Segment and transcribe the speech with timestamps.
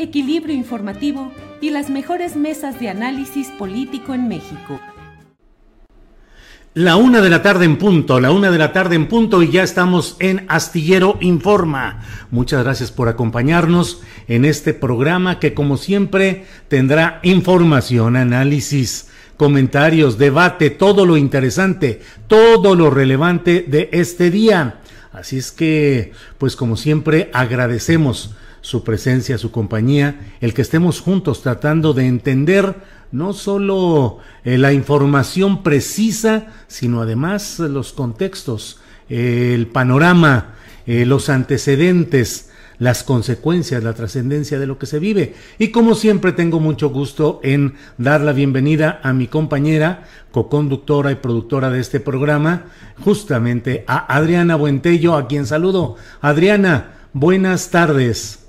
[0.00, 4.80] equilibrio informativo y las mejores mesas de análisis político en México.
[6.72, 9.50] La una de la tarde en punto, la una de la tarde en punto y
[9.50, 12.00] ya estamos en Astillero Informa.
[12.30, 20.70] Muchas gracias por acompañarnos en este programa que como siempre tendrá información, análisis, comentarios, debate,
[20.70, 24.80] todo lo interesante, todo lo relevante de este día.
[25.12, 31.42] Así es que, pues como siempre, agradecemos su presencia, su compañía, el que estemos juntos
[31.42, 32.76] tratando de entender
[33.12, 40.54] no solo eh, la información precisa, sino además los contextos, eh, el panorama,
[40.86, 45.34] eh, los antecedentes, las consecuencias, la trascendencia de lo que se vive.
[45.58, 51.16] Y como siempre tengo mucho gusto en dar la bienvenida a mi compañera, coconductora y
[51.16, 52.64] productora de este programa,
[53.04, 55.96] justamente a Adriana Buentello, a quien saludo.
[56.22, 58.39] Adriana, buenas tardes.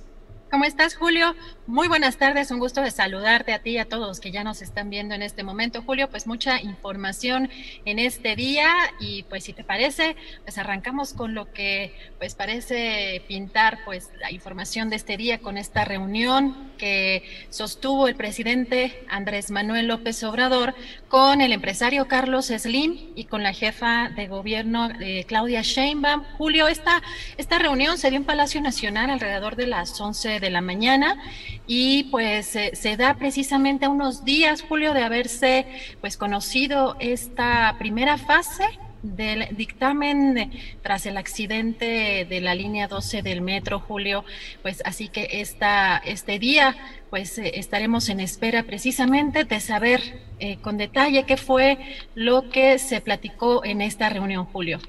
[0.51, 1.33] ¿Cómo estás, Julio?
[1.67, 4.63] Muy buenas tardes, un gusto de saludarte a ti y a todos que ya nos
[4.63, 5.83] están viendo en este momento.
[5.83, 7.51] Julio, pues mucha información
[7.85, 8.67] en este día
[8.99, 14.31] y pues si te parece, pues arrancamos con lo que pues parece pintar pues la
[14.31, 20.73] información de este día con esta reunión que sostuvo el presidente Andrés Manuel López Obrador
[21.09, 26.23] con el empresario Carlos Slim y con la jefa de gobierno eh, Claudia Sheinbaum.
[26.39, 27.03] Julio, esta,
[27.37, 31.21] esta reunión se dio en Palacio Nacional alrededor de las 11 de la mañana
[31.73, 35.65] y pues se da precisamente a unos días, Julio, de haberse
[36.01, 38.65] pues conocido esta primera fase
[39.03, 40.51] del dictamen
[40.83, 44.25] tras el accidente de la línea 12 del metro, Julio,
[44.61, 46.75] pues así que esta, este día
[47.09, 50.01] pues eh, estaremos en espera precisamente de saber
[50.39, 51.77] eh, con detalle qué fue
[52.15, 54.81] lo que se platicó en esta reunión, Julio.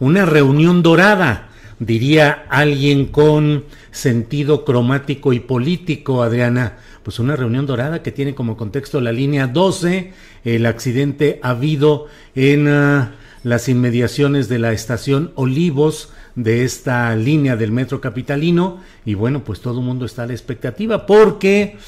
[0.00, 3.64] Una reunión dorada diría alguien con
[3.96, 9.46] sentido cromático y político, Adriana, pues una reunión dorada que tiene como contexto la línea
[9.46, 10.12] 12,
[10.44, 17.72] el accidente habido en ah, las inmediaciones de la estación Olivos de esta línea del
[17.72, 21.78] metro capitalino y bueno, pues todo el mundo está a la expectativa porque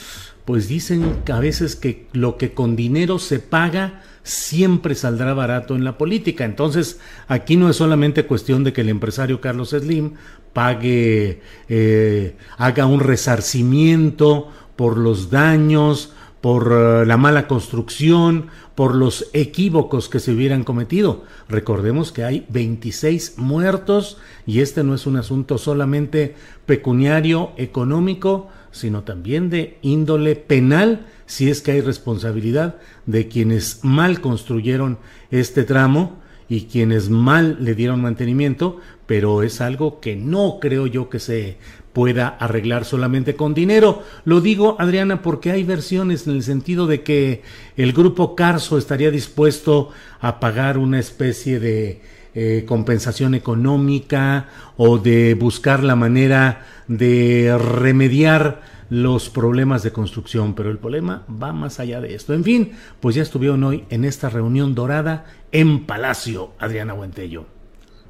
[0.47, 5.85] pues dicen a veces que lo que con dinero se paga siempre saldrá barato en
[5.85, 6.45] la política.
[6.45, 10.13] Entonces, aquí no es solamente cuestión de que el empresario Carlos Slim
[10.59, 19.31] pague, eh, haga un resarcimiento por los daños, por eh, la mala construcción, por los
[19.35, 21.23] equívocos que se hubieran cometido.
[21.49, 26.35] Recordemos que hay 26 muertos y este no es un asunto solamente
[26.67, 34.21] pecuniario, económico, sino también de índole penal si es que hay responsabilidad de quienes mal
[34.21, 34.99] construyeron
[35.31, 36.19] este tramo
[36.49, 41.57] y quienes mal le dieron mantenimiento, pero es algo que no creo yo que se
[41.95, 44.03] pueda arreglar solamente con dinero.
[44.27, 47.43] Lo digo, Adriana, porque hay versiones en el sentido de que
[47.79, 49.89] el grupo Carso estaría dispuesto
[50.21, 52.03] a pagar una especie de
[52.35, 58.61] eh, compensación económica o de buscar la manera de remediar
[58.91, 62.35] los problemas de construcción, pero el problema va más allá de esto.
[62.35, 67.58] En fin, pues ya estuvieron hoy en esta reunión dorada en Palacio, Adriana Buentello.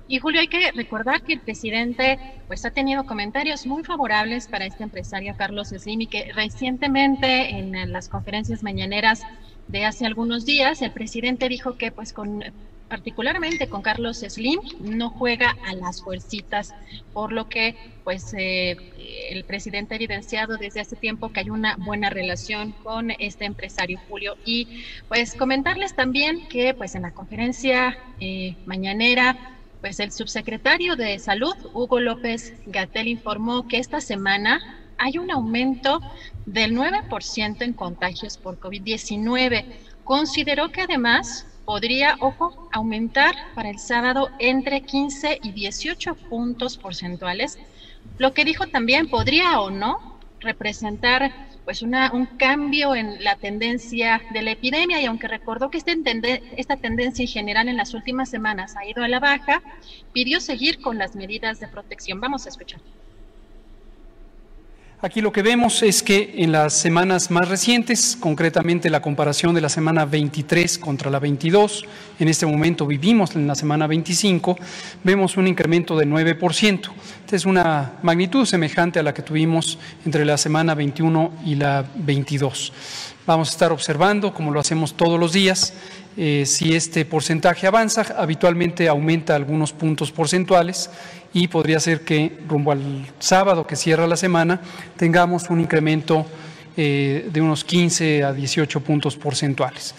[0.08, 4.64] Y Julio, hay que recordar que el presidente pues ha tenido comentarios muy favorables para
[4.64, 9.22] este empresario Carlos Slim y que recientemente en las conferencias mañaneras
[9.66, 12.42] de hace algunos días el presidente dijo que pues con
[12.88, 16.74] particularmente con Carlos Slim, no juega a las fuercitas,
[17.12, 18.76] por lo que pues eh,
[19.30, 24.00] el presidente ha evidenciado desde hace tiempo que hay una buena relación con este empresario
[24.08, 24.36] Julio.
[24.44, 31.18] Y pues comentarles también que pues en la conferencia eh, mañanera, pues el subsecretario de
[31.18, 34.60] Salud, Hugo López Gatel, informó que esta semana
[34.98, 36.00] hay un aumento
[36.46, 39.64] del 9% en contagios por COVID-19.
[40.04, 47.58] Consideró que además podría, ojo, aumentar para el sábado entre 15 y 18 puntos porcentuales,
[48.16, 54.22] lo que dijo también podría o no representar pues una, un cambio en la tendencia
[54.32, 55.92] de la epidemia y aunque recordó que este
[56.56, 59.60] esta tendencia en general en las últimas semanas ha ido a la baja,
[60.14, 62.22] pidió seguir con las medidas de protección.
[62.22, 62.80] Vamos a escuchar.
[65.00, 69.60] Aquí lo que vemos es que en las semanas más recientes, concretamente la comparación de
[69.60, 71.86] la semana 23 contra la 22,
[72.18, 74.58] en este momento vivimos en la semana 25,
[75.04, 76.90] vemos un incremento de 9%.
[77.20, 81.84] Esta es una magnitud semejante a la que tuvimos entre la semana 21 y la
[81.94, 82.72] 22.
[83.24, 85.74] Vamos a estar observando, como lo hacemos todos los días,
[86.20, 90.90] eh, si este porcentaje avanza, habitualmente aumenta algunos puntos porcentuales
[91.32, 94.60] y podría ser que rumbo al sábado que cierra la semana
[94.96, 96.26] tengamos un incremento
[96.76, 99.94] eh, de unos 15 a 18 puntos porcentuales.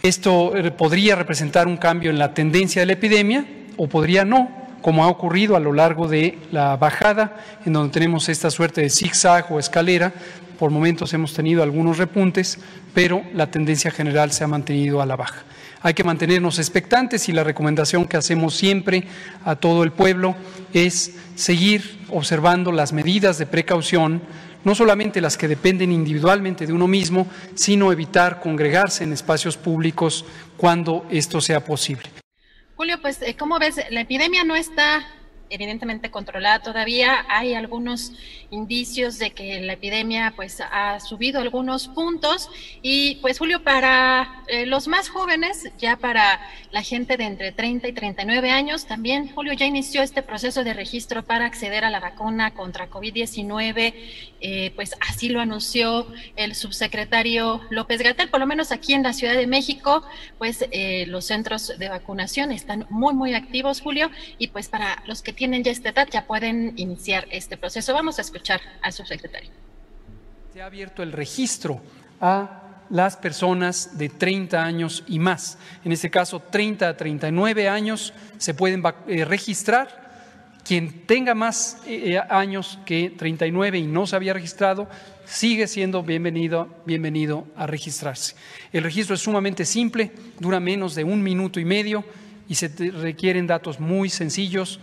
[0.00, 3.44] Esto eh, podría representar un cambio en la tendencia de la epidemia
[3.76, 4.48] o podría no,
[4.80, 8.90] como ha ocurrido a lo largo de la bajada, en donde tenemos esta suerte de
[8.90, 10.12] zigzag o escalera.
[10.58, 12.58] Por momentos hemos tenido algunos repuntes,
[12.92, 15.44] pero la tendencia general se ha mantenido a la baja.
[15.80, 19.04] Hay que mantenernos expectantes y la recomendación que hacemos siempre
[19.44, 20.34] a todo el pueblo
[20.72, 24.20] es seguir observando las medidas de precaución,
[24.64, 30.24] no solamente las que dependen individualmente de uno mismo, sino evitar congregarse en espacios públicos
[30.56, 32.10] cuando esto sea posible.
[32.74, 33.76] Julio, pues, eh, ¿cómo ves?
[33.90, 35.06] La epidemia no está
[35.50, 37.24] evidentemente controlada todavía.
[37.28, 38.12] Hay algunos
[38.50, 42.50] indicios de que la epidemia pues ha subido algunos puntos
[42.82, 46.40] y pues Julio para eh, los más jóvenes, ya para
[46.70, 50.74] la gente de entre 30 y 39 años, también Julio ya inició este proceso de
[50.74, 53.94] registro para acceder a la vacuna contra COVID-19,
[54.40, 56.06] eh, pues así lo anunció
[56.36, 60.02] el subsecretario López Gatel, por lo menos aquí en la Ciudad de México,
[60.38, 65.22] pues eh, los centros de vacunación están muy muy activos Julio y pues para los
[65.22, 67.92] que tienen ya esta edad ya pueden iniciar este proceso.
[67.94, 69.50] Vamos a escuchar al subsecretario.
[70.52, 71.80] Se ha abierto el registro
[72.20, 75.58] a las personas de 30 años y más.
[75.84, 80.07] En este caso, 30 a 39 años se pueden eh, registrar.
[80.68, 84.86] Quien tenga más eh, eh, años que 39 y no se había registrado,
[85.24, 88.36] sigue siendo bienvenido, bienvenido a registrarse.
[88.70, 92.04] El registro es sumamente simple, dura menos de un minuto y medio
[92.50, 94.78] y se requieren datos muy sencillos,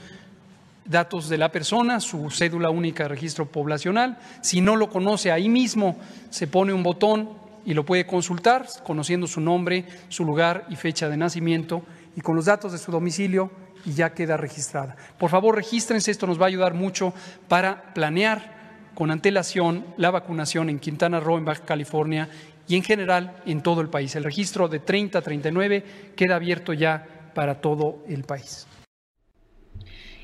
[0.86, 4.18] datos de la persona, su cédula única de registro poblacional.
[4.42, 6.00] Si no lo conoce ahí mismo,
[6.32, 7.30] se pone un botón
[7.64, 11.84] y lo puede consultar, conociendo su nombre, su lugar y fecha de nacimiento
[12.16, 13.52] y con los datos de su domicilio
[13.86, 14.96] y ya queda registrada.
[15.18, 17.14] Por favor, regístrense, esto nos va a ayudar mucho
[17.48, 18.56] para planear
[18.96, 22.30] con antelación la vacunación en Quintana Roo, en Baja California
[22.68, 24.16] y en general en todo el país.
[24.16, 25.84] El registro de 30 a 39
[26.16, 28.66] queda abierto ya para todo el país.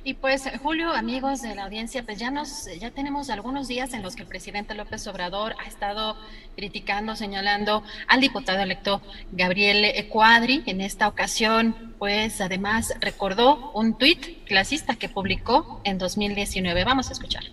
[0.03, 4.01] Y pues, Julio, amigos de la audiencia, pues ya nos, ya tenemos algunos días en
[4.01, 6.17] los que el presidente López Obrador ha estado
[6.55, 10.63] criticando, señalando al diputado electo Gabriel Cuadri.
[10.65, 16.83] En esta ocasión, pues además recordó un tuit clasista que publicó en 2019.
[16.83, 17.43] Vamos a escuchar.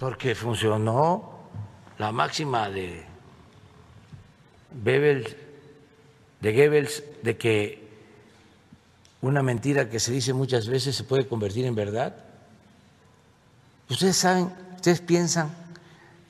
[0.00, 1.48] Porque funcionó
[1.98, 3.04] la máxima de
[4.72, 5.36] Goebbels,
[6.40, 7.87] de Goebbels, de que
[9.20, 12.16] una mentira que se dice muchas veces se puede convertir en verdad.
[13.90, 15.50] Ustedes saben, ustedes piensan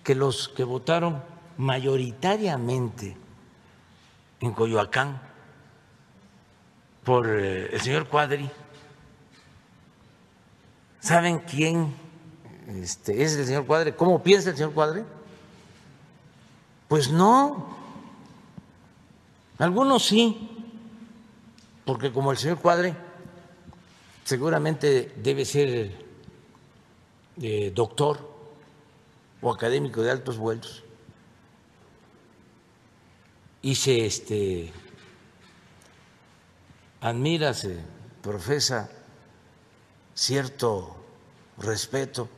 [0.02, 1.22] que los que votaron
[1.58, 3.16] mayoritariamente
[4.40, 5.20] en Coyoacán
[7.04, 8.48] por eh, el señor Cuadri,
[11.00, 11.94] ¿saben quién
[12.68, 13.92] este, es el señor Cuadri?
[13.92, 15.02] ¿Cómo piensa el señor Cuadri?
[16.86, 17.76] Pues no.
[19.58, 20.57] Algunos sí,
[21.88, 22.94] porque como el señor Cuadre
[24.22, 26.04] seguramente debe ser
[27.40, 28.30] eh, doctor
[29.40, 30.84] o académico de altos vuelos
[33.62, 34.70] y se este,
[37.00, 37.80] admira, se
[38.20, 38.90] profesa
[40.14, 40.94] cierto
[41.56, 42.28] respeto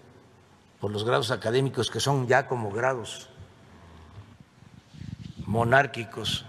[0.79, 3.29] por los grados académicos que son ya como grados
[5.45, 6.45] monárquicos.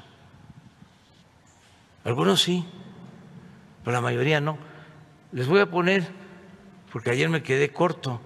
[2.04, 2.64] Algunos sí,
[3.92, 4.58] la mayoría no.
[5.32, 6.08] Les voy a poner,
[6.92, 8.20] porque ayer me quedé corto.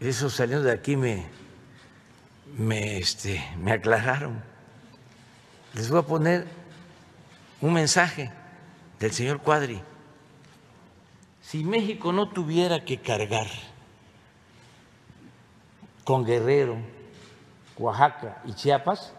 [0.00, 1.26] Eso saliendo de aquí me,
[2.56, 4.42] me, este, me aclararon.
[5.74, 6.46] Les voy a poner
[7.60, 8.30] un mensaje
[8.98, 9.80] del señor Cuadri.
[11.42, 13.46] Si México no tuviera que cargar
[16.04, 16.76] con Guerrero,
[17.76, 19.12] Oaxaca y Chiapas,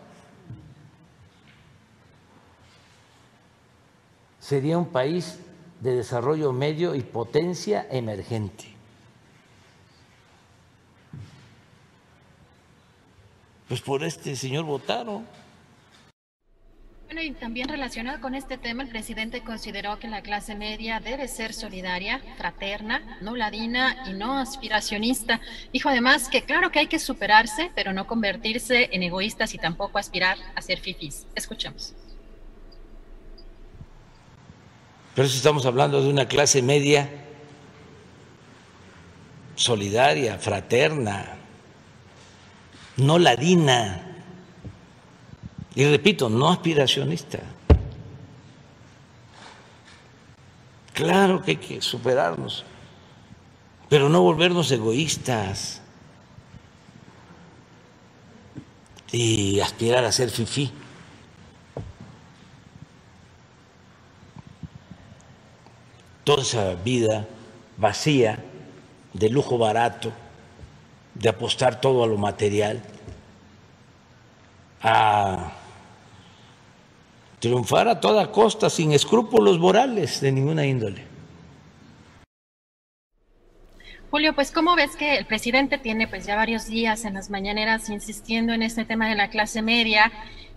[4.42, 5.40] sería un país
[5.80, 8.66] de desarrollo medio y potencia emergente.
[13.70, 15.26] Pues por este señor votaron.
[17.06, 21.28] Bueno, y también relacionado con este tema, el presidente consideró que la clase media debe
[21.28, 25.42] ser solidaria, fraterna, no ladina y no aspiracionista.
[25.74, 30.00] Dijo además que claro que hay que superarse, pero no convertirse en egoístas y tampoco
[30.00, 31.28] aspirar a ser fifis.
[31.36, 31.94] Escuchemos.
[35.14, 37.10] Pero eso estamos hablando de una clase media
[39.56, 41.38] solidaria, fraterna,
[42.98, 44.08] no ladina.
[45.76, 47.40] Y repito, no aspiracionista.
[50.94, 52.66] Claro que hay que superarnos,
[53.90, 55.82] pero no volvernos egoístas
[59.12, 60.72] y aspirar a ser fifí.
[66.32, 67.28] Toda esa vida
[67.76, 68.40] vacía,
[69.12, 70.14] de lujo barato,
[71.14, 72.82] de apostar todo a lo material,
[74.82, 75.52] a
[77.40, 81.04] triunfar a toda costa, sin escrúpulos morales de ninguna índole.
[84.10, 87.90] Julio, pues cómo ves que el presidente tiene pues ya varios días en las mañaneras
[87.90, 90.10] insistiendo en este tema de la clase media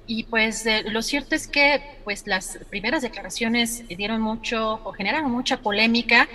[0.06, 5.30] y pues eh, lo cierto es que pues las primeras declaraciones dieron mucho o generaron
[5.30, 6.28] mucha polémica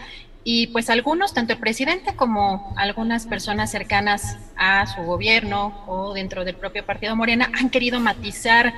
[0.44, 6.46] y pues algunos, tanto el presidente como algunas personas cercanas a su gobierno o dentro
[6.46, 8.74] del propio partido Morena han querido matizar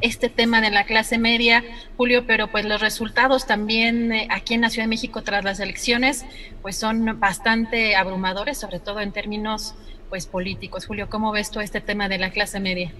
[0.00, 1.64] este tema de la clase media,
[1.96, 5.60] Julio, pero pues los resultados también eh, aquí en la Ciudad de México tras las
[5.60, 6.26] elecciones
[6.62, 9.74] pues son bastante abrumadores, sobre todo en términos
[10.10, 10.86] pues políticos.
[10.86, 12.92] Julio, ¿cómo ves tú este tema de la clase media?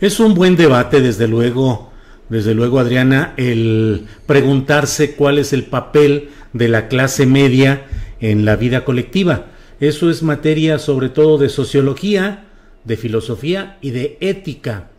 [0.00, 1.90] Es un buen debate, desde luego,
[2.28, 7.84] desde luego, Adriana, el preguntarse cuál es el papel de la clase media
[8.20, 9.46] en la vida colectiva.
[9.80, 12.44] Eso es materia sobre todo de sociología,
[12.84, 14.90] de filosofía y de ética.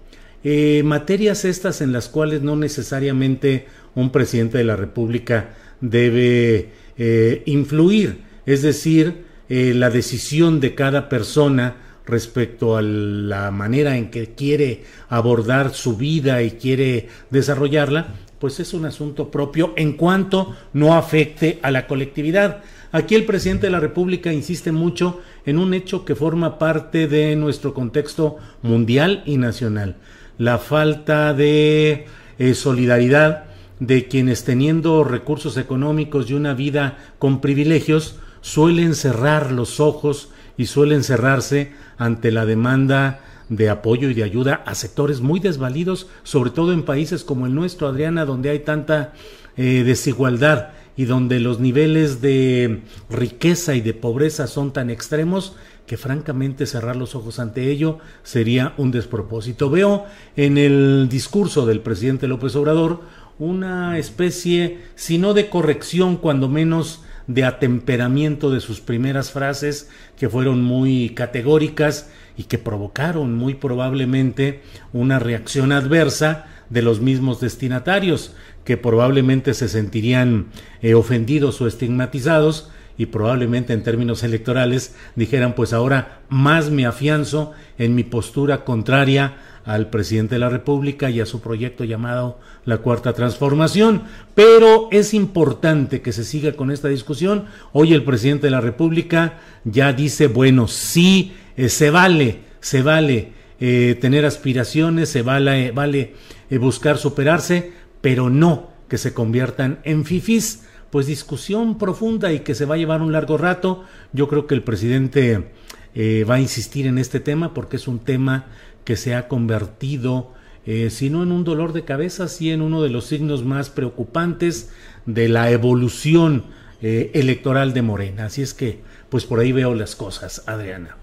[0.44, 7.44] Eh, materias estas en las cuales no necesariamente un presidente de la República debe eh,
[7.46, 11.76] influir, es decir, eh, la decisión de cada persona
[12.10, 18.08] respecto a la manera en que quiere abordar su vida y quiere desarrollarla,
[18.40, 22.64] pues es un asunto propio en cuanto no afecte a la colectividad.
[22.92, 27.36] Aquí el presidente de la República insiste mucho en un hecho que forma parte de
[27.36, 29.98] nuestro contexto mundial y nacional,
[30.38, 32.08] la falta de
[32.40, 33.46] eh, solidaridad
[33.80, 40.66] de quienes teniendo recursos económicos y una vida con privilegios suelen cerrar los ojos y
[40.66, 46.52] suelen cerrarse ante la demanda de apoyo y de ayuda a sectores muy desvalidos, sobre
[46.52, 49.14] todo en países como el nuestro, Adriana, donde hay tanta
[49.58, 55.56] eh, desigualdad y donde los niveles de riqueza y de pobreza son tan extremos
[55.88, 59.70] que francamente cerrar los ojos ante ello sería un despropósito.
[59.70, 63.02] Veo en el discurso del presidente López Obrador
[63.40, 70.28] una especie, si no de corrección, cuando menos de atemperamiento de sus primeras frases, que
[70.28, 74.62] fueron muy categóricas y que provocaron muy probablemente
[74.94, 78.34] una reacción adversa de los mismos destinatarios,
[78.66, 80.48] que probablemente se sentirían
[80.82, 87.54] eh, ofendidos o estigmatizados y probablemente en términos electorales dijeran pues ahora más me afianzo
[87.78, 92.80] en mi postura contraria al presidente de la República y a su proyecto llamado la
[92.80, 94.04] Cuarta Transformación.
[94.36, 97.46] Pero es importante que se siga con esta discusión.
[97.72, 103.32] Hoy el presidente de la República ya dice, bueno, sí, eh, se vale, se vale
[103.62, 106.16] eh, tener aspiraciones, se vale, vale
[106.50, 110.64] eh, buscar superarse, pero no que se conviertan en fifis.
[110.92, 113.84] Pues discusión profunda y que se va a llevar un largo rato.
[114.14, 115.52] Yo creo que el presidente
[115.96, 118.46] va a insistir en este tema porque es un tema
[118.90, 120.34] que se ha convertido,
[120.66, 123.70] eh, si no en un dolor de cabeza, sí en uno de los signos más
[123.70, 124.72] preocupantes
[125.06, 126.46] de la evolución
[126.82, 128.26] eh, electoral de Morena.
[128.26, 130.98] Así es que, pues por ahí veo las cosas, Adriana.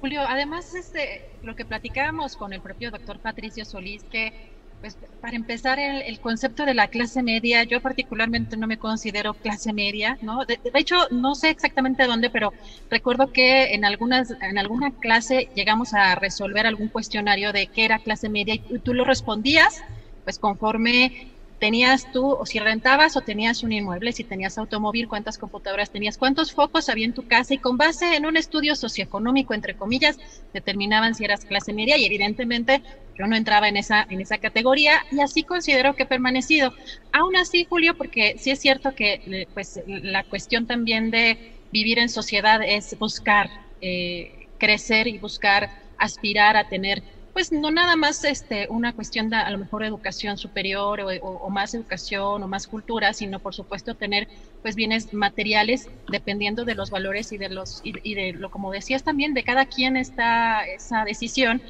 [0.00, 4.32] Julio, además, este, lo que platicábamos con el propio doctor Patricio Solís, que
[4.80, 9.72] Pues para empezar, el, concepto de la clase media, yo particularmente no me considero clase
[9.72, 10.44] media, ¿no?
[10.44, 12.52] De, hecho, no sé exactamente dónde, pero
[12.90, 17.98] recuerdo que en algunas, en alguna clase llegamos a resolver algún cuestionario de qué era
[17.98, 19.82] clase media y tú lo respondías,
[20.24, 25.38] pues conforme tenías tú, o si rentabas o tenías un inmueble, si tenías automóvil, cuántas
[25.38, 29.54] computadoras tenías, cuántos focos había en tu casa y con base en un estudio socioeconómico,
[29.54, 30.18] entre comillas,
[30.52, 32.82] determinaban si eras clase media y evidentemente
[33.18, 36.72] yo no entraba en esa, en esa categoría y así considero que he permanecido.
[37.12, 41.38] Aún así, Julio, porque sí es cierto que eh, pues, la cuestión también de
[41.72, 43.48] vivir en sociedad es buscar
[43.80, 47.02] eh, crecer y buscar aspirar a tener
[47.36, 51.74] pues no nada más este, una cuestión de a lo mejor educación superior o, más
[51.74, 54.26] educación o más cultura, sino por supuesto tener
[54.62, 59.02] pues bienes materiales dependiendo de los valores y de los y, de lo como decías
[59.02, 61.60] también de cada quien está esa decisión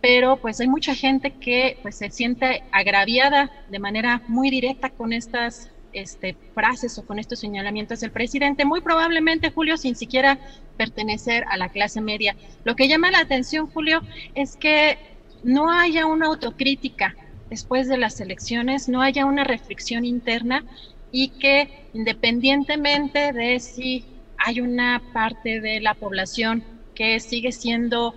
[0.00, 5.12] pero pues hay mucha gente que pues se siente agraviada de manera muy directa con
[5.12, 10.38] estas este, frases o con estos señalamientos del presidente, muy probablemente, Julio, sin siquiera
[10.76, 12.36] pertenecer a la clase media.
[12.64, 14.02] Lo que llama la atención, Julio,
[14.34, 17.14] es que no haya una autocrítica
[17.48, 20.64] después de las elecciones, no haya una reflexión interna
[21.12, 24.04] y que independientemente de si
[24.38, 26.62] hay una parte de la población
[26.94, 28.14] que sigue siendo,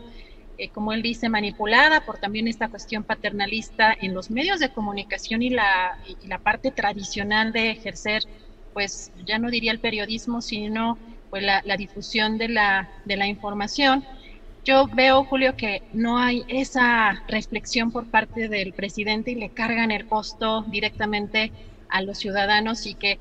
[0.58, 5.42] eh, como él dice, manipulada por también esta cuestión paternalista en los medios de comunicación
[5.42, 8.24] y la, y la parte tradicional de ejercer,
[8.74, 10.98] pues ya no diría el periodismo, sino
[11.30, 14.04] pues la, la difusión de la, de la información,
[14.66, 19.92] yo veo, Julio, que no hay esa reflexión por parte del presidente y le cargan
[19.92, 21.52] el costo directamente
[21.90, 23.20] a los ciudadanos y que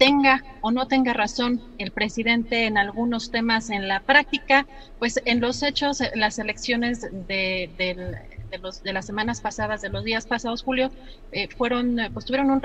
[0.00, 4.66] tenga o no tenga razón el presidente en algunos temas en la práctica,
[4.98, 7.68] pues en los hechos, las elecciones de,
[8.62, 10.90] los, de las semanas pasadas, de los días pasados, Julio,
[11.32, 12.62] eh, fueron, pues tuvieron un,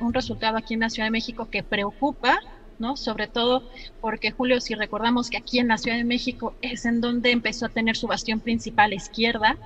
[0.00, 2.40] un resultado aquí en la Ciudad de México que preocupa
[2.78, 2.96] ¿no?
[2.96, 3.62] Sobre todo
[4.00, 7.66] porque Julio, si recordamos que aquí en la Ciudad de México es en donde empezó
[7.66, 9.56] a tener su bastión principal izquierda,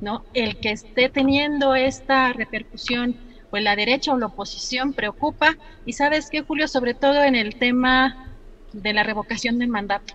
[0.00, 0.24] ¿no?
[0.34, 3.16] El que esté teniendo esta repercusión,
[3.50, 5.56] pues la derecha o la oposición preocupa.
[5.84, 8.28] Y sabes qué, Julio, sobre todo en el tema
[8.72, 10.14] de la revocación del mandato.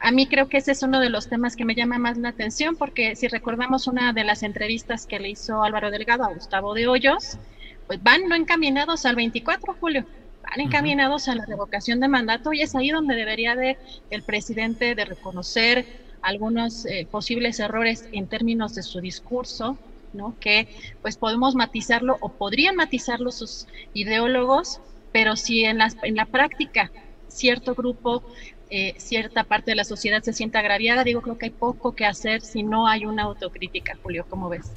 [0.00, 2.28] A mí creo que ese es uno de los temas que me llama más la
[2.28, 6.74] atención porque si recordamos una de las entrevistas que le hizo Álvaro Delgado a Gustavo
[6.74, 7.38] de Hoyos,
[7.86, 10.04] pues van no encaminados al 24, Julio,
[10.48, 13.76] van encaminados a la revocación de mandato y es ahí donde debería de
[14.10, 15.86] el presidente de reconocer
[16.22, 19.78] algunos eh, posibles errores en términos de su discurso,
[20.12, 20.34] ¿no?
[20.40, 20.68] Que
[21.02, 24.80] pues podemos matizarlo o podrían matizarlo sus ideólogos,
[25.12, 26.90] pero si en la, en la práctica
[27.28, 28.22] cierto grupo,
[28.70, 32.04] eh, cierta parte de la sociedad se siente agraviada, digo, creo que hay poco que
[32.04, 34.72] hacer si no hay una autocrítica, Julio, ¿cómo ves?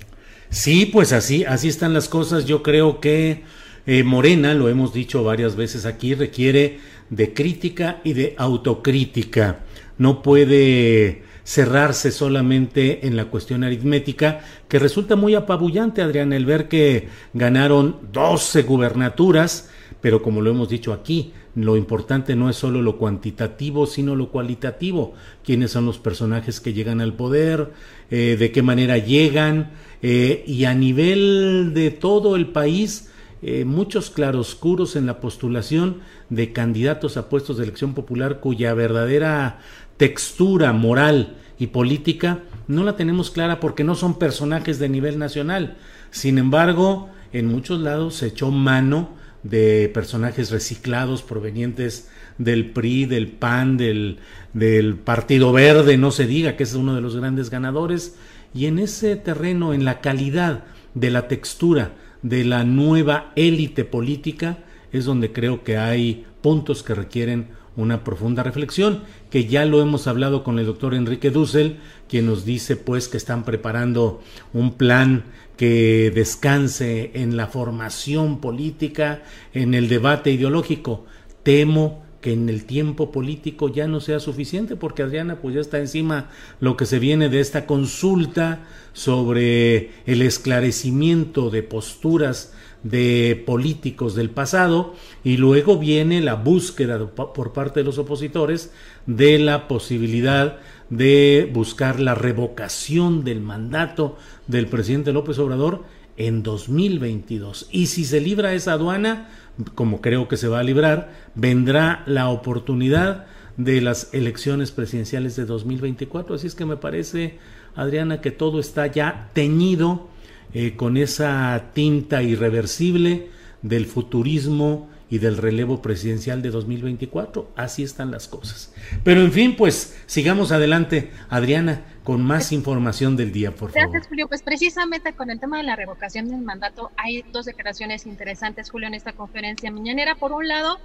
[0.49, 2.45] Sí, pues así, así están las cosas.
[2.45, 3.43] Yo creo que
[3.91, 6.78] eh, Morena, lo hemos dicho varias veces aquí, requiere
[7.10, 9.62] de crítica y de autocrítica.
[9.97, 16.67] No puede cerrarse solamente en la cuestión aritmética, que resulta muy apabullante, Adrián, el ver
[16.67, 19.71] que ganaron 12 gubernaturas,
[20.02, 24.30] pero como lo hemos dicho aquí, lo importante no es solo lo cuantitativo, sino lo
[24.30, 25.15] cualitativo.
[25.43, 27.71] ¿Quiénes son los personajes que llegan al poder?
[28.12, 29.71] Eh, ¿De qué manera llegan?
[30.04, 33.09] Eh, y a nivel de todo el país,
[33.41, 39.60] eh, muchos claroscuros en la postulación de candidatos a puestos de elección popular cuya verdadera
[39.97, 45.78] textura moral y política no la tenemos clara porque no son personajes de nivel nacional.
[46.12, 49.10] Sin embargo, en muchos lados se echó mano
[49.43, 54.19] de personajes reciclados provenientes del PRI, del PAN, del,
[54.54, 58.17] del Partido Verde, no se diga que es uno de los grandes ganadores,
[58.54, 64.60] y en ese terreno, en la calidad de la textura de la nueva élite política
[64.91, 70.08] es donde creo que hay puntos que requieren una profunda reflexión, que ya lo hemos
[70.08, 71.77] hablado con el doctor Enrique Dussel,
[72.10, 74.21] quien nos dice pues que están preparando
[74.53, 75.23] un plan
[75.55, 81.05] que descanse en la formación política, en el debate ideológico.
[81.43, 85.79] Temo que en el tiempo político ya no sea suficiente, porque Adriana pues ya está
[85.79, 86.29] encima
[86.60, 92.53] lo que se viene de esta consulta sobre el esclarecimiento de posturas
[92.84, 98.71] de políticos del pasado y luego viene la búsqueda por parte de los opositores
[99.05, 105.84] de la posibilidad de buscar la revocación del mandato del presidente López Obrador
[106.17, 107.67] en 2022.
[107.71, 109.29] Y si se libra esa aduana,
[109.76, 113.26] como creo que se va a librar, vendrá la oportunidad
[113.58, 116.36] de las elecciones presidenciales de 2024.
[116.36, 117.39] Así es que me parece,
[117.76, 120.08] Adriana, que todo está ya teñido
[120.54, 123.30] eh, con esa tinta irreversible
[123.62, 127.52] del futurismo y del relevo presidencial de 2024.
[127.56, 128.74] Así están las cosas.
[129.04, 133.89] Pero en fin, pues sigamos adelante, Adriana, con más información del día, por favor.
[133.89, 134.28] Gracias, Julio.
[134.28, 138.88] Pues precisamente con el tema de la revocación del mandato hay dos declaraciones interesantes, Julio,
[138.88, 140.15] en esta conferencia mañanera.
[140.15, 140.80] Por un lado,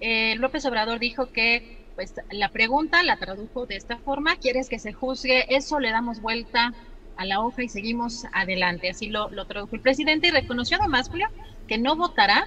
[0.00, 4.78] eh, López Obrador dijo que pues la pregunta la tradujo de esta forma, ¿quieres que
[4.78, 5.56] se juzgue?
[5.56, 6.72] Eso le damos vuelta
[7.16, 8.88] a la hoja y seguimos adelante.
[8.88, 11.26] Así lo, lo tradujo el presidente y reconoció además, Julio,
[11.66, 12.46] que no votará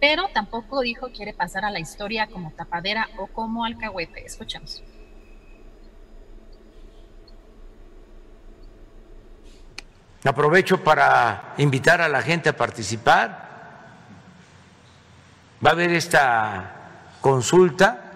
[0.00, 4.24] pero tampoco dijo quiere pasar a la historia como tapadera o como alcahuete.
[4.24, 4.82] Escuchamos.
[10.24, 13.48] Aprovecho para invitar a la gente a participar.
[15.64, 16.74] Va a haber esta
[17.20, 18.06] consulta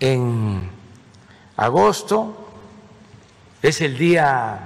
[0.00, 0.70] en
[1.56, 2.48] agosto,
[3.62, 4.58] es el día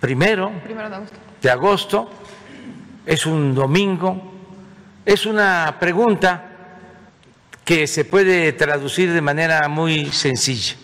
[0.00, 0.52] primero,
[1.40, 2.10] de agosto
[3.08, 4.20] es un domingo,
[5.06, 6.44] es una pregunta
[7.64, 10.76] que se puede traducir de manera muy sencilla.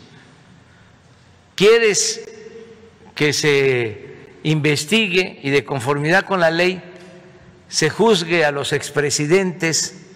[1.55, 2.27] ¿Quieres
[3.15, 6.83] que se investigue y de conformidad con la ley
[7.69, 10.07] se juzgue a los expresidentes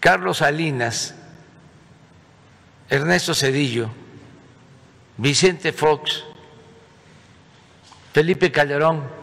[0.00, 1.14] Carlos Salinas,
[2.88, 3.90] Ernesto Cedillo,
[5.18, 6.24] Vicente Fox,
[8.14, 9.21] Felipe Calderón,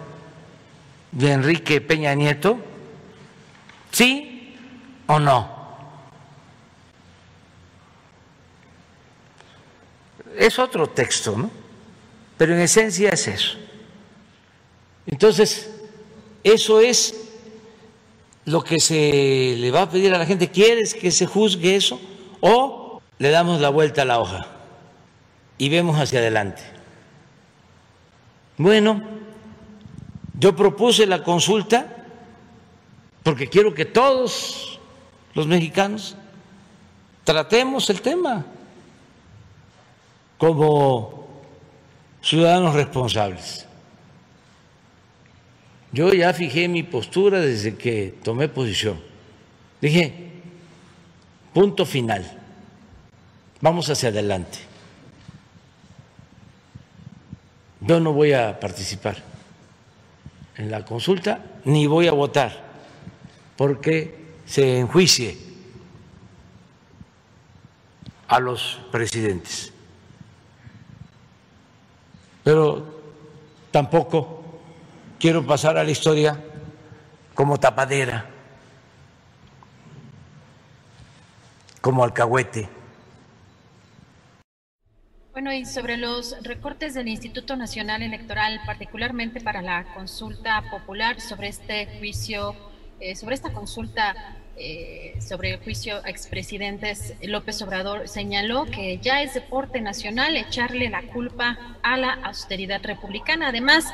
[1.11, 2.59] de Enrique Peña Nieto?
[3.91, 4.55] ¿Sí
[5.07, 5.59] o no?
[10.37, 11.51] Es otro texto, ¿no?
[12.37, 13.57] Pero en esencia es eso.
[15.05, 15.69] Entonces,
[16.43, 17.15] eso es
[18.45, 20.49] lo que se le va a pedir a la gente.
[20.49, 21.99] ¿Quieres que se juzgue eso?
[22.39, 24.47] O le damos la vuelta a la hoja
[25.57, 26.61] y vemos hacia adelante.
[28.57, 29.18] Bueno,
[30.39, 31.95] yo propuse la consulta
[33.23, 34.79] porque quiero que todos
[35.33, 36.15] los mexicanos
[37.25, 38.45] tratemos el tema
[40.37, 41.27] como
[42.21, 43.65] ciudadanos responsables.
[45.91, 49.01] Yo ya fijé mi postura desde que tomé posición.
[49.81, 50.31] Dije,
[51.53, 52.39] punto final,
[53.59, 54.59] vamos hacia adelante.
[57.81, 59.38] Yo no voy a participar
[60.59, 62.51] en la consulta, ni voy a votar
[63.55, 65.37] porque se enjuicie
[68.27, 69.71] a los presidentes.
[72.43, 73.01] Pero
[73.71, 74.43] tampoco
[75.17, 76.43] quiero pasar a la historia
[77.33, 78.29] como tapadera,
[81.79, 82.67] como alcahuete.
[85.41, 91.47] Bueno, y sobre los recortes del Instituto Nacional Electoral, particularmente para la consulta popular sobre
[91.47, 92.53] este juicio,
[92.99, 99.21] eh, sobre esta consulta eh, sobre el juicio a expresidentes, López Obrador señaló que ya
[99.21, 103.47] es deporte nacional echarle la culpa a la austeridad republicana.
[103.47, 103.85] Además,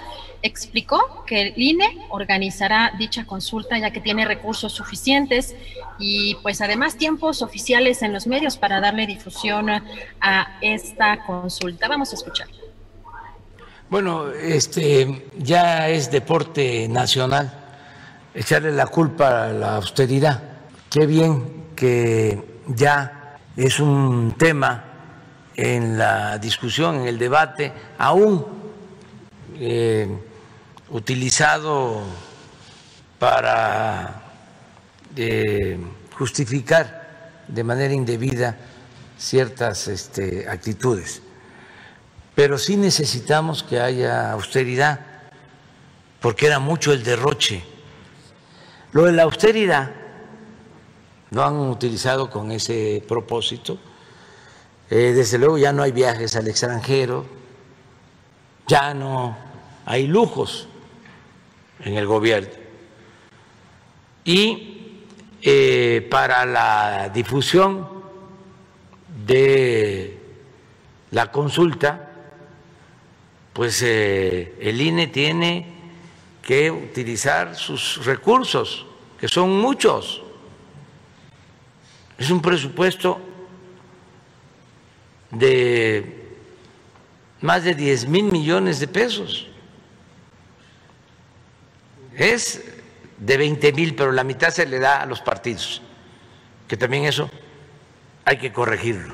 [0.41, 5.55] explicó que el INE organizará dicha consulta ya que tiene recursos suficientes
[5.99, 11.87] y pues además tiempos oficiales en los medios para darle difusión a esta consulta.
[11.87, 12.47] Vamos a escuchar.
[13.87, 17.53] Bueno, este ya es deporte nacional
[18.33, 20.54] echarle la culpa a la austeridad
[20.95, 24.85] Qué bien que ya es un tema
[25.53, 28.45] en la discusión, en el debate, aún
[29.59, 30.07] eh,
[30.91, 32.01] utilizado
[33.19, 34.23] para
[35.17, 35.77] eh,
[36.17, 38.57] justificar de manera indebida
[39.17, 41.21] ciertas este, actitudes.
[42.35, 45.01] Pero sí necesitamos que haya austeridad,
[46.21, 47.65] porque era mucho el derroche.
[48.93, 50.04] Lo de la austeridad
[51.31, 53.77] lo han utilizado con ese propósito.
[54.89, 57.25] Eh, desde luego ya no hay viajes al extranjero,
[58.67, 59.37] ya no
[59.85, 60.67] hay lujos
[61.79, 62.49] en el gobierno.
[64.23, 65.03] Y
[65.41, 67.87] eh, para la difusión
[69.25, 70.19] de
[71.11, 72.11] la consulta,
[73.53, 75.67] pues eh, el INE tiene
[76.41, 78.85] que utilizar sus recursos,
[79.19, 80.24] que son muchos.
[82.17, 83.19] Es un presupuesto
[85.31, 86.37] de
[87.41, 89.47] más de 10 mil millones de pesos.
[92.15, 92.63] Es
[93.17, 95.81] de 20 mil, pero la mitad se le da a los partidos,
[96.67, 97.29] que también eso
[98.23, 99.13] hay que corregirlo.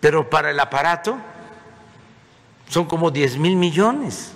[0.00, 1.18] Pero para el aparato
[2.68, 4.32] son como 10 mil millones.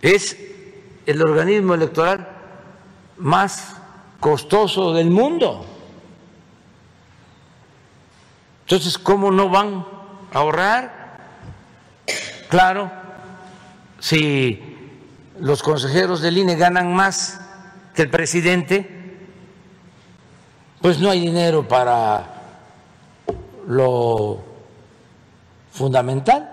[0.00, 0.36] Es
[1.06, 2.31] el organismo electoral
[3.22, 3.76] más
[4.20, 5.64] costoso del mundo.
[8.62, 9.86] Entonces, ¿cómo no van
[10.32, 11.02] a ahorrar?
[12.48, 12.90] Claro,
[13.98, 14.60] si
[15.38, 17.40] los consejeros del INE ganan más
[17.94, 18.88] que el presidente,
[20.80, 22.26] pues no hay dinero para
[23.66, 24.42] lo
[25.70, 26.48] fundamental.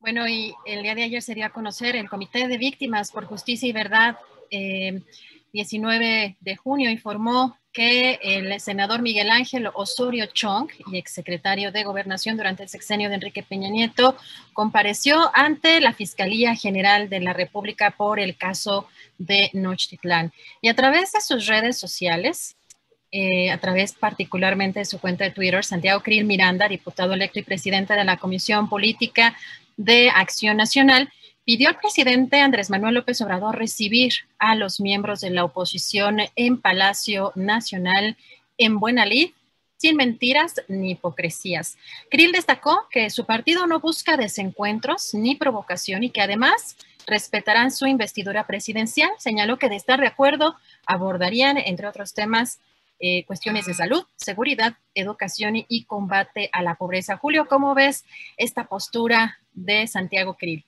[0.00, 3.72] Bueno, y el día de ayer sería conocer el Comité de Víctimas por Justicia y
[3.72, 4.16] Verdad.
[4.50, 11.84] 19 eh, de junio informó que el senador Miguel Ángel Osorio Chong y exsecretario de
[11.84, 14.16] Gobernación durante el sexenio de Enrique Peña Nieto
[14.52, 20.32] compareció ante la Fiscalía General de la República por el caso de Nochtitlán.
[20.60, 22.56] Y a través de sus redes sociales,
[23.12, 27.42] eh, a través particularmente de su cuenta de Twitter, Santiago Krill Miranda, diputado electo y
[27.42, 29.36] presidente de la Comisión Política
[29.76, 31.12] de Acción Nacional,
[31.50, 36.60] pidió al presidente Andrés Manuel López Obrador recibir a los miembros de la oposición en
[36.60, 38.16] Palacio Nacional
[38.56, 39.30] en buena lid,
[39.76, 41.76] sin mentiras ni hipocresías.
[42.08, 46.76] Krill destacó que su partido no busca desencuentros ni provocación y que además
[47.08, 49.10] respetarán su investidura presidencial.
[49.18, 50.54] Señaló que de estar de acuerdo
[50.86, 52.60] abordarían, entre otros temas,
[53.00, 57.16] eh, cuestiones de salud, seguridad, educación y, combate a la pobreza.
[57.16, 58.04] Julio, ¿cómo ves
[58.36, 60.64] esta postura de Santiago Krill?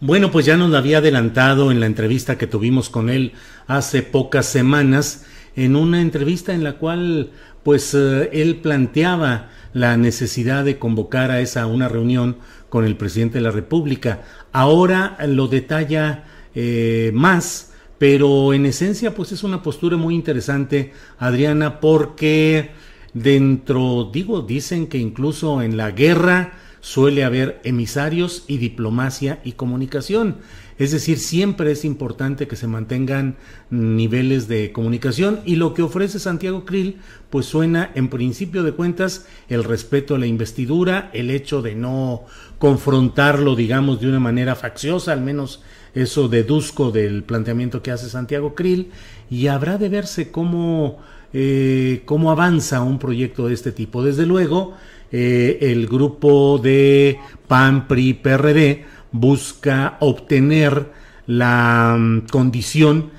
[0.00, 3.32] Bueno, pues ya nos lo había adelantado en la entrevista que tuvimos con él
[3.66, 7.32] hace pocas semanas, en una entrevista en la cual
[7.64, 12.36] pues eh, él planteaba la necesidad de convocar a esa una reunión
[12.68, 14.22] con el presidente de la República.
[14.52, 21.80] Ahora lo detalla eh, más, pero en esencia pues es una postura muy interesante, Adriana,
[21.80, 22.70] porque
[23.14, 30.36] dentro, digo, dicen que incluso en la guerra suele haber emisarios y diplomacia y comunicación.
[30.78, 33.36] Es decir, siempre es importante que se mantengan
[33.68, 36.98] niveles de comunicación y lo que ofrece Santiago Krill
[37.30, 42.26] pues suena en principio de cuentas el respeto a la investidura, el hecho de no
[42.58, 45.62] confrontarlo digamos de una manera facciosa, al menos
[45.94, 48.90] eso deduzco del planteamiento que hace Santiago Krill
[49.28, 50.98] y habrá de verse cómo,
[51.32, 54.04] eh, cómo avanza un proyecto de este tipo.
[54.04, 54.76] Desde luego,
[55.10, 60.92] eh, el grupo de PAN, PRI, PRD busca obtener
[61.26, 63.10] la mm, condición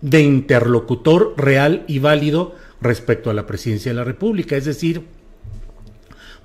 [0.00, 4.56] de interlocutor real y válido respecto a la presidencia de la República.
[4.56, 5.04] Es decir,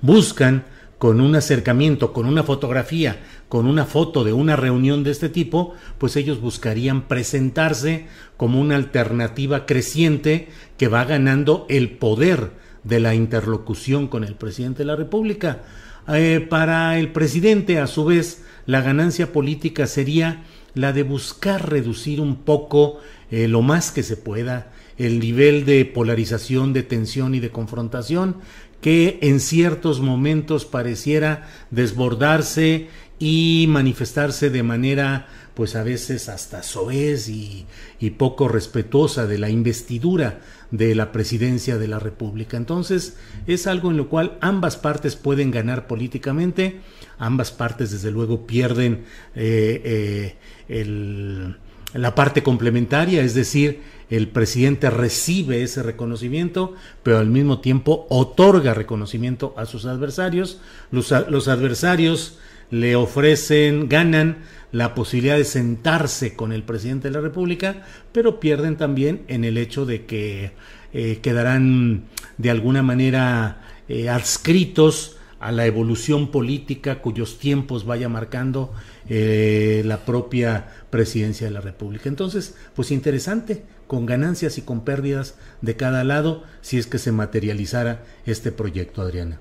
[0.02, 0.64] buscan
[0.98, 5.74] con un acercamiento, con una fotografía, con una foto de una reunión de este tipo,
[5.98, 12.50] pues ellos buscarían presentarse como una alternativa creciente que va ganando el poder
[12.86, 15.62] de la interlocución con el presidente de la República.
[16.08, 20.44] Eh, para el presidente, a su vez, la ganancia política sería
[20.74, 25.84] la de buscar reducir un poco eh, lo más que se pueda el nivel de
[25.84, 28.36] polarización, de tensión y de confrontación
[28.80, 37.30] que en ciertos momentos pareciera desbordarse y manifestarse de manera pues a veces hasta soez
[37.30, 37.64] y,
[37.98, 40.40] y poco respetuosa de la investidura
[40.70, 42.58] de la presidencia de la República.
[42.58, 43.16] Entonces,
[43.46, 46.80] es algo en lo cual ambas partes pueden ganar políticamente,
[47.18, 50.36] ambas partes desde luego pierden eh,
[50.68, 51.54] eh,
[51.94, 58.74] la parte complementaria, es decir, el presidente recibe ese reconocimiento, pero al mismo tiempo otorga
[58.74, 60.60] reconocimiento a sus adversarios.
[60.90, 62.38] Los, los adversarios
[62.70, 64.44] le ofrecen, ganan
[64.76, 69.56] la posibilidad de sentarse con el presidente de la República, pero pierden también en el
[69.56, 70.52] hecho de que
[70.92, 72.04] eh, quedarán
[72.36, 78.70] de alguna manera eh, adscritos a la evolución política cuyos tiempos vaya marcando
[79.08, 82.10] eh, la propia presidencia de la República.
[82.10, 87.12] Entonces, pues interesante, con ganancias y con pérdidas de cada lado, si es que se
[87.12, 89.40] materializara este proyecto, Adriana.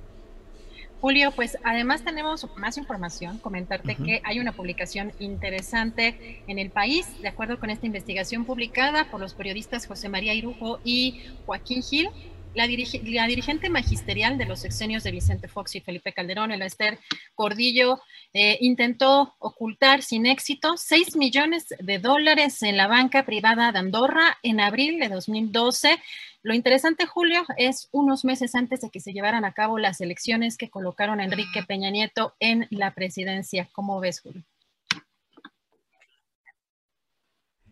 [1.05, 7.21] Julio, pues además tenemos más información, comentarte que hay una publicación interesante en el país,
[7.21, 12.09] de acuerdo con esta investigación publicada por los periodistas José María Irujo y Joaquín Gil.
[12.55, 16.97] La, dirigente magisterial de los sexenios de Vicente Fox y Felipe Calderón, el Esther
[17.35, 17.99] Cordillo,
[18.33, 24.37] eh, intentó ocultar sin éxito 6 millones de dólares en la banca privada de Andorra
[24.41, 25.99] en abril de 2012
[26.45, 30.58] lo interesante, Julio, es unos meses antes de que se llevaran a cabo las elecciones
[30.58, 33.67] que colocaron a Enrique Peña Nieto en la presidencia.
[33.73, 34.43] ¿Cómo ves, Julio?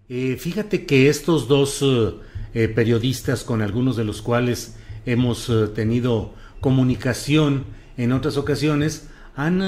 [0.10, 1.86] Eh, fíjate que estos dos
[2.56, 9.62] eh, periodistas, con algunos de los cuales hemos eh, tenido comunicación en otras ocasiones han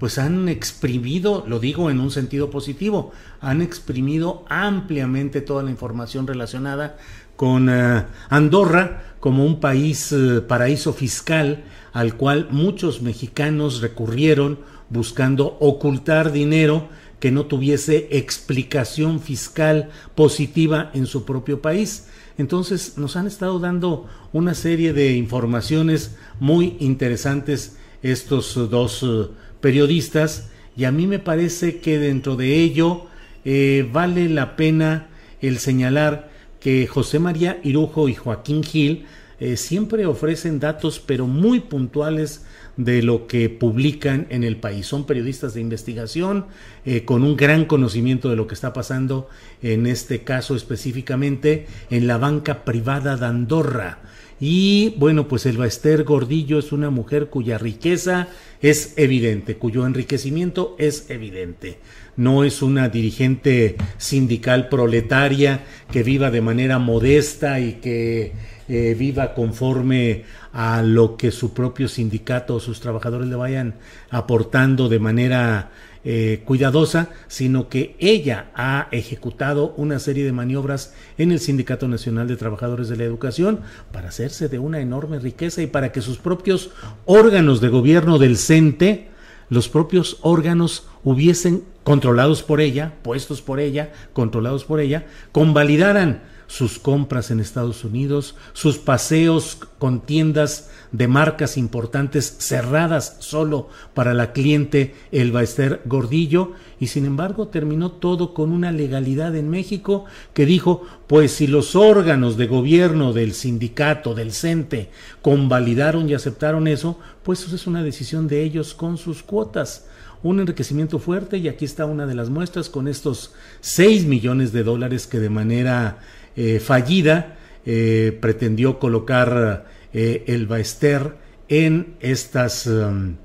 [0.00, 6.26] pues han exprimido, lo digo en un sentido positivo, han exprimido ampliamente toda la información
[6.26, 6.96] relacionada
[7.40, 14.58] con ah, Andorra como un país eh, paraíso fiscal al cual muchos mexicanos recurrieron
[14.90, 22.08] buscando ocultar dinero que no tuviese explicación fiscal positiva en su propio país.
[22.36, 29.28] Entonces nos han estado dando una serie de informaciones muy interesantes estos dos eh,
[29.62, 33.06] periodistas y a mí me parece que dentro de ello
[33.46, 35.08] eh, vale la pena
[35.40, 36.29] el señalar
[36.60, 39.06] que José María Irujo y Joaquín Gil
[39.40, 42.44] eh, siempre ofrecen datos pero muy puntuales
[42.76, 44.86] de lo que publican en el país.
[44.86, 46.46] Son periodistas de investigación
[46.84, 49.28] eh, con un gran conocimiento de lo que está pasando
[49.62, 54.00] en este caso específicamente en la banca privada de Andorra.
[54.40, 58.28] Y bueno, pues el Esther Gordillo es una mujer cuya riqueza
[58.62, 61.78] es evidente, cuyo enriquecimiento es evidente.
[62.20, 68.34] No es una dirigente sindical proletaria que viva de manera modesta y que
[68.68, 73.76] eh, viva conforme a lo que su propio sindicato o sus trabajadores le vayan
[74.10, 75.70] aportando de manera
[76.04, 82.28] eh, cuidadosa, sino que ella ha ejecutado una serie de maniobras en el Sindicato Nacional
[82.28, 83.60] de Trabajadores de la Educación
[83.92, 86.70] para hacerse de una enorme riqueza y para que sus propios
[87.06, 89.08] órganos de gobierno del CENTE,
[89.50, 96.80] los propios órganos hubiesen controlados por ella, puestos por ella, controlados por ella, convalidaran sus
[96.80, 104.32] compras en Estados Unidos, sus paseos con tiendas de marcas importantes cerradas solo para la
[104.32, 106.54] cliente Elba Esther Gordillo.
[106.80, 111.76] Y sin embargo terminó todo con una legalidad en México que dijo pues si los
[111.76, 114.90] órganos de gobierno del sindicato del CENTE
[115.22, 119.86] convalidaron y aceptaron eso pues eso es una decisión de ellos con sus cuotas.
[120.22, 124.64] Un enriquecimiento fuerte y aquí está una de las muestras con estos 6 millones de
[124.64, 126.00] dólares que de manera
[126.42, 131.14] eh, fallida eh, pretendió colocar eh, el Baester
[131.50, 133.16] en estas, um,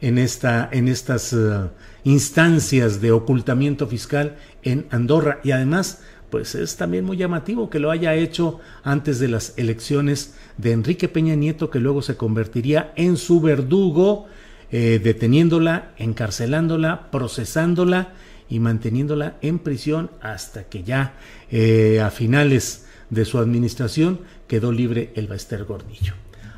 [0.00, 1.70] en esta, en estas uh,
[2.04, 5.40] instancias de ocultamiento fiscal en Andorra.
[5.42, 10.36] Y además pues es también muy llamativo que lo haya hecho antes de las elecciones
[10.56, 14.28] de Enrique Peña Nieto, que luego se convertiría en su verdugo,
[14.70, 18.12] deteniéndola, encarcelándola, procesándola
[18.50, 21.14] y manteniéndola en prisión hasta que ya
[21.50, 26.14] eh, a finales de su administración quedó libre el Baester Gordillo.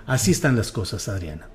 [0.07, 1.48] Así están las cosas, Adriana.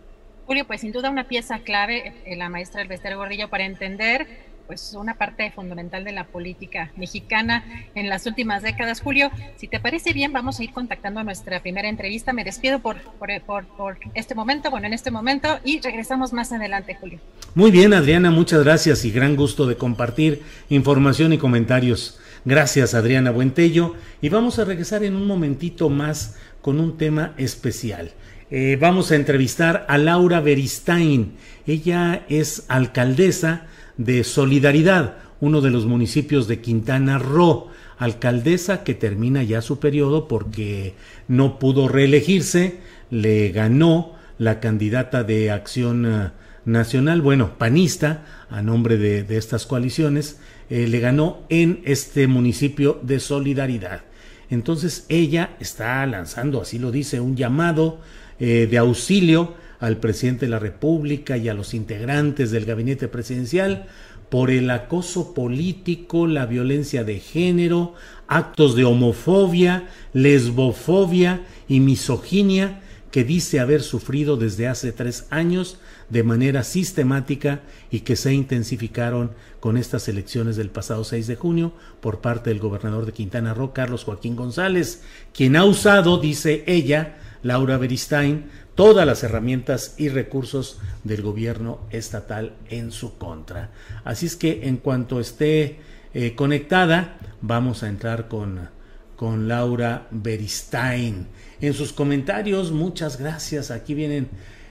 [0.45, 4.27] Julio, pues sin duda una pieza clave, eh, la maestra del Baester Gordillo, para entender
[4.67, 7.63] pues una parte fundamental de la política mexicana
[7.95, 9.01] en las últimas décadas.
[9.01, 12.33] Julio, si te parece bien, vamos a ir contactando a nuestra primera entrevista.
[12.33, 16.95] Me despido por, por, por, este momento, bueno, en este momento, y regresamos más adelante,
[16.95, 17.19] Julio.
[17.55, 22.19] Muy bien, Adriana, muchas gracias y gran gusto de compartir información y comentarios.
[22.45, 23.95] Gracias, Adriana Buentello.
[24.21, 28.11] Y vamos a regresar en un momentito más con un tema especial.
[28.49, 31.33] Eh, vamos a entrevistar a Laura Beristain.
[31.65, 39.43] Ella es alcaldesa de Solidaridad, uno de los municipios de Quintana Roo, alcaldesa que termina
[39.43, 40.93] ya su periodo porque
[41.27, 42.79] no pudo reelegirse,
[43.09, 46.29] le ganó la candidata de Acción eh,
[46.65, 53.19] Nacional, bueno, panista, a nombre de, estas coaliciones, eh, le ganó en este municipio de
[53.19, 54.01] Solidaridad.
[54.49, 57.99] Entonces ella está lanzando, así lo dice, un llamado
[58.39, 63.87] eh, de auxilio al presidente de la República y a los integrantes del gabinete presidencial
[64.29, 67.93] por el acoso político, la violencia de género,
[68.27, 76.23] actos de homofobia, lesbofobia y misoginia que dice haber sufrido desde hace tres años de
[76.23, 82.19] manera sistemática y que se intensificaron con estas elecciones del pasado 6 de junio por
[82.21, 87.77] parte del gobernador de Quintana Roo, Carlos Joaquín González, quien ha usado, dice ella, Laura
[87.77, 93.71] Beristain, todas las herramientas y recursos del gobierno estatal en su contra.
[94.03, 95.79] Así es que en cuanto esté
[96.13, 98.69] eh, conectada, vamos a entrar con,
[99.15, 101.25] con Laura Beristain.
[101.59, 103.71] En sus comentarios, muchas gracias.
[103.71, 104.29] Aquí vienen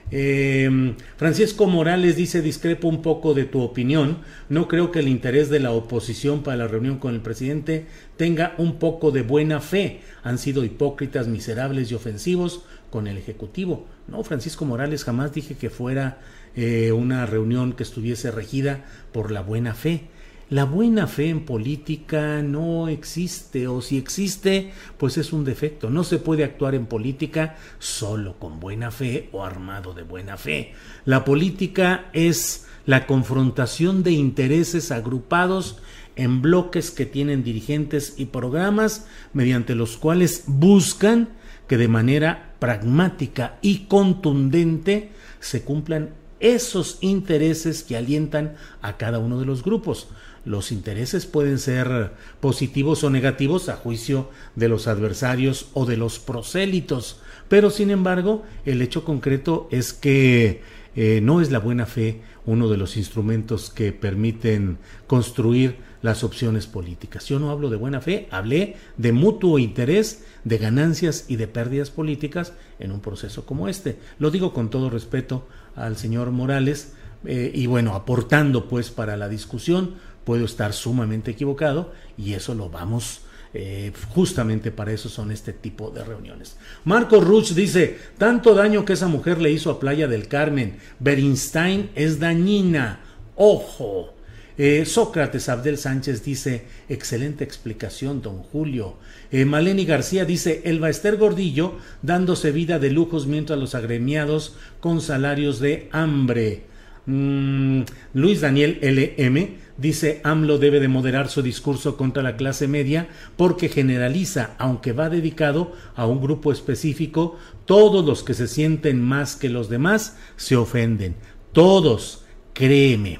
[0.09, 4.19] eh, Francisco Morales dice, discrepo un poco de tu opinión.
[4.47, 8.55] No creo que el interés de la oposición para la reunión con el presidente tenga
[8.57, 9.99] un poco de buena fe.
[10.23, 13.85] Han sido hipócritas, miserables y ofensivos con el Ejecutivo.
[14.07, 16.19] No, Francisco Morales, jamás dije que fuera
[16.55, 20.07] eh, una reunión que estuviese regida por la buena fe.
[20.49, 25.89] la buena fe en política no existe o si existe, pues es un defecto.
[25.89, 30.73] No se puede actuar en política solo con buena fe o armado de buena fe.
[31.03, 35.79] La política es la confrontación de intereses agrupados
[36.15, 41.27] en bloques que tienen dirigentes y programas mediante los cuales buscan
[41.67, 49.39] que de manera pragmática y contundente se cumplan esos intereses que alientan a cada uno
[49.39, 50.07] de los grupos.
[50.45, 56.19] Los intereses pueden ser positivos o negativos a juicio de los adversarios o de los
[56.19, 60.61] prosélitos, pero sin embargo el hecho concreto es que
[60.95, 66.67] eh, no es la buena fe uno de los instrumentos que permiten construir las opciones
[66.67, 67.25] políticas.
[67.25, 71.89] Yo no hablo de buena fe, hablé de mutuo interés, de ganancias y de pérdidas
[71.89, 73.97] políticas en un proceso como este.
[74.19, 76.93] Lo digo con todo respeto al señor Morales
[77.25, 82.69] eh, y bueno, aportando pues para la discusión puedo estar sumamente equivocado y eso lo
[82.69, 83.21] vamos
[83.53, 86.57] eh, justamente para eso son este tipo de reuniones.
[86.83, 91.89] Marco Ruch dice, tanto daño que esa mujer le hizo a Playa del Carmen, Berinstein
[91.95, 92.99] es dañina,
[93.35, 94.16] ojo.
[94.57, 98.97] Eh, Sócrates Abdel Sánchez dice, excelente explicación, don Julio.
[99.31, 105.01] Eh, Maleni García dice, el Esther Gordillo dándose vida de lujos mientras los agremiados con
[105.01, 106.63] salarios de hambre.
[107.05, 107.83] Mm,
[108.15, 113.69] Luis Daniel LM dice AMLO debe de moderar su discurso contra la clase media porque
[113.69, 119.49] generaliza, aunque va dedicado a un grupo específico, todos los que se sienten más que
[119.49, 121.15] los demás se ofenden.
[121.53, 123.19] Todos, créeme.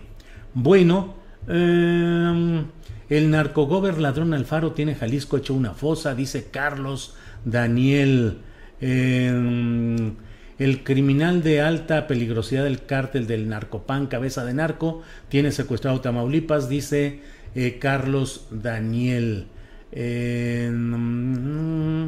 [0.53, 1.16] Bueno,
[1.47, 2.65] eh,
[3.09, 8.39] el narcogober ladrón Alfaro tiene Jalisco hecho una fosa, dice Carlos Daniel.
[8.81, 10.11] Eh,
[10.59, 16.67] el criminal de alta peligrosidad del cártel del narcopan, cabeza de narco, tiene secuestrado Tamaulipas,
[16.67, 17.21] dice
[17.55, 19.47] eh, Carlos Daniel.
[19.91, 22.07] Mm,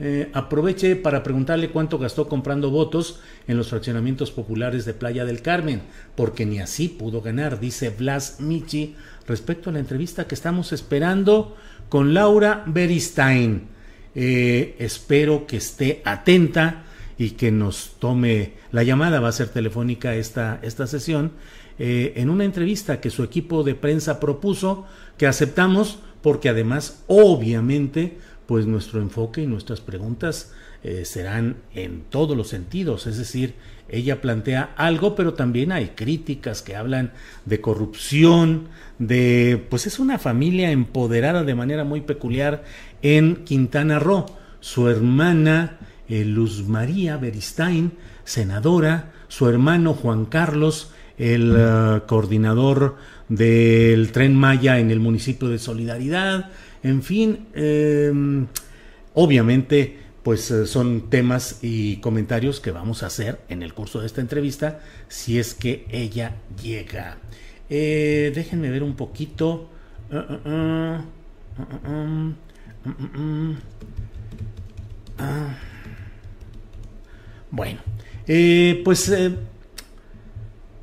[0.00, 5.42] eh, aproveche para preguntarle cuánto gastó comprando votos en los fraccionamientos populares de Playa del
[5.42, 5.82] Carmen,
[6.14, 8.94] porque ni así pudo ganar, dice Blas Michi,
[9.26, 11.56] respecto a la entrevista que estamos esperando
[11.88, 13.76] con Laura Beristain.
[14.14, 16.84] espero que esté atenta
[17.18, 21.32] y que nos tome la llamada, va a ser telefónica esta, esta sesión,
[21.78, 24.86] eh, en una entrevista que su equipo de prensa propuso,
[25.16, 28.18] que aceptamos, porque además, obviamente,
[28.48, 33.52] pues nuestro enfoque y nuestras preguntas eh, serán en todos los sentidos, es decir,
[33.90, 37.12] ella plantea algo, pero también hay críticas que hablan
[37.44, 38.68] de corrupción,
[38.98, 42.64] de, pues es una familia empoderada de manera muy peculiar
[43.02, 44.24] en Quintana Roo.
[44.60, 45.76] Su hermana
[46.08, 47.92] eh, Luz María Beristain,
[48.24, 52.96] senadora, su hermano Juan Carlos, el eh, coordinador
[53.28, 56.50] del tren Maya en el municipio de Solidaridad,
[56.82, 58.46] en fin, em,
[59.14, 64.06] obviamente pues eh, son temas y comentarios que vamos a hacer en el curso de
[64.06, 67.18] esta entrevista si es que ella llega.
[67.68, 69.70] déjenme ver un poquito.
[70.10, 71.02] Uh, uh,
[75.18, 75.56] ah.
[77.50, 77.80] Bueno,
[78.26, 79.34] eh, pues eh,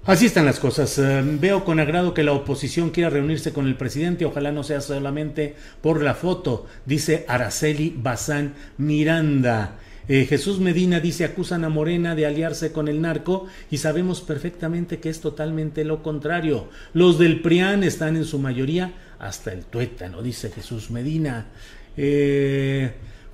[0.06, 0.98] así están las cosas.
[0.98, 4.26] Eh, veo con agrado que la oposición quiera reunirse con el presidente.
[4.26, 9.80] Ojalá no sea solamente por la foto, dice Araceli Bazán Miranda.
[10.08, 15.10] Jesús Medina dice acusan a Morena de aliarse con el narco y sabemos perfectamente que
[15.10, 16.70] es totalmente lo contrario.
[16.94, 21.48] Los del PRIAN están en su mayoría hasta el tuétano, dice Jesús Medina.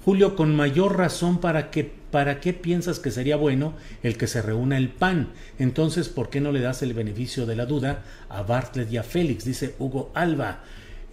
[0.05, 4.41] Julio, con mayor razón para que ¿para qué piensas que sería bueno el que se
[4.41, 5.29] reúna el PAN?
[5.57, 9.03] Entonces, ¿por qué no le das el beneficio de la duda a Bartlett y a
[9.03, 9.45] Félix?
[9.45, 10.63] Dice Hugo Alba.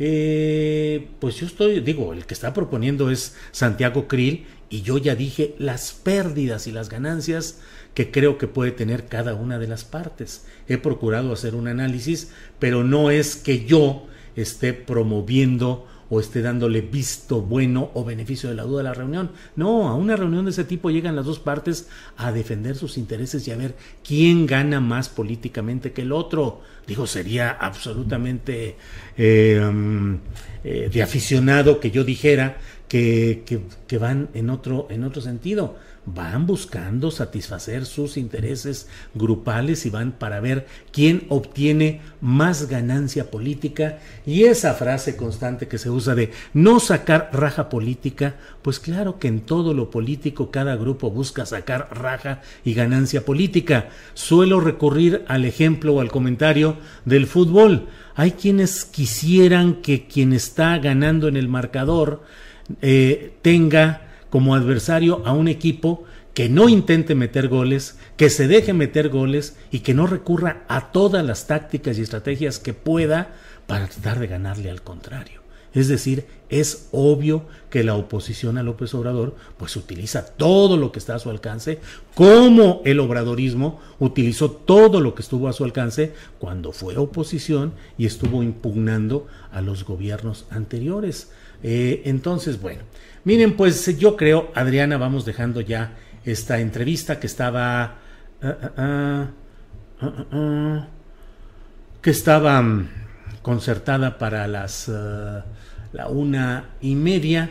[0.00, 5.14] Eh, pues yo estoy, digo, el que está proponiendo es Santiago Krill y yo ya
[5.14, 7.58] dije las pérdidas y las ganancias
[7.94, 10.44] que creo que puede tener cada una de las partes.
[10.68, 16.80] He procurado hacer un análisis, pero no es que yo esté promoviendo o esté dándole
[16.80, 19.30] visto bueno o beneficio de la duda a la reunión.
[19.56, 23.46] No, a una reunión de ese tipo llegan las dos partes a defender sus intereses
[23.46, 23.74] y a ver
[24.06, 26.62] quién gana más políticamente que el otro.
[26.86, 28.76] Digo, sería absolutamente
[29.16, 30.14] eh, mm,
[30.64, 32.56] eh, de aficionado que yo dijera
[32.88, 33.44] que,
[33.86, 35.76] que, van en otro, en otro sentido.
[36.14, 43.98] Van buscando satisfacer sus intereses grupales y van para ver quién obtiene más ganancia política.
[44.24, 49.28] Y esa frase constante que se usa de no sacar raja política, pues claro que
[49.28, 53.90] en todo lo político cada grupo busca sacar raja y ganancia política.
[54.14, 57.88] Suelo recurrir al ejemplo o al comentario del fútbol.
[58.14, 62.22] Hay quienes quisieran que quien está ganando en el marcador
[62.82, 66.04] eh, tenga como adversario a un equipo
[66.34, 70.92] que no intente meter goles, que se deje meter goles y que no recurra a
[70.92, 73.34] todas las tácticas y estrategias que pueda
[73.66, 75.38] para tratar de ganarle al contrario.
[75.74, 80.98] Es decir, es obvio que la oposición a López Obrador pues utiliza todo lo que
[80.98, 81.80] está a su alcance,
[82.14, 88.06] como el obradorismo utilizó todo lo que estuvo a su alcance cuando fue oposición y
[88.06, 91.30] estuvo impugnando a los gobiernos anteriores.
[91.62, 92.82] Eh, entonces, bueno,
[93.24, 97.98] miren, pues yo creo, Adriana, vamos dejando ya esta entrevista que estaba...
[98.42, 99.26] Ah, ah,
[100.32, 100.88] ah,
[102.00, 102.88] que estaba mm,
[103.42, 104.88] concertada para las
[105.92, 107.50] la una y media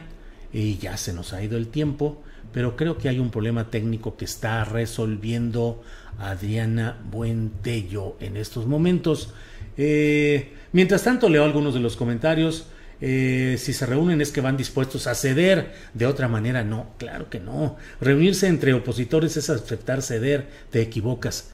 [0.53, 4.15] y ya se nos ha ido el tiempo, pero creo que hay un problema técnico
[4.15, 5.83] que está resolviendo
[6.19, 9.33] Adriana Buentello en estos momentos.
[9.77, 12.67] Eh, mientras tanto, leo algunos de los comentarios.
[12.99, 17.29] Eh, si se reúnen es que van dispuestos a ceder, de otra manera no, claro
[17.29, 17.77] que no.
[18.01, 21.51] Reunirse entre opositores es aceptar ceder, te equivocas.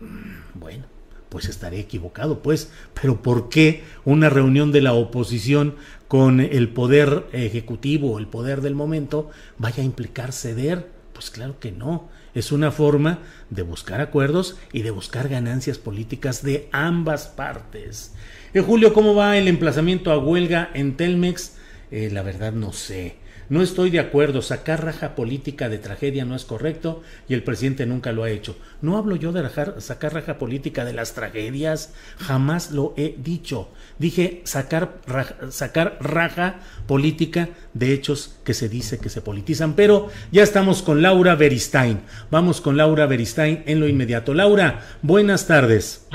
[0.00, 0.84] Mm, bueno,
[1.28, 7.24] pues estaré equivocado, pues, pero ¿por qué una reunión de la oposición con el poder
[7.32, 10.86] ejecutivo, el poder del momento, vaya a implicar ceder?
[11.12, 12.08] Pues claro que no.
[12.34, 13.18] Es una forma
[13.50, 18.12] de buscar acuerdos y de buscar ganancias políticas de ambas partes.
[18.54, 21.54] Eh, Julio, ¿cómo va el emplazamiento a huelga en Telmex?
[21.90, 23.14] Eh, la verdad no sé.
[23.48, 24.42] No estoy de acuerdo.
[24.42, 28.56] Sacar raja política de tragedia no es correcto y el presidente nunca lo ha hecho.
[28.82, 29.42] No hablo yo de
[29.78, 31.94] sacar raja política de las tragedias.
[32.18, 33.70] Jamás lo he dicho.
[33.98, 35.00] Dije sacar
[35.48, 39.74] sacar raja política de hechos que se dice que se politizan.
[39.74, 42.02] Pero ya estamos con Laura Beristain.
[42.30, 44.34] Vamos con Laura Beristain en lo inmediato.
[44.34, 46.06] Laura, buenas tardes.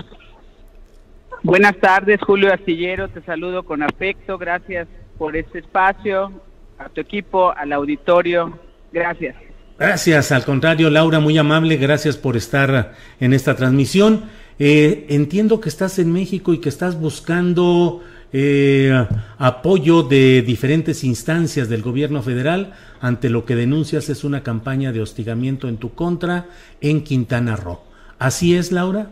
[1.43, 6.31] Buenas tardes, Julio Astillero, te saludo con afecto, gracias por este espacio,
[6.79, 8.57] a tu equipo, al auditorio,
[8.91, 9.35] gracias.
[9.77, 14.23] Gracias, al contrario, Laura, muy amable, gracias por estar en esta transmisión.
[14.57, 18.01] Eh, entiendo que estás en México y que estás buscando
[18.33, 19.05] eh,
[19.37, 25.01] apoyo de diferentes instancias del gobierno federal ante lo que denuncias es una campaña de
[25.01, 26.47] hostigamiento en tu contra
[26.81, 27.81] en Quintana Roo.
[28.17, 29.11] ¿Así es, Laura?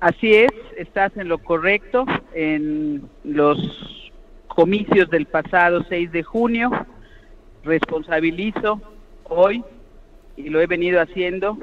[0.00, 2.06] Así es, estás en lo correcto.
[2.34, 3.58] En los
[4.48, 6.70] comicios del pasado 6 de junio,
[7.64, 8.80] responsabilizo
[9.24, 9.62] hoy
[10.36, 11.58] y lo he venido haciendo,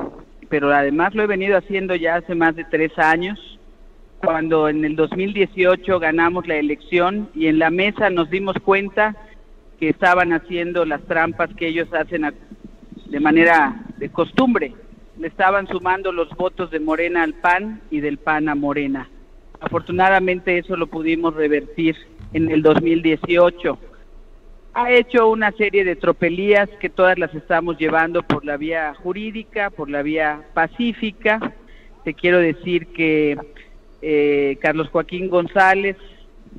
[0.50, 3.40] pero además lo he venido haciendo ya hace más de tres años,
[4.20, 9.16] cuando en el 2018 ganamos la elección y en la mesa nos dimos cuenta
[9.80, 12.32] que estaban haciendo las trampas que ellos hacen
[13.08, 14.76] de manera de costumbre
[15.20, 19.10] le estaban sumando los votos de Morena al PAN y del PAN a Morena.
[19.60, 21.96] Afortunadamente eso lo pudimos revertir
[22.34, 23.78] en el 2018.
[24.74, 29.72] Ha hecho una serie de tropelías que todas las estamos llevando por la vía jurídica,
[29.72, 31.54] por la vía pacífica.
[32.04, 33.38] Te quiero decir que
[34.04, 35.98] eh, Carlos Joaquín González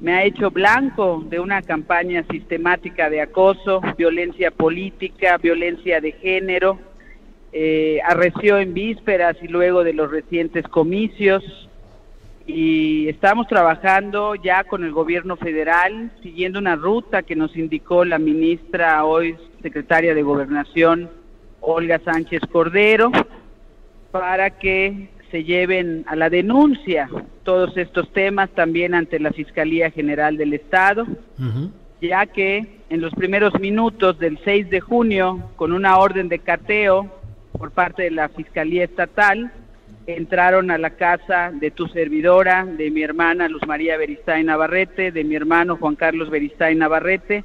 [0.01, 6.79] me ha hecho blanco de una campaña sistemática de acoso, violencia política, violencia de género,
[7.53, 11.43] eh, arreció en vísperas y luego de los recientes comicios.
[12.47, 18.19] Y estamos trabajando ya con el gobierno federal, siguiendo una ruta que nos indicó la
[18.19, 21.11] ministra, hoy secretaria de Gobernación,
[21.61, 23.13] Olga Sánchez Cordero,
[24.11, 27.09] para que se lleven a la denuncia
[27.43, 31.07] todos estos temas también ante la Fiscalía General del Estado,
[32.01, 37.18] ya que en los primeros minutos del 6 de junio, con una orden de cateo,
[37.53, 39.53] por parte de la Fiscalía Estatal,
[40.07, 45.25] entraron a la casa de tu servidora, de mi hermana Luz María Beristain Navarrete, de
[45.25, 47.45] mi hermano Juan Carlos Beristain Navarrete,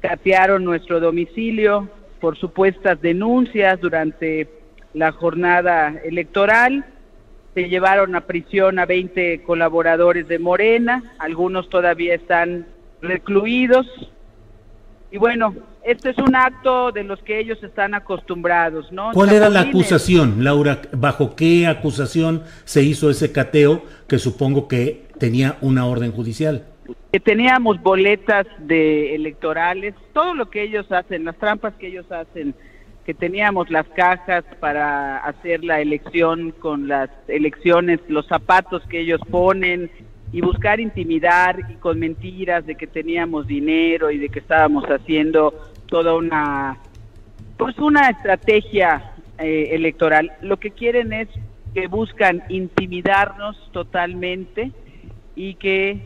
[0.00, 1.88] catearon nuestro domicilio
[2.20, 4.48] por supuestas denuncias durante
[4.92, 6.84] la jornada electoral,
[7.54, 12.66] se llevaron a prisión a 20 colaboradores de Morena, algunos todavía están
[13.02, 13.86] recluidos,
[15.10, 19.12] y bueno, este es un acto de los que ellos están acostumbrados, ¿no?
[19.12, 20.80] ¿Cuál era la acusación, Laura?
[20.92, 26.64] ¿Bajo qué acusación se hizo ese cateo que supongo que tenía una orden judicial?
[27.12, 32.56] que teníamos boletas de electorales, todo lo que ellos hacen, las trampas que ellos hacen,
[33.06, 39.20] que teníamos las cajas para hacer la elección con las elecciones, los zapatos que ellos
[39.30, 39.92] ponen
[40.32, 45.54] y buscar intimidar y con mentiras de que teníamos dinero y de que estábamos haciendo
[45.94, 46.76] toda una
[47.56, 50.32] pues una estrategia eh, electoral.
[50.42, 51.28] Lo que quieren es
[51.72, 54.72] que buscan intimidarnos totalmente
[55.36, 56.00] y que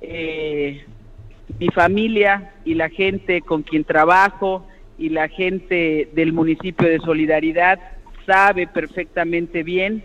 [0.00, 0.86] eh,
[1.58, 4.64] mi familia y la gente con quien trabajo
[4.96, 7.80] y la gente del municipio de Solidaridad
[8.24, 10.04] sabe perfectamente bien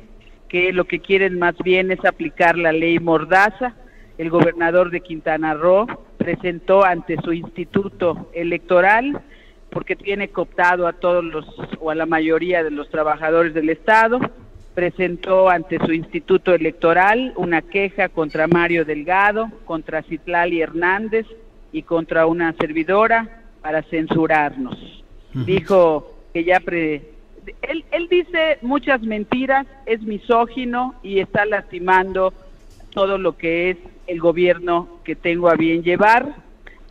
[0.49, 3.75] que lo que quieren más bien es aplicar la ley Mordaza.
[4.17, 5.85] El gobernador de Quintana Roo
[6.17, 9.21] presentó ante su instituto electoral
[9.69, 11.45] porque tiene cooptado a todos los
[11.79, 14.19] o a la mayoría de los trabajadores del Estado,
[14.73, 21.27] presentó ante su instituto electoral una queja contra Mario Delgado, contra Citlali Hernández
[21.71, 25.03] y contra una servidora para censurarnos.
[25.33, 27.11] Dijo que ya pre
[27.61, 32.33] él, él dice muchas mentiras, es misógino y está lastimando
[32.91, 33.77] todo lo que es
[34.07, 36.35] el gobierno que tengo a bien llevar,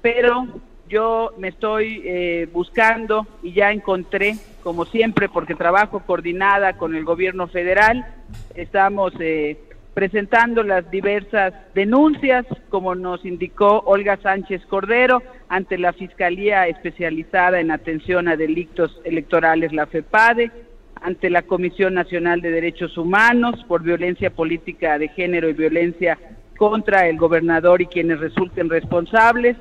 [0.02, 0.46] pero
[0.88, 7.04] yo me estoy eh, buscando y ya encontré, como siempre, porque trabajo coordinada con el
[7.04, 8.06] gobierno federal,
[8.54, 9.58] estamos eh,
[9.94, 17.70] presentando las diversas denuncias, como nos indicó Olga Sánchez Cordero, ante la Fiscalía Especializada en
[17.70, 20.50] Atención a Delitos Electorales, la FEPADE,
[21.00, 26.18] ante la Comisión Nacional de Derechos Humanos por violencia política de género y violencia
[26.56, 29.56] contra el gobernador y quienes resulten responsables,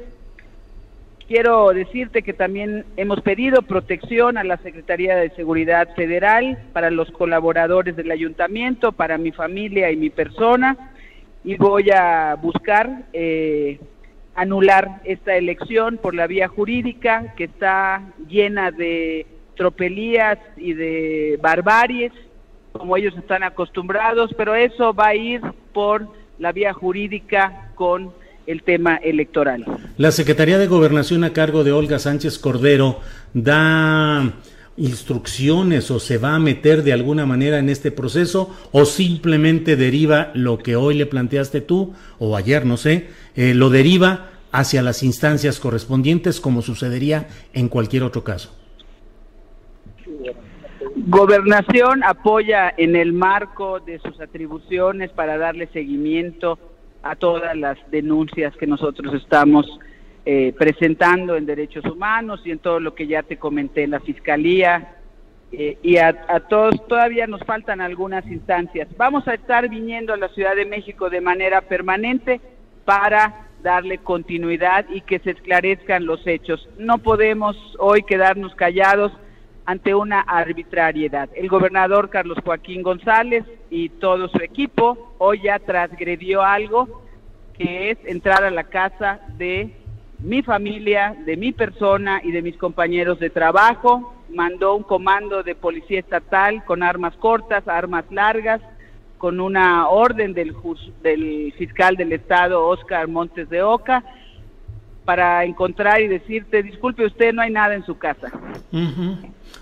[1.27, 7.09] Quiero decirte que también hemos pedido protección a la Secretaría de Seguridad Federal para los
[7.09, 10.91] colaboradores del ayuntamiento, para mi familia y mi persona,
[11.43, 13.79] y voy a buscar eh,
[14.35, 19.25] anular esta elección por la vía jurídica que está llena de
[19.55, 22.11] tropelías y de barbaries,
[22.71, 25.41] como ellos están acostumbrados, pero eso va a ir
[25.73, 26.07] por
[26.39, 28.11] la vía jurídica con
[28.47, 29.65] el tema electoral.
[29.97, 32.99] La Secretaría de Gobernación a cargo de Olga Sánchez Cordero
[33.33, 34.33] da
[34.77, 40.31] instrucciones o se va a meter de alguna manera en este proceso o simplemente deriva
[40.33, 45.03] lo que hoy le planteaste tú o ayer, no sé, eh, lo deriva hacia las
[45.03, 48.51] instancias correspondientes como sucedería en cualquier otro caso.
[51.07, 56.57] Gobernación apoya en el marco de sus atribuciones para darle seguimiento
[57.03, 59.67] a todas las denuncias que nosotros estamos
[60.25, 63.99] eh, presentando en derechos humanos y en todo lo que ya te comenté en la
[63.99, 64.95] fiscalía
[65.51, 66.11] eh, y a,
[66.49, 68.87] todos todavía nos faltan algunas instancias.
[68.97, 72.41] Vamos a estar viniendo a la Ciudad de México de manera permanente
[72.83, 76.67] para darle continuidad y que se esclarezcan los hechos.
[76.79, 79.11] No podemos hoy quedarnos callados
[79.65, 81.29] ante una arbitrariedad.
[81.35, 87.03] El gobernador Carlos Joaquín González y todo su equipo hoy ya transgredió algo
[87.57, 89.71] que es entrar a la casa de
[90.19, 94.13] mi familia, de mi persona y de mis compañeros de trabajo.
[94.29, 98.61] Mandó un comando de policía estatal con armas cortas, armas largas,
[99.17, 100.55] con una orden del,
[101.01, 104.03] del fiscal del estado, Oscar Montes de Oca,
[105.05, 108.31] para encontrar y decirte, disculpe usted, no hay nada en su casa.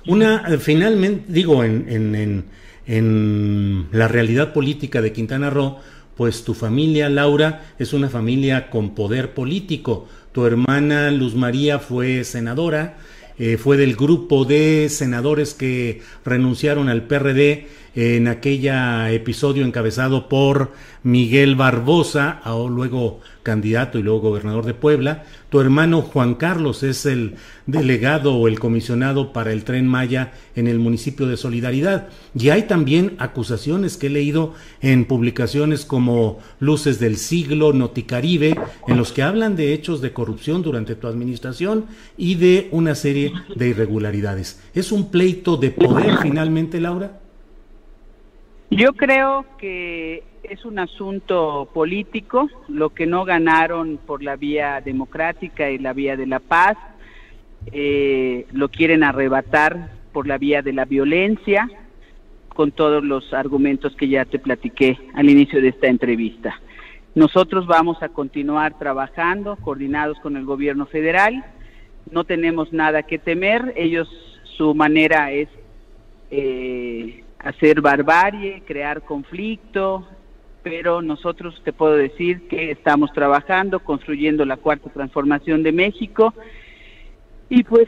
[0.08, 2.45] Una, eh, finalmente, digo, en, en,
[2.86, 5.80] en, la realidad política de Quintana Roo,
[6.18, 10.08] pues tu familia, Laura, es una familia con poder político.
[10.32, 12.97] Tu hermana Luz María fue senadora,
[13.39, 20.72] eh, fue del grupo de senadores que renunciaron al PRD en aquella episodio encabezado por
[21.04, 25.26] Miguel Barbosa, luego candidato y luego gobernador de Puebla.
[25.50, 27.36] Tu hermano Juan Carlos es el
[27.68, 32.08] delegado o el comisionado para el tren Maya en el municipio de Solidaridad.
[32.34, 38.98] Y hay también acusaciones que he leído en publicaciones como Luces del Siglo, Noticaribe, en
[38.98, 41.86] los que hablan de hechos de corrupción durante tu administración
[42.18, 44.62] y de una serie de irregularidades.
[44.74, 47.22] ¿Es un pleito de poder finalmente, Laura?
[48.76, 55.69] Yo creo que es un asunto político, lo que no ganaron por la vía democrática
[55.69, 56.76] y la vía de la paz,
[57.71, 61.69] eh, lo quieren arrebatar por la vía de la violencia,
[62.49, 66.59] con todos los argumentos que ya te platiqué al inicio de esta entrevista.
[67.13, 71.45] Nosotros vamos a continuar trabajando, coordinados con el gobierno federal,
[72.09, 74.09] no tenemos nada que temer, ellos
[74.57, 75.47] su manera es
[76.32, 80.08] eh, hacer barbarie, crear conflicto,
[80.64, 86.34] pero nosotros te puedo decir que estamos trabajando, construyendo la cuarta transformación de México.
[87.50, 87.88] Y pues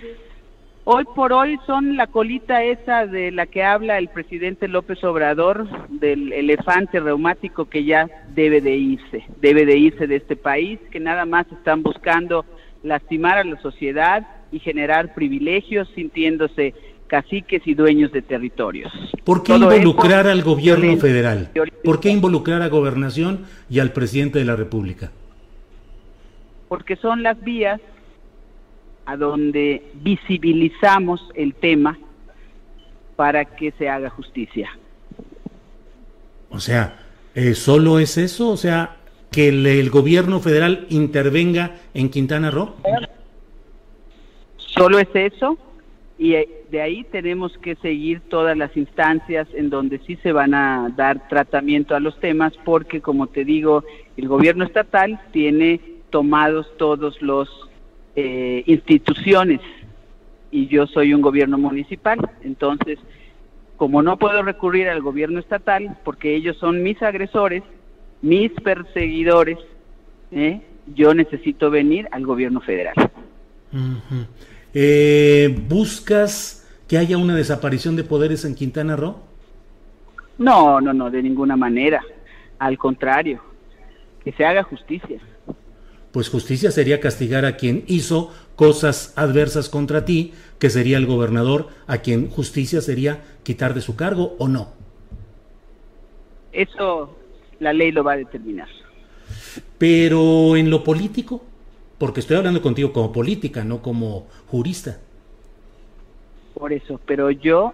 [0.87, 5.67] Hoy por hoy son la colita esa de la que habla el presidente López Obrador,
[5.89, 10.99] del elefante reumático que ya debe de irse, debe de irse de este país, que
[10.99, 12.45] nada más están buscando
[12.83, 16.75] lastimar a la sociedad y generar privilegios sintiéndose
[17.07, 18.91] caciques y dueños de territorios.
[19.23, 21.51] ¿Por qué involucrar al gobierno federal?
[21.83, 25.11] ¿Por qué involucrar a gobernación y al presidente de la República?
[26.67, 27.79] Porque son las vías
[29.05, 31.97] a donde visibilizamos el tema
[33.15, 34.69] para que se haga justicia.
[36.49, 36.97] O sea,
[37.35, 38.49] eh, ¿solo es eso?
[38.49, 38.97] O sea,
[39.31, 42.73] que el, gobierno federal intervenga en Quintana Roo.
[44.57, 45.57] Solo es eso
[46.17, 50.53] y eh, de ahí tenemos que seguir todas las instancias en donde sí se van
[50.53, 53.83] a dar tratamiento a los temas porque como te digo,
[54.15, 57.49] el gobierno estatal tiene tomados todos los
[58.15, 59.59] eh, instituciones
[60.51, 62.97] y yo soy un gobierno municipal, entonces
[63.75, 67.61] como no puedo recurrir al gobierno estatal porque ellos son mis agresores,
[68.21, 69.57] mis perseguidores,
[70.31, 70.61] ¿eh?
[70.95, 72.95] yo necesito venir al gobierno federal.
[74.75, 79.21] Eh, ¿Buscas que haya una desaparición de poderes en Quintana Roo?
[80.37, 82.03] No, no, no, de ninguna manera.
[82.59, 83.41] Al contrario,
[84.23, 85.19] que se haga justicia
[86.15, 91.67] pues justicia sería castigar a quien hizo cosas adversas contra ti, que sería el gobernador,
[91.87, 94.69] a quien justicia sería quitar de su cargo o no.
[96.53, 97.17] Eso
[97.59, 98.69] la ley lo va a determinar.
[99.77, 101.43] Pero en lo político,
[101.97, 104.99] porque estoy hablando contigo como política, no como jurista.
[106.53, 107.73] Por eso, pero yo,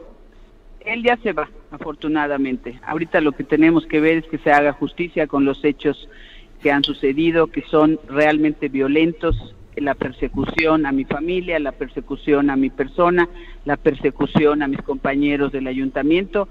[0.81, 2.79] él ya se va, afortunadamente.
[2.85, 6.09] Ahorita lo que tenemos que ver es que se haga justicia con los hechos
[6.61, 9.35] que han sucedido, que son realmente violentos,
[9.75, 13.29] la persecución a mi familia, la persecución a mi persona,
[13.65, 16.47] la persecución a mis compañeros del ayuntamiento.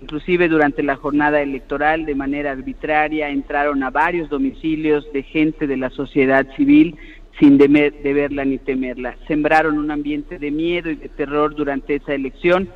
[0.00, 5.76] Inclusive durante la jornada electoral, de manera arbitraria, entraron a varios domicilios de gente de
[5.76, 6.96] la sociedad civil
[7.38, 9.16] sin deberla ni temerla.
[9.26, 12.68] Sembraron un ambiente de miedo y de terror durante esa elección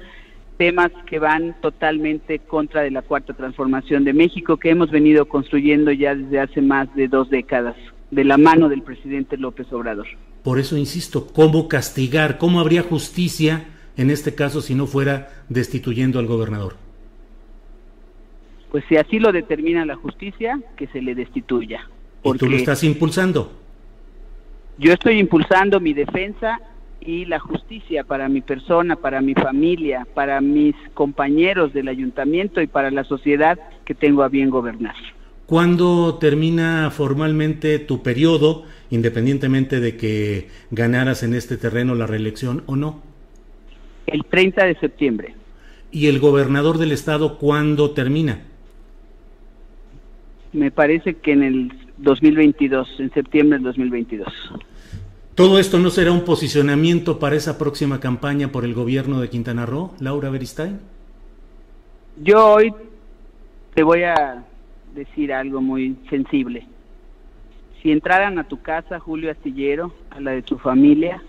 [0.60, 5.90] temas que van totalmente contra de la cuarta transformación de México que hemos venido construyendo
[5.90, 7.76] ya desde hace más de dos décadas,
[8.10, 10.06] de la mano del presidente López Obrador.
[10.42, 12.36] Por eso insisto, ¿cómo castigar?
[12.36, 16.89] ¿Cómo habría justicia en este caso si no fuera destituyendo al gobernador?
[18.70, 21.88] Pues si así lo determina la justicia, que se le destituya.
[22.22, 23.52] ¿Y tú lo estás impulsando?
[24.78, 26.60] Yo estoy impulsando mi defensa
[27.00, 32.66] y la justicia para mi persona, para mi familia, para mis compañeros del ayuntamiento y
[32.66, 34.94] para la sociedad que tengo a bien gobernar.
[35.46, 42.76] ¿Cuándo termina formalmente tu periodo, independientemente de que ganaras en este terreno la reelección o
[42.76, 43.02] no?
[44.06, 45.34] El 30 de septiembre.
[45.90, 48.42] ¿Y el gobernador del estado cuándo termina?
[50.52, 54.28] Me parece que en el 2022, en septiembre del 2022.
[55.34, 59.64] ¿Todo esto no será un posicionamiento para esa próxima campaña por el gobierno de Quintana
[59.64, 60.80] Roo, Laura Beristain?
[62.22, 62.74] Yo hoy
[63.74, 64.44] te voy a
[64.94, 66.66] decir algo muy sensible.
[67.80, 71.22] Si entraran a tu casa, Julio Astillero, a la de tu familia,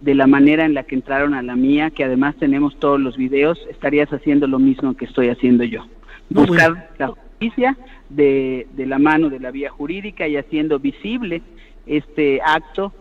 [0.00, 3.16] de la manera en la que entraron a la mía, que además tenemos todos los
[3.16, 5.86] videos, estarías haciendo lo mismo que estoy haciendo yo.
[6.30, 7.76] Buscar la justicia
[8.08, 11.42] de, de la mano de la vía jurídica y haciendo visible
[11.86, 12.92] este acto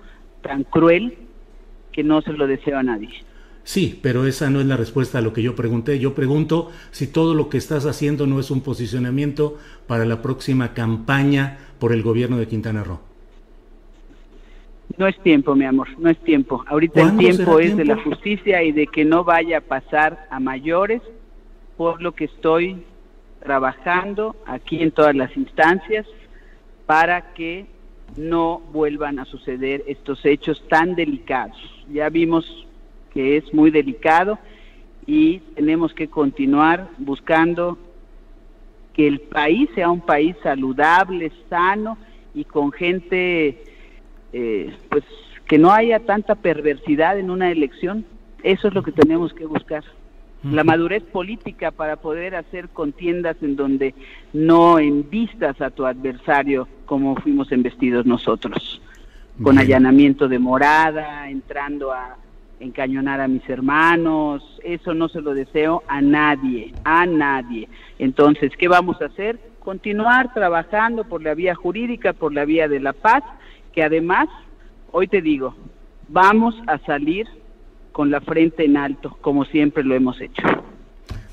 [0.42, 1.18] tan cruel
[1.92, 3.10] que no se lo deseo a nadie.
[3.64, 5.98] Sí, pero esa no es la respuesta a lo que yo pregunté.
[5.98, 9.58] Yo pregunto si todo lo que estás haciendo no es un posicionamiento
[9.88, 13.00] para la próxima campaña por el gobierno de Quintana Roo.
[14.98, 16.64] No es tiempo, mi amor, no es tiempo.
[16.68, 20.40] Ahorita el tiempo es de la justicia y de que no vaya a pasar a
[20.40, 21.02] mayores
[21.76, 22.84] por lo que estoy
[23.46, 26.06] trabajando aquí en todas las instancias
[26.86, 27.68] para que
[28.18, 31.58] no vuelvan a suceder estos hechos tan delicados.
[31.92, 32.68] Ya vimos
[33.14, 34.40] que es muy delicado
[35.06, 37.78] y tenemos que continuar buscando
[38.94, 41.98] que el país sea un país saludable, sano
[42.34, 43.64] y con gente,
[44.34, 45.04] eh, pues
[45.48, 48.06] que no haya tanta perversidad en una elección.
[48.42, 49.84] Eso es lo que tenemos que buscar
[50.52, 53.94] la madurez política para poder hacer contiendas en donde
[54.34, 58.82] no envistas a tu adversario como fuimos embestidos nosotros,
[59.42, 62.18] con allanamiento de morada, entrando a
[62.60, 67.68] encañonar a mis hermanos, eso no se lo deseo a nadie, a nadie.
[68.00, 69.40] Entonces, ¿qué vamos a hacer?
[69.66, 73.24] continuar trabajando por la vía jurídica, por la vía de la paz,
[73.74, 74.30] que además,
[74.92, 75.56] hoy te digo,
[76.08, 77.28] vamos a salir
[77.96, 80.42] con la frente en alto, como siempre lo hemos hecho.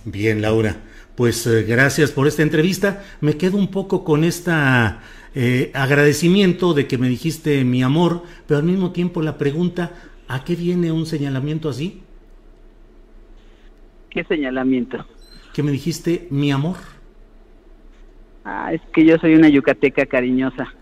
[0.04, 0.76] Bien, Laura.
[1.16, 3.02] Pues eh, gracias por esta entrevista.
[3.20, 5.00] Me quedo un poco con esta
[5.34, 9.90] eh, agradecimiento de que me dijiste mi amor, pero al mismo tiempo la pregunta,
[10.28, 12.00] ¿a qué viene un señalamiento así?
[14.08, 15.04] ¿Qué señalamiento?
[15.52, 16.76] Que me dijiste mi amor.
[18.44, 20.74] Ah, es que yo soy una yucateca cariñosa,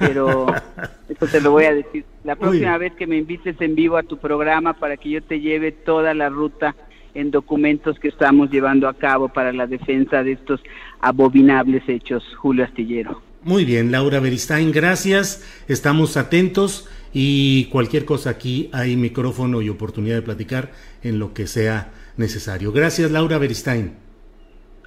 [0.00, 0.46] pero
[1.08, 2.04] eso te lo voy a decir.
[2.24, 5.40] La próxima vez que me invites en vivo a tu programa para que yo te
[5.40, 6.74] lleve toda la ruta
[7.14, 10.60] en documentos que estamos llevando a cabo para la defensa de estos
[11.00, 13.22] abominables hechos, Julio Astillero.
[13.42, 15.44] Muy bien, Laura Beristain, gracias.
[15.68, 21.46] Estamos atentos y cualquier cosa aquí hay micrófono y oportunidad de platicar en lo que
[21.46, 22.72] sea necesario.
[22.72, 24.03] Gracias, Laura Beristain.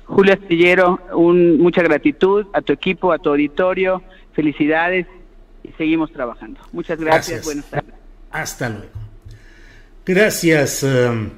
[0.07, 4.01] Julio Astillero, un, mucha gratitud a tu equipo, a tu auditorio,
[4.33, 5.05] felicidades
[5.63, 6.59] y seguimos trabajando.
[6.71, 7.93] Muchas gracias, buenas tardes.
[8.31, 8.93] Hasta luego.
[10.05, 10.83] Gracias.
[10.83, 11.29] Um,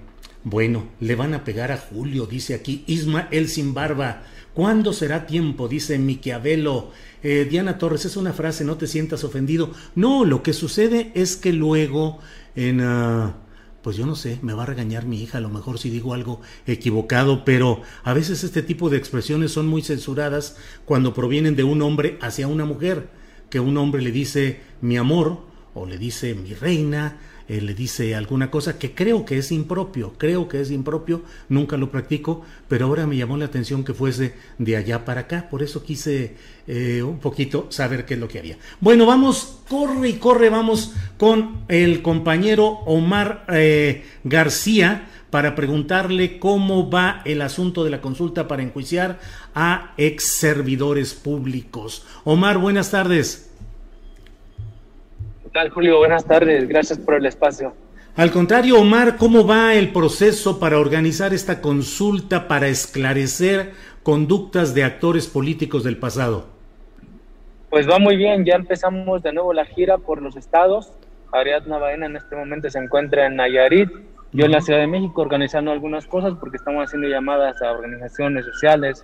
[0.43, 4.21] bueno, le van a pegar a Julio, dice aquí Isma El Sin Barba.
[4.53, 5.67] ¿Cuándo será tiempo?
[5.67, 6.91] Dice Miquiavelo.
[7.23, 9.71] Eh, Diana Torres, es una frase, no te sientas ofendido.
[9.95, 12.19] No, lo que sucede es que luego
[12.55, 12.81] en...
[12.81, 13.33] Uh,
[13.81, 16.13] pues yo no sé, me va a regañar mi hija, a lo mejor si digo
[16.13, 21.63] algo equivocado, pero a veces este tipo de expresiones son muy censuradas cuando provienen de
[21.63, 23.09] un hombre hacia una mujer,
[23.49, 25.41] que un hombre le dice mi amor
[25.73, 27.17] o le dice mi reina
[27.49, 31.77] eh, le dice alguna cosa que creo que es impropio, creo que es impropio, nunca
[31.77, 35.63] lo practico, pero ahora me llamó la atención que fuese de allá para acá, por
[35.63, 36.35] eso quise
[36.67, 38.57] eh, un poquito saber qué es lo que había.
[38.79, 46.91] Bueno, vamos, corre y corre, vamos con el compañero Omar eh, García para preguntarle cómo
[46.91, 49.19] va el asunto de la consulta para enjuiciar
[49.55, 52.05] a ex servidores públicos.
[52.25, 53.48] Omar, buenas tardes
[55.49, 55.97] tal, Julio?
[55.97, 56.67] Buenas tardes.
[56.67, 57.73] Gracias por el espacio.
[58.15, 63.71] Al contrario, Omar, ¿cómo va el proceso para organizar esta consulta para esclarecer
[64.03, 66.47] conductas de actores políticos del pasado?
[67.69, 70.91] Pues va muy bien, ya empezamos de nuevo la gira por los estados.
[71.31, 73.89] Ariadna Baena en este momento se encuentra en Nayarit,
[74.33, 78.45] yo en la Ciudad de México organizando algunas cosas porque estamos haciendo llamadas a organizaciones
[78.45, 79.03] sociales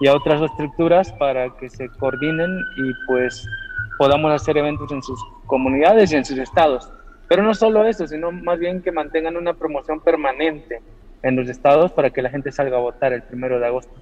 [0.00, 3.46] y a otras estructuras para que se coordinen y pues
[3.98, 6.90] podamos hacer eventos en sus comunidades y en sus estados.
[7.28, 10.80] Pero no solo eso, sino más bien que mantengan una promoción permanente
[11.22, 13.92] en los estados para que la gente salga a votar el primero de agosto.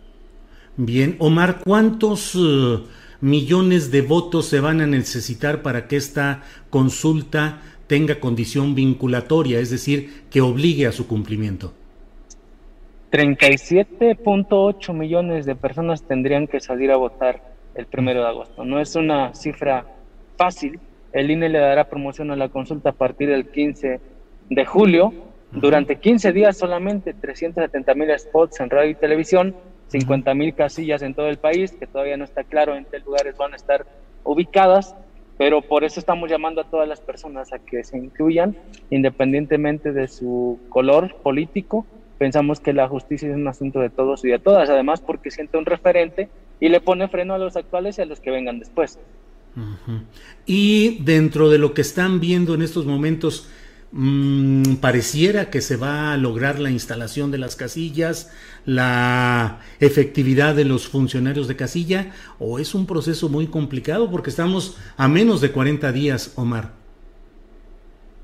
[0.77, 2.83] Bien, Omar, ¿cuántos eh,
[3.21, 9.71] millones de votos se van a necesitar para que esta consulta tenga condición vinculatoria, es
[9.71, 11.73] decir, que obligue a su cumplimiento?
[13.13, 18.65] 37.8 millones de personas tendrían que salir a votar el primero de agosto.
[18.65, 19.85] No es una cifra
[20.37, 20.79] fácil.
[21.13, 24.01] El INE le dará promoción a la consulta a partir del 15
[24.51, 25.13] de julio.
[25.53, 29.55] Durante 15 días solamente 370 mil spots en radio y televisión,
[29.89, 33.37] 50 mil casillas en todo el país, que todavía no está claro en qué lugares
[33.37, 33.87] van a estar
[34.25, 34.97] ubicadas,
[35.39, 38.57] pero por eso estamos llamando a todas las personas a que se incluyan,
[38.91, 41.87] independientemente de su color político.
[42.19, 45.59] Pensamos que la justicia es un asunto de todos y de todas, además porque siente
[45.59, 46.29] un referente
[46.65, 48.99] y le pone freno a los actuales y a los que vengan después.
[50.47, 53.51] Y dentro de lo que están viendo en estos momentos,
[53.93, 58.33] mm, pareciera que se va a lograr la instalación de las casillas,
[58.65, 64.79] la efectividad de los funcionarios de casilla, o es un proceso muy complicado porque estamos
[64.97, 66.71] a menos de 40 días, Omar.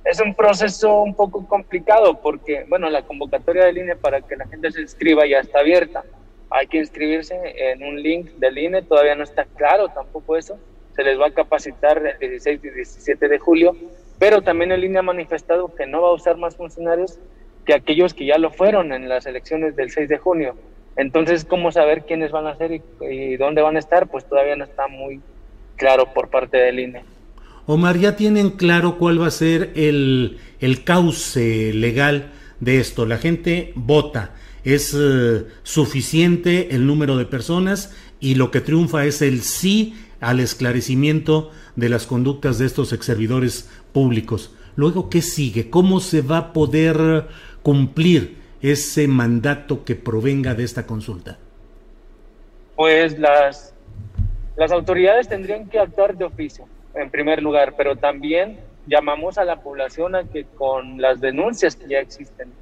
[0.03, 4.49] Es un proceso un poco complicado porque, bueno, la convocatoria de línea para que la
[4.49, 6.05] gente se inscriba ya está abierta
[6.51, 10.59] hay que inscribirse en un link del INE, todavía no está claro tampoco eso,
[10.95, 13.77] se les va a capacitar el 16 y 17 de julio,
[14.19, 17.19] pero también el INE ha manifestado que no va a usar más funcionarios
[17.65, 20.57] que aquellos que ya lo fueron en las elecciones del 6 de junio.
[20.97, 24.09] Entonces, ¿cómo saber quiénes van a ser y, dónde van a estar?
[24.09, 25.21] Pues todavía no está muy
[25.77, 27.05] claro por parte del INE.
[27.67, 33.07] Omar, ¿ya tienen claro cuál va a ser el, el cauce legal de esto?
[33.07, 34.35] La gente vota
[34.65, 40.41] es eh, suficiente el número de personas y lo que triunfa es el sí al
[40.41, 44.55] esclarecimiento de las conductas de estos exservidores públicos.
[44.77, 45.71] Luego, ¿qué sigue?
[45.71, 47.27] ¿Cómo se va a poder
[47.63, 51.39] cumplir ese mandato que provenga de esta consulta?
[52.77, 53.75] Pues las,
[54.57, 59.63] las autoridades tendrían que actuar de oficio, en primer lugar, pero también llamamos a la
[59.63, 62.53] población a que con las denuncias que ya existen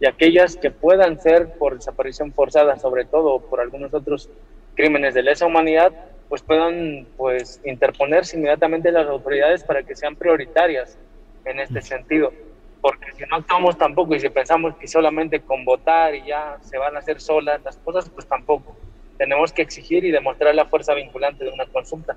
[0.00, 4.30] y aquellas que puedan ser por desaparición forzada, sobre todo por algunos otros
[4.74, 5.92] crímenes de lesa humanidad,
[6.28, 10.96] pues puedan pues interponerse inmediatamente las autoridades para que sean prioritarias
[11.44, 12.32] en este sentido.
[12.80, 16.78] Porque si no actuamos tampoco y si pensamos que solamente con votar y ya se
[16.78, 18.76] van a hacer solas las cosas, pues tampoco.
[19.16, 22.16] Tenemos que exigir y demostrar la fuerza vinculante de una consulta.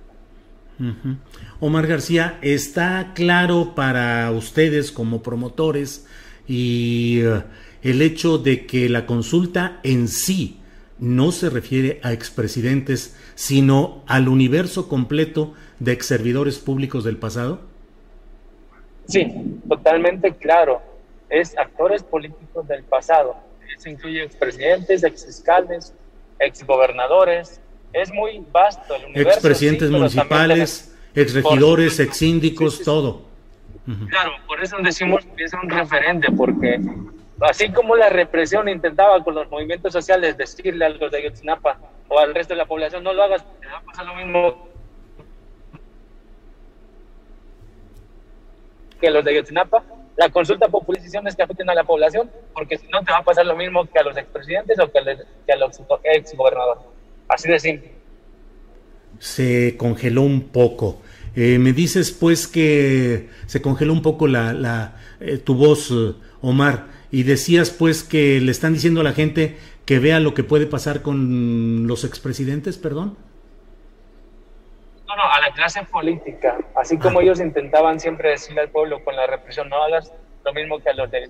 [1.60, 6.08] Omar García, ¿está claro para ustedes como promotores
[6.48, 7.44] y eh,
[7.84, 10.58] el hecho de que la consulta en sí
[11.00, 17.62] no se refiere a expresidentes, sino al universo completo de exservidores públicos del pasado?
[19.08, 19.28] Sí,
[19.68, 20.82] totalmente claro.
[21.30, 23.36] Es actores políticos del pasado.
[23.76, 25.94] Eso incluye expresidentes, exfiscales,
[26.40, 27.60] exgobernadores.
[27.94, 29.32] Es muy vasto el universo.
[29.32, 33.24] Expresidentes municipales, exregidores, exsíndicos, todo.
[34.10, 36.80] Claro, por eso decimos que es un referente, porque
[37.42, 42.20] así como la represión intentaba con los movimientos sociales decirle a los de Ayotzinapa o
[42.20, 44.68] al resto de la población, no lo hagas, te va a pasar lo mismo
[49.00, 49.84] que los de Ayotzinapa,
[50.16, 53.24] la consulta por decisiones que afecten a la población, porque si no te va a
[53.24, 56.84] pasar lo mismo que a los expresidentes o que a los, exgobernadores.
[57.28, 57.92] Así de simple.
[59.20, 61.02] Se congeló un poco.
[61.36, 66.14] Eh, me dices pues que se congeló un poco la, la eh, tu voz, eh,
[66.42, 70.44] Omar, y decías pues que le están diciendo a la gente que vea lo que
[70.44, 73.18] puede pasar con los expresidentes, perdón.
[75.08, 77.24] No, no, a la clase política, así como ah.
[77.24, 80.14] ellos intentaban siempre decirle al pueblo con la represión, no hagas
[80.46, 81.30] lo mismo que a los de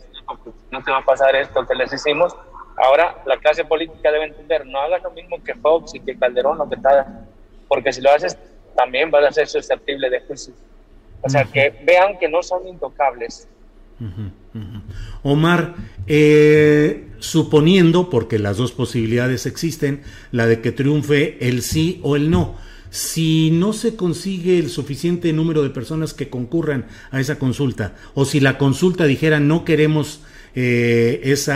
[0.71, 2.35] no te va a pasar esto que les hicimos.
[2.77, 6.61] Ahora la clase política debe entender, no hagas lo mismo que Fox y que Calderón
[6.61, 7.27] o que tal,
[7.67, 8.37] porque si lo haces
[8.75, 10.53] también vas a ser susceptible de juicio.
[11.23, 13.47] O sea, que vean que no son intocables.
[15.23, 15.75] Omar,
[16.07, 20.01] eh, suponiendo, porque las dos posibilidades existen,
[20.31, 22.55] la de que triunfe el sí o el no,
[22.89, 28.25] si no se consigue el suficiente número de personas que concurran a esa consulta, o
[28.25, 30.21] si la consulta dijera no queremos
[30.55, 31.53] eh, ese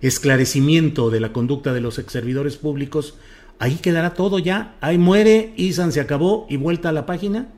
[0.00, 3.14] esclarecimiento de la conducta de los ex servidores públicos,
[3.58, 7.48] ahí quedará todo ya, ahí muere, Isan se acabó y vuelta a la página.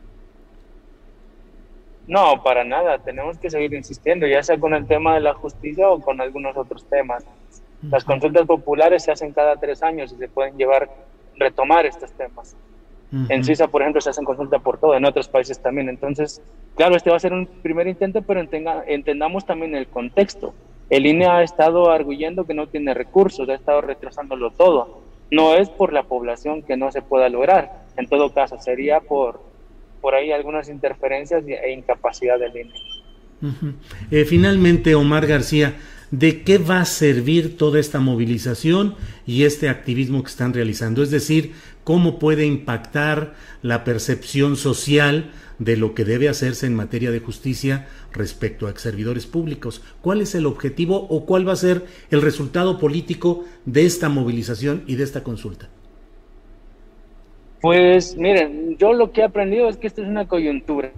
[2.09, 2.99] No, para nada.
[2.99, 6.57] Tenemos que seguir insistiendo, ya sea con el tema de la justicia o con algunos
[6.57, 7.25] otros temas.
[7.83, 10.91] Las consultas populares se hacen cada tres años y se pueden llevar,
[11.37, 12.57] retomar estos temas.
[13.29, 15.89] En Suiza, por ejemplo, se hacen consultas por todo, en otros países también.
[15.89, 16.43] Entonces,
[16.77, 20.55] claro, este va a ser un primer intento, pero entendamos también el contexto.
[20.91, 25.01] El INE ha estado arguyendo que no tiene recursos, ha estado retrasándolo todo.
[25.31, 27.85] No es por la población que no se pueda lograr.
[27.97, 29.41] En todo caso, sería por
[30.01, 32.73] por ahí algunas interferencias e incapacidad del INE.
[34.11, 35.77] Eh, finalmente, Omar García,
[36.11, 38.97] ¿de qué va a servir toda esta movilización
[39.27, 41.03] y este activismo que están realizando?
[41.03, 41.53] Es decir,
[41.85, 47.89] ¿cómo puede impactar la percepción social de lo que debe hacerse en materia de justicia
[48.13, 49.83] respecto a servidores públicos?
[50.03, 54.83] ¿Cuál es el objetivo o cuál va a ser el resultado político de esta movilización
[54.87, 55.69] y de esta consulta?
[57.61, 60.93] Pues miren, yo lo que he aprendido es que esto es una coyuntura.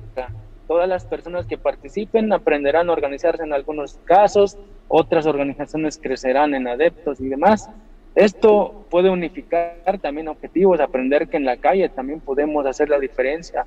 [0.68, 4.58] Todas las personas que participen aprenderán a organizarse en algunos casos,
[4.88, 7.70] otras organizaciones crecerán en adeptos y demás.
[8.14, 13.64] Esto puede unificar también objetivos, aprender que en la calle también podemos hacer la diferencia,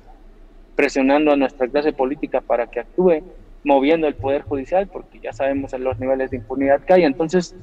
[0.76, 3.22] presionando a nuestra clase política para que actúe,
[3.64, 7.04] moviendo el poder judicial, porque ya sabemos los niveles de impunidad que hay.
[7.04, 7.56] Entonces,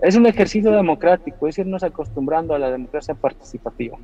[0.00, 3.98] es un ejercicio democrático, es irnos acostumbrando a la democracia participativa.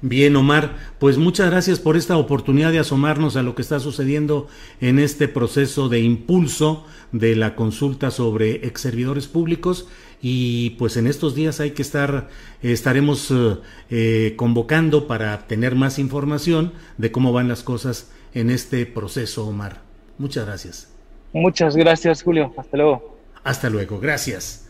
[0.00, 4.48] Bien, Omar, pues muchas gracias por esta oportunidad de asomarnos a lo que está sucediendo
[4.80, 9.88] en este proceso de impulso de la consulta sobre ex servidores públicos
[10.22, 12.28] y pues en estos días hay que estar,
[12.62, 13.56] estaremos eh,
[13.90, 19.82] eh, convocando para tener más información de cómo van las cosas en este proceso, Omar.
[20.18, 20.92] Muchas gracias.
[21.32, 22.52] Muchas gracias, Julio.
[22.56, 23.18] Hasta luego.
[23.44, 24.66] Hasta luego, gracias.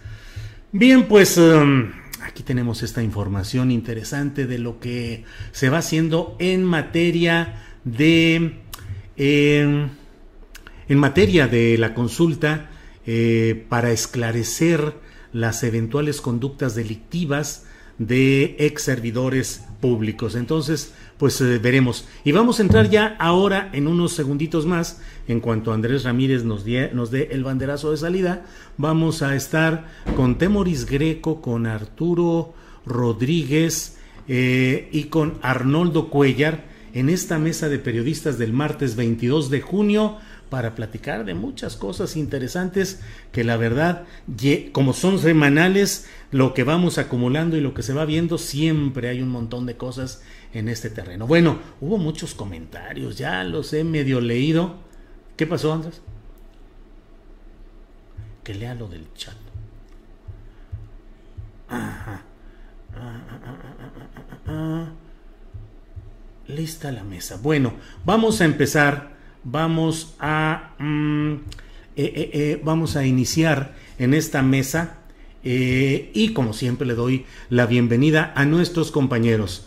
[0.73, 1.37] Bien, pues...
[1.39, 2.00] Um,
[2.31, 8.61] Aquí tenemos esta información interesante de lo que se va haciendo en materia de
[9.17, 9.89] em,
[10.89, 12.71] en materia de la consulta
[13.05, 14.95] eh, para esclarecer
[15.33, 17.67] las eventuales conductas delictivas
[17.99, 20.37] de ex servidores públicos.
[20.37, 22.07] Entonces, pues eh, veremos.
[22.25, 26.65] Y vamos a entrar ya ahora en unos segunditos más, en cuanto Andrés Ramírez nos,
[26.95, 28.47] nos dé el banderazo de salida,
[28.79, 32.55] vamos a estar con Temoris Greco, con Arturo
[32.87, 33.99] Rodríguez
[34.29, 36.65] eh, y con Arnoldo Cuellar
[36.95, 40.17] en esta mesa de periodistas del martes 22 de junio
[40.49, 43.01] para platicar de muchas cosas interesantes
[43.31, 44.05] que la verdad,
[44.73, 49.23] como son semanales, lo que vamos acumulando y lo que se va viendo, siempre hay
[49.23, 50.23] un montón de cosas
[50.53, 51.27] en este terreno.
[51.27, 54.77] Bueno, hubo muchos comentarios, ya los he medio leído.
[55.37, 56.01] ¿Qué pasó, Andrés?
[58.45, 59.37] Que lea lo del chat.
[61.69, 62.23] Ajá.
[66.49, 67.39] Lista la mesa.
[67.41, 67.75] Bueno,
[68.05, 69.11] vamos a empezar.
[69.43, 71.35] Vamos a mm,
[71.97, 74.97] eh, eh, eh, vamos a iniciar en esta mesa
[75.43, 79.67] y como siempre le doy la bienvenida a nuestros compañeros.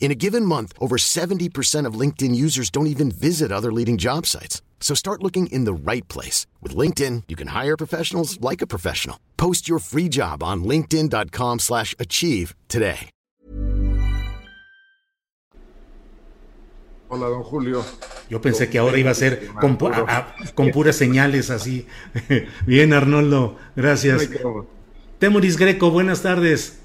[0.00, 4.24] In a given month, over 70% of LinkedIn users don't even visit other leading job
[4.24, 4.62] sites.
[4.80, 6.46] So start looking in the right place.
[6.62, 9.18] With LinkedIn, you can hire professionals like a professional.
[9.36, 13.10] Post your free job on linkedin.com slash achieve today.
[17.10, 17.82] Hola, don Julio.
[18.28, 19.78] Yo pensé que ahora iba a ser con,
[20.54, 21.86] con puras señales así.
[22.66, 24.28] Bien, Arnoldo, gracias.
[25.18, 26.78] Temuris Greco, buenas tardes.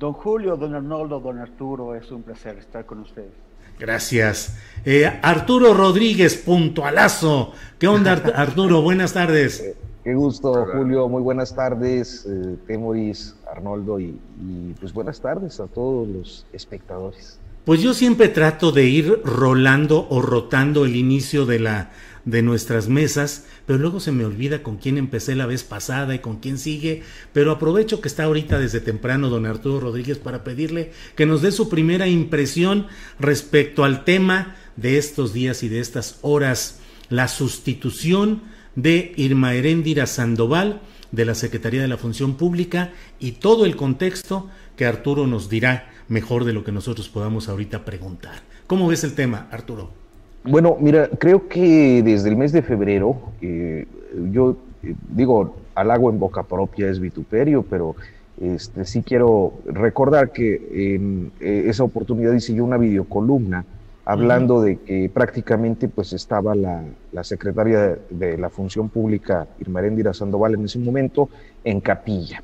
[0.00, 3.34] Don Julio, don Arnoldo, don Arturo, es un placer estar con ustedes.
[3.78, 4.56] Gracias.
[4.86, 7.52] Eh, Arturo Rodríguez, puntualazo.
[7.78, 8.80] ¿Qué onda, Arturo?
[8.80, 9.60] Buenas tardes.
[9.60, 11.06] Eh, qué gusto, Julio.
[11.06, 17.38] Muy buenas tardes, eh, Temoris, Arnoldo, y, y pues buenas tardes a todos los espectadores.
[17.66, 21.90] Pues yo siempre trato de ir rolando o rotando el inicio de la
[22.24, 26.18] de nuestras mesas, pero luego se me olvida con quién empecé la vez pasada y
[26.18, 27.02] con quién sigue,
[27.32, 31.52] pero aprovecho que está ahorita desde temprano don Arturo Rodríguez para pedirle que nos dé
[31.52, 32.86] su primera impresión
[33.18, 38.42] respecto al tema de estos días y de estas horas, la sustitución
[38.76, 40.80] de Irma Heréndira Sandoval
[41.12, 45.90] de la Secretaría de la Función Pública y todo el contexto que Arturo nos dirá
[46.08, 48.42] mejor de lo que nosotros podamos ahorita preguntar.
[48.66, 49.99] ¿Cómo ves el tema, Arturo?
[50.44, 53.86] Bueno, mira, creo que desde el mes de febrero, eh,
[54.32, 57.94] yo eh, digo, halago en boca propia es vituperio, pero
[58.40, 63.66] este, sí quiero recordar que en eh, esa oportunidad hice yo una videocolumna
[64.06, 66.84] hablando de que prácticamente pues estaba la,
[67.22, 71.28] secretaria de, la Función Pública, Irma Erendira Sandoval, en ese momento
[71.62, 72.42] en capilla.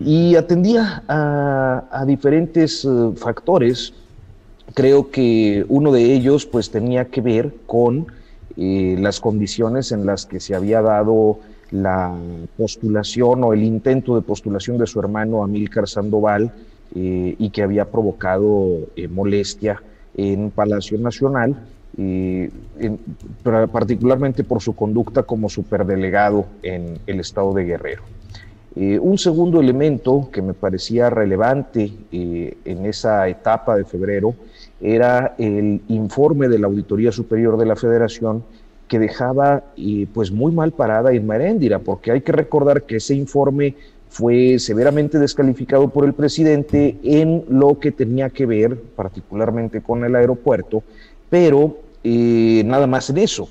[0.00, 3.92] Y atendía a, diferentes factores
[4.78, 8.06] creo que uno de ellos pues tenía que ver con
[8.56, 11.40] eh, las condiciones en las que se había dado
[11.72, 12.16] la
[12.56, 16.52] postulación o el intento de postulación de su hermano Amílcar Sandoval
[16.94, 19.82] eh, y que había provocado eh, molestia
[20.16, 21.56] en Palacio Nacional,
[23.72, 28.02] particularmente por su conducta como superdelegado en el estado de Guerrero.
[28.76, 34.34] un segundo elemento que me parecía relevante en esa etapa de febrero
[34.80, 38.44] era el informe de la Auditoría Superior de la Federación
[38.86, 39.64] que dejaba
[40.14, 41.36] pues muy mal parada Irma
[41.84, 43.74] porque hay que recordar que ese informe
[44.08, 50.16] fue severamente descalificado por el presidente en lo que tenía que ver particularmente con el
[50.16, 50.82] aeropuerto,
[51.28, 53.48] pero eh, nada más en eso.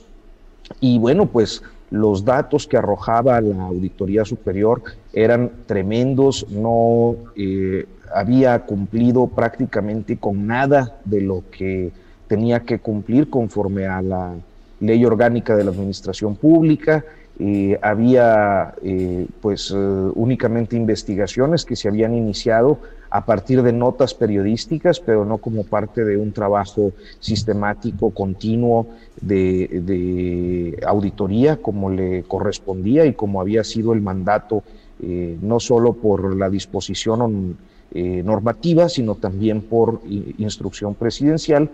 [0.79, 1.61] Y bueno, pues
[1.91, 4.81] los datos que arrojaba la Auditoría Superior
[5.13, 11.91] eran tremendos, no eh, había cumplido prácticamente con nada de lo que
[12.27, 14.33] tenía que cumplir conforme a la
[14.79, 17.03] ley orgánica de la administración pública.
[17.39, 22.79] Eh, había eh, pues eh, únicamente investigaciones que se habían iniciado
[23.11, 28.87] a partir de notas periodísticas, pero no como parte de un trabajo sistemático, continuo
[29.21, 34.63] de, de auditoría como le correspondía y como había sido el mandato,
[34.99, 37.55] no solo por la disposición
[37.93, 40.01] eh, normativa, sino también por
[40.37, 41.69] instrucción presidencial.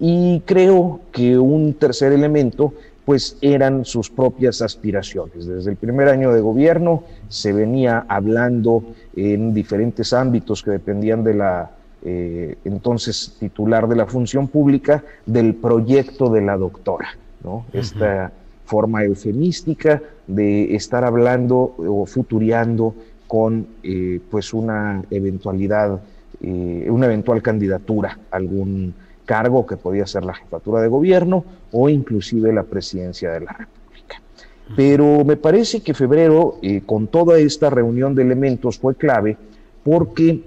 [0.00, 2.74] Y creo que un tercer elemento
[3.04, 5.46] pues eran sus propias aspiraciones.
[5.46, 8.84] Desde el primer año de gobierno se venía hablando
[9.16, 11.70] en diferentes ámbitos que dependían de la
[12.04, 17.64] eh, entonces titular de la función pública del proyecto de la doctora, ¿no?
[17.72, 18.32] Esta
[18.64, 22.94] forma eufemística de estar hablando o futuriando
[23.32, 25.98] con eh, pues una eventualidad,
[26.42, 28.92] eh, una eventual candidatura algún
[29.24, 34.20] cargo que podía ser la jefatura de gobierno o inclusive la presidencia de la República.
[34.76, 39.38] Pero me parece que febrero, eh, con toda esta reunión de elementos, fue clave
[39.82, 40.42] porque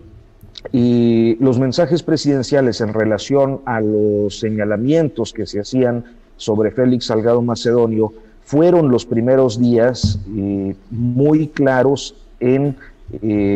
[0.72, 6.04] los mensajes presidenciales en relación a los señalamientos que se hacían
[6.38, 8.14] sobre Félix Salgado Macedonio
[8.44, 12.76] fueron los primeros días eh, muy claros en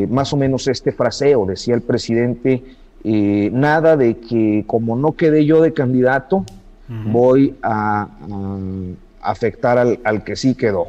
[0.10, 2.64] más o menos este fraseo, decía el presidente,
[3.04, 6.46] nada de que como no quedé yo de candidato,
[6.88, 8.08] voy a,
[9.22, 10.88] afectar al, al, que sí quedó.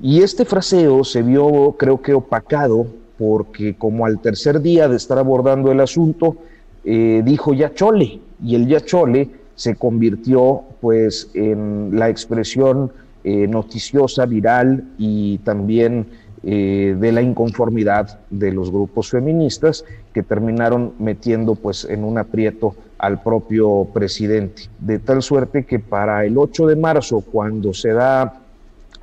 [0.00, 2.86] Y este fraseo se vio, creo que, opacado
[3.18, 6.36] porque como al tercer día de estar abordando el asunto,
[6.84, 12.92] eh, dijo ya chole, y el ya chole se convirtió pues en la expresión
[13.24, 16.06] eh, noticiosa, viral y también
[16.48, 22.76] eh, de la inconformidad de los grupos feministas que terminaron metiendo pues en un aprieto
[22.98, 24.62] al propio presidente.
[24.78, 28.42] De tal suerte que para el 8 de marzo, cuando se da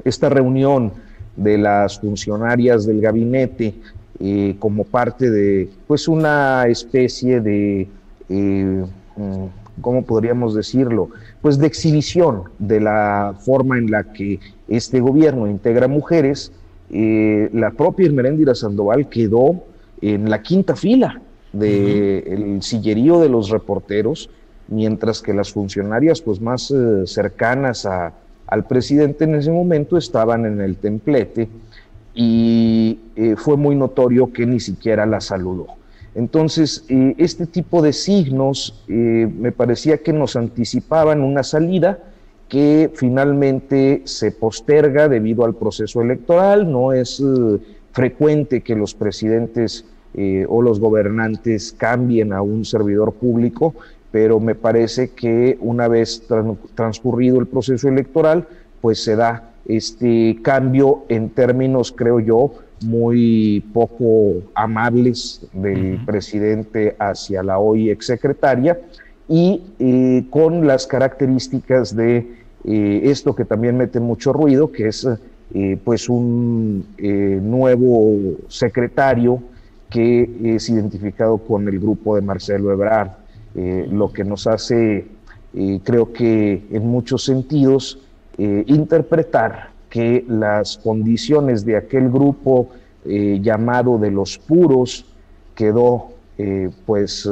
[0.06, 0.94] esta reunión
[1.36, 3.74] de las funcionarias del gabinete
[4.22, 7.90] eh, como parte de pues una especie de,
[8.30, 8.86] eh,
[9.18, 11.10] mm, ¿cómo podríamos decirlo?
[11.42, 14.40] Pues de exhibición de la forma en la que
[14.70, 16.54] este gobierno integra mujeres,
[16.90, 19.64] eh, la propia Irmeréndira Sandoval quedó
[20.02, 24.30] en la quinta fila del sillerío de los reporteros,
[24.68, 27.88] mientras que las funcionarias pues más eh, cercanas
[28.48, 31.48] al presidente en ese momento estaban en el templete
[32.16, 35.68] y eh, fue muy notorio que ni siquiera la saludó.
[36.16, 36.86] Entonces,
[37.18, 42.13] este tipo de signos me parecía que nos anticipaban una salida,
[42.54, 46.72] que finalmente se posterga debido al proceso electoral.
[46.72, 47.58] No es eh,
[47.92, 53.74] frecuente que los presidentes eh, o los gobernantes cambien a un servidor público,
[54.12, 56.28] pero me parece que una vez
[56.76, 58.48] transcurrido el proceso electoral,
[58.82, 62.54] pues se da este cambio en términos, creo yo,
[62.86, 68.80] muy poco amables del presidente hacia la hoy exsecretaria
[69.28, 75.08] y eh, con las características de eh, esto que también mete mucho ruido, que es
[75.54, 79.42] eh, pues un eh, nuevo secretario
[79.90, 83.12] que es identificado con el grupo de Marcelo Ebrard,
[83.92, 85.06] lo que nos hace,
[85.84, 88.00] creo que en muchos sentidos,
[88.40, 92.70] interpretar que las condiciones de aquel grupo
[93.06, 95.06] llamado de los puros
[95.54, 96.14] quedó
[96.88, 97.30] pues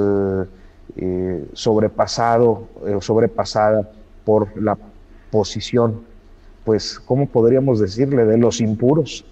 [1.53, 2.67] sobrepasado,
[2.99, 3.89] sobrepasada
[4.23, 4.77] por la
[5.31, 6.01] posición,
[6.65, 8.25] pues, ¿cómo podríamos decirle?
[8.25, 9.25] De los impuros,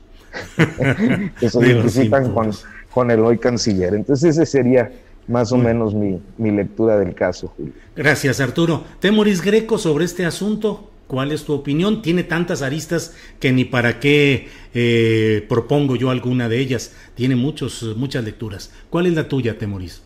[1.39, 2.51] que se identifican con,
[2.91, 3.93] con, el hoy canciller.
[3.93, 4.91] Entonces ese sería
[5.27, 7.73] más o menos mi, mi, lectura del caso, Julio.
[7.95, 8.83] Gracias, Arturo.
[8.99, 12.01] Temoris Greco, sobre este asunto, ¿cuál es tu opinión?
[12.01, 16.93] Tiene tantas aristas que ni para qué eh, propongo yo alguna de ellas.
[17.15, 18.71] Tiene muchos, muchas lecturas.
[18.89, 20.01] ¿Cuál es la tuya, Temoris?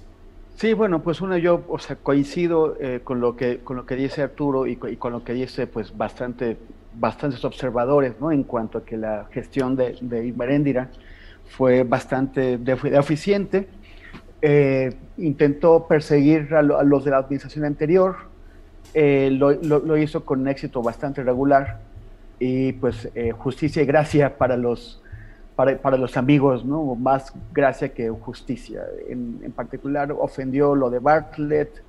[0.56, 3.96] Sí, bueno, pues uno yo, o sea, coincido eh, con lo que con lo que
[3.96, 6.58] dice Arturo y, con lo que dice, pues bastante,
[6.94, 8.32] bastantes observadores, ¿no?
[8.32, 10.88] En cuanto a que la gestión de, de
[11.50, 13.68] fue bastante deficiente.
[14.42, 18.16] Eh, intentó perseguir a, los de la administración anterior,
[18.94, 21.80] eh, lo, hizo con un éxito bastante regular
[22.40, 25.03] y pues justicia y gracia para los
[25.56, 26.96] para, para, los amigos, ¿no?
[26.96, 28.84] Más gracia que justicia.
[29.08, 31.84] En, en, particular ofendió lo de Bartlett,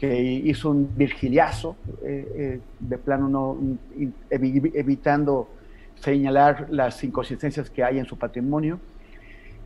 [0.00, 3.58] que hizo un virgiliazo, eh, eh, de plano no,
[4.30, 5.46] evitando
[5.96, 8.80] señalar las inconsistencias que hay en su patrimonio.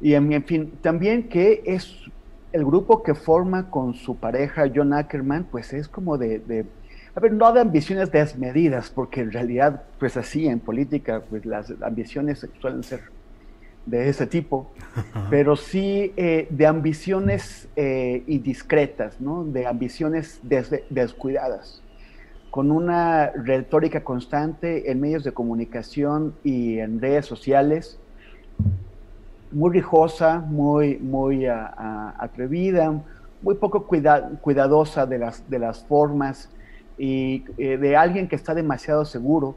[0.00, 1.94] Y en, fin, también que es
[2.52, 6.66] el grupo que forma con su pareja John Ackerman, pues es como de, de
[7.14, 11.72] a ver, no de ambiciones desmedidas, porque en realidad, pues así en política, pues las
[11.80, 13.02] ambiciones suelen ser
[13.86, 14.70] de ese tipo,
[15.30, 19.44] pero sí eh, de ambiciones eh, indiscretas, ¿no?
[19.44, 20.40] de ambiciones
[20.90, 21.82] descuidadas,
[22.50, 27.98] con una retórica constante en medios de comunicación y en redes sociales,
[29.50, 33.02] muy rijosa, muy, muy atrevida,
[33.42, 36.48] muy poco cuidadosa de las, de las formas
[36.96, 39.54] y eh, de alguien que está demasiado seguro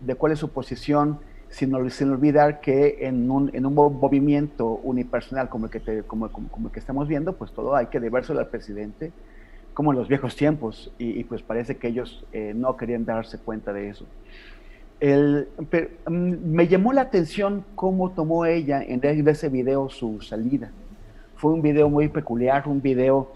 [0.00, 1.18] de cuál es su posición,
[1.50, 6.30] sin, sin olvidar que en un, en un, movimiento unipersonal como el, que te, como,
[6.30, 9.12] como, el que estamos viendo, pues todo hay que debérselo al presidente,
[9.74, 13.72] como en los viejos tiempos, y, pues parece que ellos eh, no querían darse cuenta
[13.72, 14.06] de eso.
[15.00, 15.48] El,
[16.06, 20.70] mm, me llamó la atención cómo tomó ella en ese video su salida.
[21.36, 23.32] Fue un video muy peculiar, un video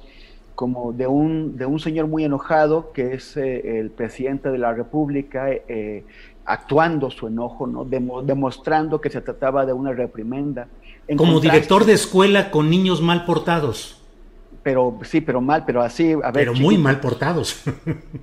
[0.55, 4.73] como de un, de un señor muy enojado, que es eh, el presidente de la
[4.73, 6.05] República, eh,
[6.45, 7.85] actuando su enojo, ¿no?
[7.85, 10.69] demostrando que se trataba de una reprimenda.
[11.16, 14.01] como director de escuela con niños mal portados.
[14.62, 16.33] Pero sí, pero mal, pero así, a ver.
[16.33, 17.62] Pero muy mal portados.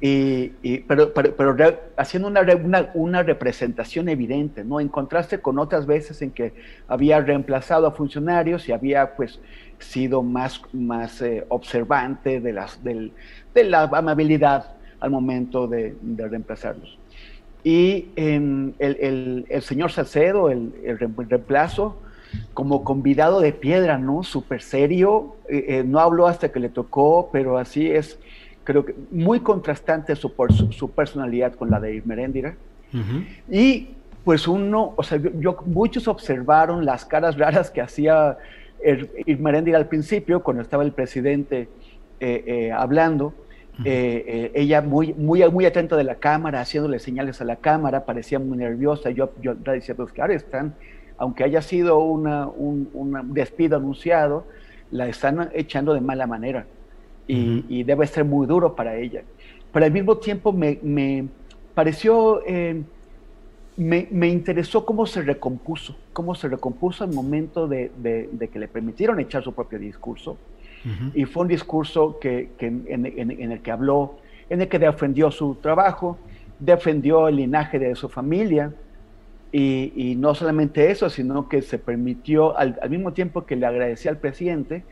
[0.03, 4.79] Y, y pero, pero, pero haciendo una, una, una, representación evidente, ¿no?
[4.79, 6.55] En contraste con otras veces en que
[6.87, 9.39] había reemplazado a funcionarios y había, pues,
[9.81, 13.11] sido más, más eh, observante de, las, del,
[13.53, 16.97] de la amabilidad al momento de, reemplazarlos.
[17.63, 21.97] Y el, el, el, señor Salcedo, el, el, reemplazo,
[22.53, 24.23] como convidado de piedra, ¿no?
[24.23, 28.17] Súper serio, eh, eh, no habló hasta que le tocó, pero así es,
[28.63, 32.55] creo que muy contrastante su, su, su personalidad con la de Meréndira.
[33.49, 33.89] Y
[34.25, 38.37] pues uno, o sea, yo, muchos observaron las caras raras que hacía
[39.25, 41.69] Irmeréndira al principio, cuando estaba el presidente
[42.19, 43.33] eh, hablando,
[43.85, 48.39] eh, ella muy, muy, muy atenta de la cámara, haciéndole señales a la cámara, parecía
[48.39, 49.09] muy nerviosa.
[49.09, 50.75] Yo, yo decía, pues claro, están,
[51.17, 54.45] aunque haya sido una, un despido anunciado,
[54.91, 56.65] la están echando de mala manera
[57.27, 59.23] y, debe ser muy duro para ella.
[59.71, 61.27] Pero al mismo tiempo me, me
[61.73, 62.41] pareció
[63.77, 67.91] me, interesó cómo se recompuso, cómo se recompuso al momento de,
[68.51, 70.37] que le permitieron echar su propio discurso.
[71.13, 74.17] Y fue un discurso que, en, el que habló,
[74.49, 76.17] en el que defendió su trabajo,
[76.59, 78.73] defendió el linaje de su familia,
[79.51, 84.17] y, no solamente eso, sino que se permitió, al, mismo tiempo que le agradecía al
[84.17, 84.83] presidente,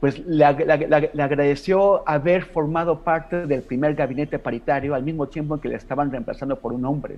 [0.00, 5.68] pues le, agradeció haber formado parte del primer gabinete paritario al mismo tiempo en que
[5.68, 7.16] le estaban reemplazando por un hombre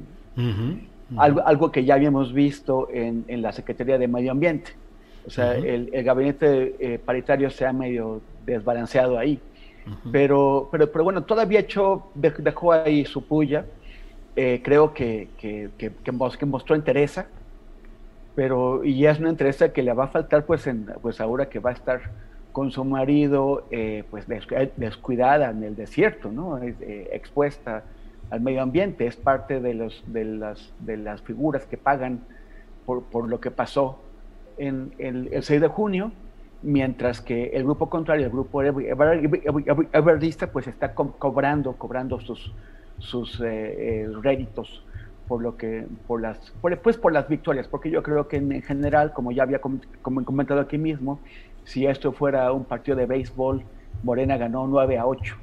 [1.18, 4.72] algo, que ya habíamos visto en, la Secretaría de Medio Ambiente.
[5.26, 9.40] O sea, el, gabinete eh, paritario se ha medio desbalanceado ahí.
[10.12, 13.64] pero, pero, pero bueno, todavía echó, dejó ahí su puya.
[14.34, 17.20] Eh, creo que, que, que, mostró interés,
[18.34, 21.58] pero y es una interés que le va a faltar pues, en, pues ahora que
[21.58, 22.00] va a estar
[22.50, 24.26] con su marido eh, pues
[24.76, 26.58] descuidada en el desierto, ¿no?
[26.62, 27.82] expuesta
[28.30, 32.20] al medio ambiente, es parte de, los, de, las, de las figuras que pagan
[32.86, 33.98] por, por lo que pasó
[34.58, 36.12] en el, 6 de junio,
[36.62, 42.52] mientras que el grupo contrario, el grupo everista, pues está cobrando, cobrando sus,
[42.98, 43.44] sus eh,
[44.04, 44.84] eh, réditos
[45.28, 48.60] por lo que por las por, pues por las victorias porque yo creo que en,
[48.60, 51.20] general como ya había comentado aquí mismo
[51.62, 53.62] si esto fuera un partido de béisbol
[54.02, 55.36] Morena ganó 9 a 8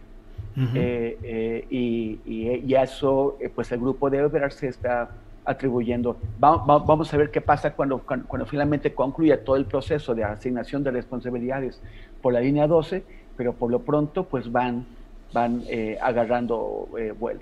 [0.76, 5.12] eh, eh, y, y, eso, eh, pues el grupo de Everard se está
[5.50, 6.18] atribuyendo.
[6.40, 10.92] vamos a ver qué pasa cuando, cuando, finalmente concluya todo el proceso de asignación de
[10.92, 11.82] responsabilidades
[12.22, 13.04] por la línea 12,
[13.36, 14.86] pero por lo pronto pues van,
[15.34, 15.64] van
[16.02, 16.88] agarrando
[17.20, 17.42] vuelo.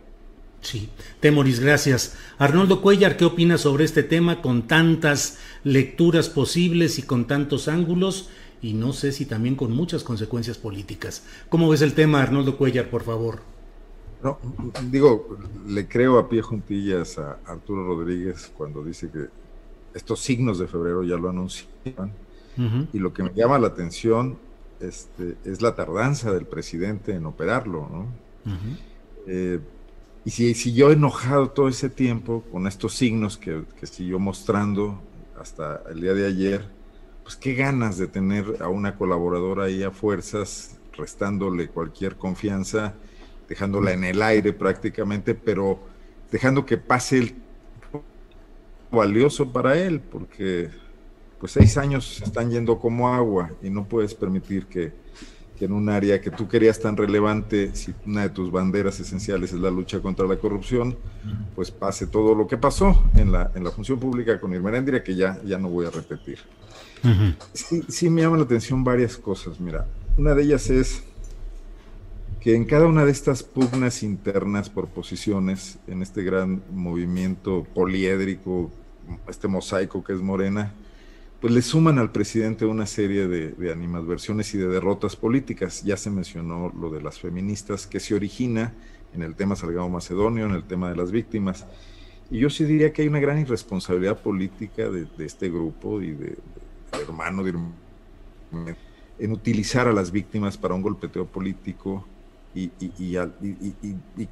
[0.61, 0.89] Sí,
[1.19, 2.17] Temoris, gracias.
[2.37, 8.29] Arnoldo Cuellar, ¿qué opinas sobre este tema con tantas lecturas posibles y con tantos ángulos?
[8.61, 11.23] y no sé si también con muchas consecuencias políticas.
[11.49, 13.56] ¿Cómo ves el tema, Arnoldo Cuellar, por favor?
[14.27, 14.39] No,
[14.91, 15.37] digo,
[15.67, 19.27] le creo a pie juntillas a Arturo Rodríguez cuando dice que
[19.93, 22.11] estos signos de febrero ya lo anunciaban.
[22.91, 24.37] Y lo que me llama la atención
[24.79, 27.87] este, es la tardanza del presidente en operarlo.
[27.87, 28.07] ¿no?
[29.27, 29.59] Eh,
[30.25, 34.99] y si siguió enojado todo ese tiempo con estos signos que, que siguió mostrando
[35.39, 36.67] hasta el día de ayer,
[37.23, 42.95] pues qué ganas de tener a una colaboradora ahí a fuerzas, restándole cualquier confianza,
[43.47, 45.79] dejándola en el aire prácticamente, pero
[46.31, 47.35] dejando que pase el
[48.91, 50.69] valioso para él, porque
[51.39, 54.91] pues seis años están yendo como agua y no puedes permitir que,
[55.57, 59.53] que, en un área que tú querías tan relevante, si una de tus banderas esenciales
[59.53, 60.97] es la lucha contra la corrupción,
[61.55, 65.15] pues pase todo lo que pasó en la, en la función pública con Irmeréndira, que
[65.15, 66.39] ya, ya no voy a repetir
[67.53, 69.59] sí, me llaman la atención varias cosas.
[69.59, 69.85] Mira,
[70.17, 71.03] una de ellas es
[72.47, 78.71] que en cada una de estas pugnas internas por posiciones, en este gran movimiento poliédrico,
[79.27, 80.71] este mosaico que es Morena,
[81.41, 85.83] pues le suman al presidente una serie de, de animadversiones y de derrotas políticas.
[85.83, 88.73] Ya se mencionó lo de las feministas, que se origina
[89.13, 91.65] en el tema Salgado Macedonio, en el tema de las víctimas.
[92.31, 96.37] Y yo sí diría que hay una gran irresponsabilidad política de, este grupo y de,
[96.93, 97.43] hermano
[99.19, 102.05] en utilizar a las víctimas para un golpeteo político
[102.63, 104.29] y, y,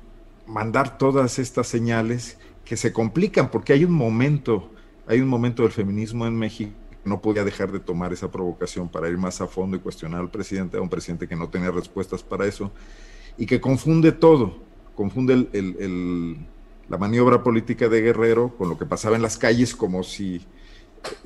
[0.47, 4.72] mandar todas estas señales que se complican porque hay un momento,
[5.07, 6.72] hay un momento del feminismo en México
[7.06, 10.31] no podía dejar de tomar esa provocación para ir más a fondo y cuestionar al
[10.31, 12.72] presidente, a un presidente que no tenía respuestas para eso
[13.38, 14.57] y que confunde todo,
[14.95, 16.38] confunde el,
[16.89, 20.41] la maniobra política de Guerrero con lo que pasaba en las calles como si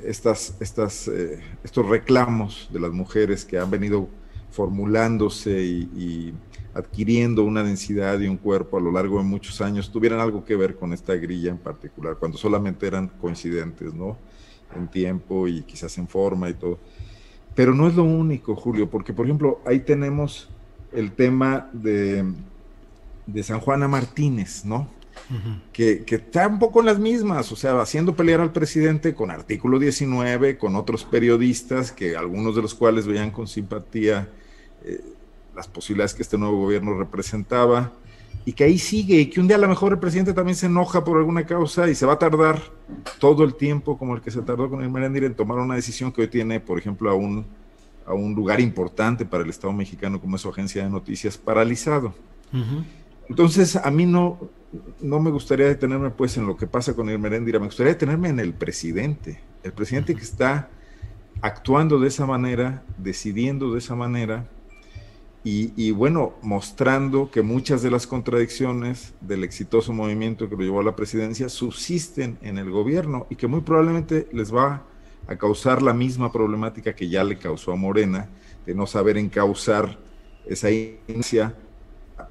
[0.03, 4.09] estas, estas, eh, estos reclamos de las mujeres que han venido
[4.51, 6.33] formulándose y,
[6.73, 10.55] adquiriendo una densidad y un cuerpo a lo largo de muchos años tuvieran algo que
[10.55, 14.17] ver con esta grilla en particular, cuando solamente eran coincidentes, ¿no?
[14.75, 16.79] En tiempo y quizás en forma y todo.
[17.55, 20.49] Pero no es lo único, Julio, porque por ejemplo, ahí tenemos
[20.91, 22.23] el tema de,
[23.25, 24.87] de San Juana Martínez, ¿no?
[25.71, 29.79] que, está un poco en las mismas, o sea, haciendo pelear al presidente con artículo
[29.79, 34.29] 19, con otros periodistas, que algunos de los cuales veían con simpatía
[34.83, 35.01] eh,
[35.59, 37.91] las posibilidades que este nuevo gobierno representaba,
[38.45, 40.67] y que ahí sigue, y que un día a lo mejor el presidente también se
[40.67, 42.61] enoja por alguna causa y se va a tardar
[43.19, 46.13] todo el tiempo como el que se tardó con el Merendir en tomar una decisión
[46.13, 47.45] que hoy tiene, por ejemplo, a un,
[48.05, 52.13] a un lugar importante para el Estado mexicano como es su agencia de noticias paralizado.
[53.27, 54.39] Entonces, a mí no,
[55.01, 58.29] no me gustaría detenerme pues en lo que pasa con el Meréndira, me gustaría detenerme
[58.29, 60.69] en el presidente, el presidente que está
[61.41, 64.47] actuando de esa manera, decidiendo de esa manera
[65.41, 70.83] y, bueno, mostrando que muchas de las contradicciones del exitoso movimiento que lo llevó a
[70.83, 74.83] la presidencia subsisten en el gobierno y que muy probablemente les va
[75.27, 78.27] a causar la misma problemática que ya le causó a Morena,
[78.65, 79.97] de no saber encauzar
[80.45, 81.55] esa inicia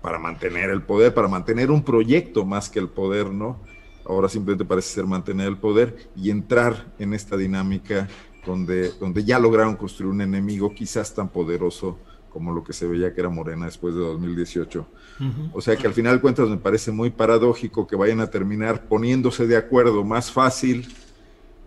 [0.02, 3.58] para mantener el poder, para mantener un proyecto más que el poder, ¿no?
[4.04, 8.08] Ahora simplemente parece ser mantener el poder y entrar en esta dinámica
[8.44, 11.98] donde, donde ya lograron construir un enemigo quizás tan poderoso
[12.30, 14.86] como lo que se veía que era Morena después de 2018.
[15.52, 18.86] O sea que al final de cuentas me parece muy paradójico que vayan a terminar
[18.86, 20.86] poniéndose de acuerdo más fácil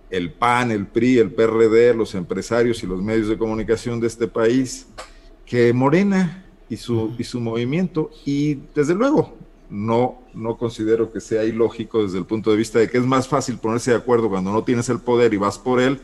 [0.10, 4.28] el PAN, el PRI, el PRD, los empresarios y los medios de comunicación de este
[4.28, 4.88] país
[5.46, 8.12] que Morena y su, y su movimiento.
[8.26, 9.36] Y desde luego,
[9.70, 13.28] no, no considero que sea ilógico desde el punto de vista de que es más
[13.28, 16.02] fácil ponerse de acuerdo cuando no tienes el poder y vas por él,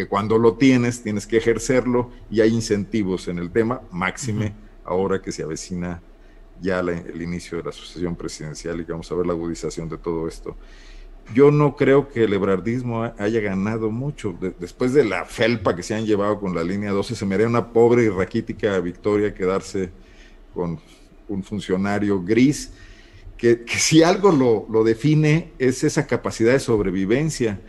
[0.00, 5.20] que cuando lo tienes tienes que ejercerlo y hay incentivos en el tema, máxime ahora
[5.20, 6.00] que se avecina
[6.58, 9.98] ya el inicio de la sucesión presidencial y que vamos a ver la agudización de
[9.98, 10.56] todo esto.
[11.34, 14.34] Yo no creo que el ebrardismo haya ganado mucho.
[14.58, 17.46] después de la felpa que se han llevado con la línea 12, se me haría
[17.46, 19.90] una pobre y raquítica victoria quedarse
[20.54, 20.80] con
[21.28, 22.72] un funcionario gris,
[23.36, 24.32] que, si algo
[24.68, 27.60] lo, define es esa capacidad de sobrevivencia.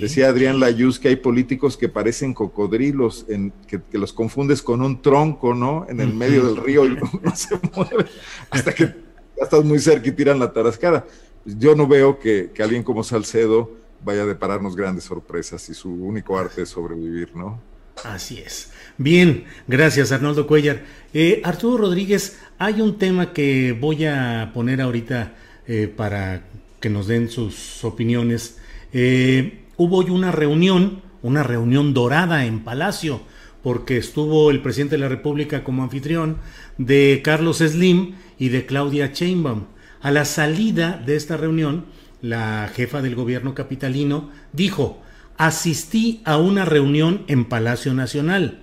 [0.00, 5.02] Decía Adrián Layuz que hay políticos que parecen cocodrilos, en, que, los confundes con un
[5.02, 5.86] tronco, ¿no?
[5.88, 8.06] En el medio del río y no, se mueve
[8.50, 11.06] hasta que ya estás muy cerca y tiran la tarascada.
[11.44, 13.70] Yo no veo que, que alguien como Salcedo
[14.04, 17.60] vaya a depararnos grandes sorpresas y su único arte es sobrevivir, ¿no?
[18.04, 18.70] Así es.
[18.96, 20.82] Bien, gracias Arnoldo Cuellar.
[21.14, 25.34] Eh, Arturo Rodríguez, hay un tema que voy a poner ahorita
[25.66, 26.42] eh, para
[26.80, 28.58] que nos den sus opiniones.
[28.92, 33.22] Eh, hubo hoy una reunión, una reunión dorada en Palacio,
[33.62, 36.38] porque estuvo el presidente de la República como anfitrión
[36.76, 39.64] de Carlos Slim y de Claudia Sheinbaum.
[40.02, 41.86] A la salida de esta reunión,
[42.20, 45.00] la jefa del gobierno capitalino dijo,
[45.36, 48.60] asistí a una reunión en Palacio Nacional.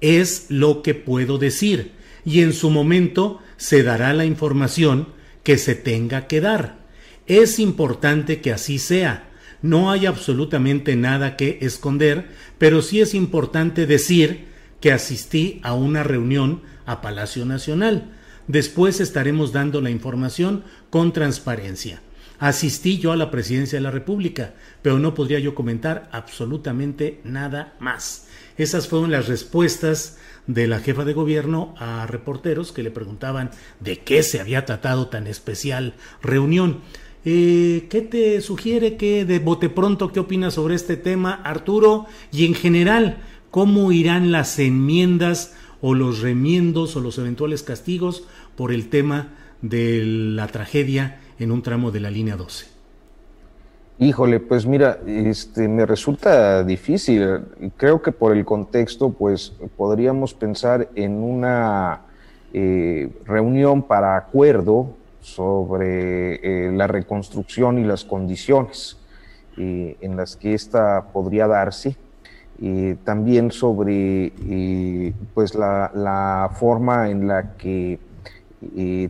[0.00, 1.92] Es lo que puedo decir.
[2.24, 5.08] Y en su momento se dará la información
[5.42, 6.78] que se tenga que dar.
[7.26, 9.30] Es importante que así sea.
[9.64, 12.28] No hay absolutamente nada que esconder,
[12.58, 14.44] pero sí es importante decir
[14.78, 18.12] que asistí a una reunión a Palacio Nacional.
[18.46, 22.02] Después estaremos dando la información con transparencia.
[22.38, 27.72] Asistí yo a la presidencia de la República, pero no podría yo comentar absolutamente nada
[27.78, 28.26] más.
[28.58, 33.50] Esas fueron las respuestas de la jefa de gobierno a reporteros que le preguntaban
[33.80, 36.82] de qué se había tratado tan especial reunión.
[37.26, 42.04] Eh, ¿Qué te sugiere que de bote pronto qué opinas sobre este tema, Arturo?
[42.30, 43.16] Y en general,
[43.50, 48.26] ¿cómo irán las enmiendas o los remiendos o los eventuales castigos
[48.56, 49.32] por el tema
[49.62, 52.66] de la tragedia en un tramo de la línea 12?
[54.00, 57.40] Híjole, pues mira, este, me resulta difícil.
[57.78, 62.02] Creo que por el contexto, pues podríamos pensar en una
[62.52, 64.94] eh, reunión para acuerdo
[65.24, 68.98] sobre la reconstrucción y las condiciones
[69.56, 71.96] en las que ésta podría darse
[73.04, 74.32] también sobre
[75.32, 77.98] pues la, forma en la que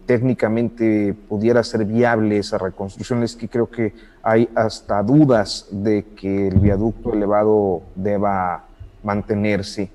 [0.07, 3.23] técnicamente pudiera ser viable esa reconstrucción.
[3.25, 3.93] Es que creo que
[4.23, 8.67] hay hasta dudas de que el viaducto elevado deba
[9.03, 9.91] mantenerse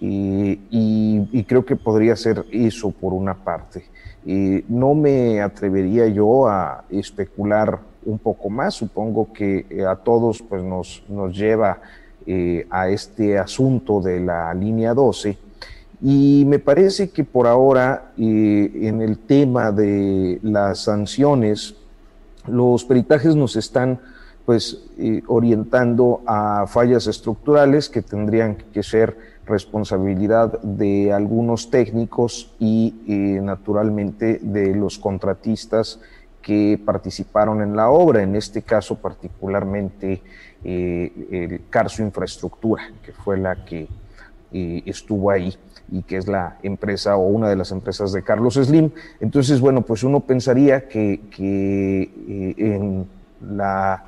[0.00, 3.84] y, creo que podría ser eso por una parte.
[4.26, 11.04] No me atrevería yo a especular un poco más, supongo que a todos pues, nos,
[11.08, 11.80] nos lleva
[12.26, 15.38] eh, a este asunto de la línea 12.
[16.02, 21.76] Y me parece que por ahora, eh, en el tema de las sanciones,
[22.48, 24.00] los peritajes nos están
[24.44, 29.16] pues eh, orientando a fallas estructurales que tendrían que ser
[29.46, 32.94] responsabilidad de algunos técnicos y
[33.42, 36.00] naturalmente de los contratistas
[36.46, 40.22] que participaron en la obra, en este caso particularmente
[40.62, 43.88] eh, el Carso Infraestructura, que fue la que
[44.52, 45.52] eh, estuvo ahí
[45.90, 48.92] y que es la empresa o una de las empresas de Carlos Slim.
[49.18, 53.08] Entonces, bueno, pues uno pensaría que, eh, en
[53.40, 54.04] la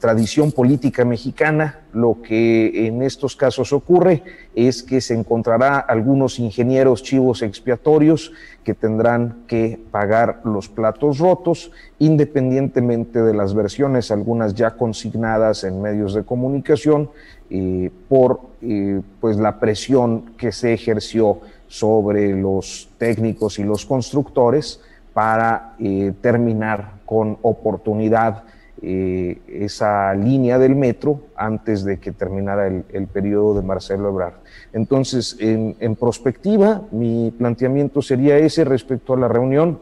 [0.00, 4.24] tradición política mexicana, lo que en estos casos ocurre
[4.56, 8.32] es que se encontrará algunos ingenieros chivos expiatorios
[8.64, 15.80] que tendrán que pagar los platos rotos, independientemente de las versiones, algunas ya consignadas en
[15.80, 17.10] medios de comunicación,
[17.50, 24.80] eh, por eh, pues la presión que se ejerció sobre los técnicos y los constructores
[25.12, 28.44] para eh, terminar con oportunidad
[28.82, 34.34] eh, esa línea del metro antes de que terminara el, periodo de Marcelo Ebrard.
[34.72, 39.78] Entonces, en, en, prospectiva, mi planteamiento sería ese respecto a la reunión,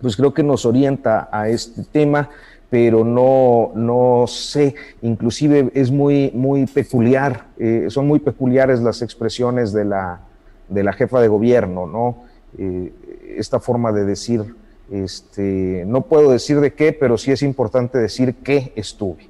[0.00, 2.30] pues creo que nos orienta a este tema,
[2.70, 9.72] pero no, no sé, inclusive es muy, muy peculiar, eh, son muy peculiares las expresiones
[9.72, 10.20] de la,
[10.68, 12.24] de la jefa de gobierno, ¿no?
[12.58, 12.92] Eh,
[13.36, 14.54] esta forma de decir
[14.90, 19.28] este, no puedo decir de qué, pero sí es importante decir que estuve.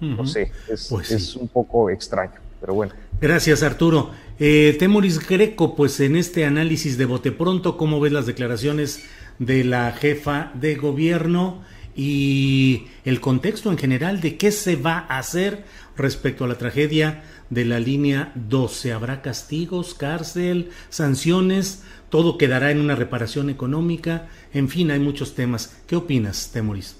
[0.00, 0.50] No, sé,
[0.90, 2.92] pues es, un poco extraño, pero bueno.
[3.20, 4.10] Gracias, Arturo.
[4.38, 9.04] Eh, Temoris Greco, pues en este análisis de bote pronto, ¿cómo ves las declaraciones
[9.38, 11.62] de la jefa de gobierno
[11.96, 15.64] y el contexto en general de qué se va a hacer
[15.96, 18.92] respecto a la tragedia de la línea 12?
[18.92, 21.82] ¿Habrá castigos, cárcel, sanciones?
[22.10, 25.82] Todo quedará en una reparación económica, en fin, hay muchos temas.
[25.86, 26.96] ¿Qué opinas, Temoris?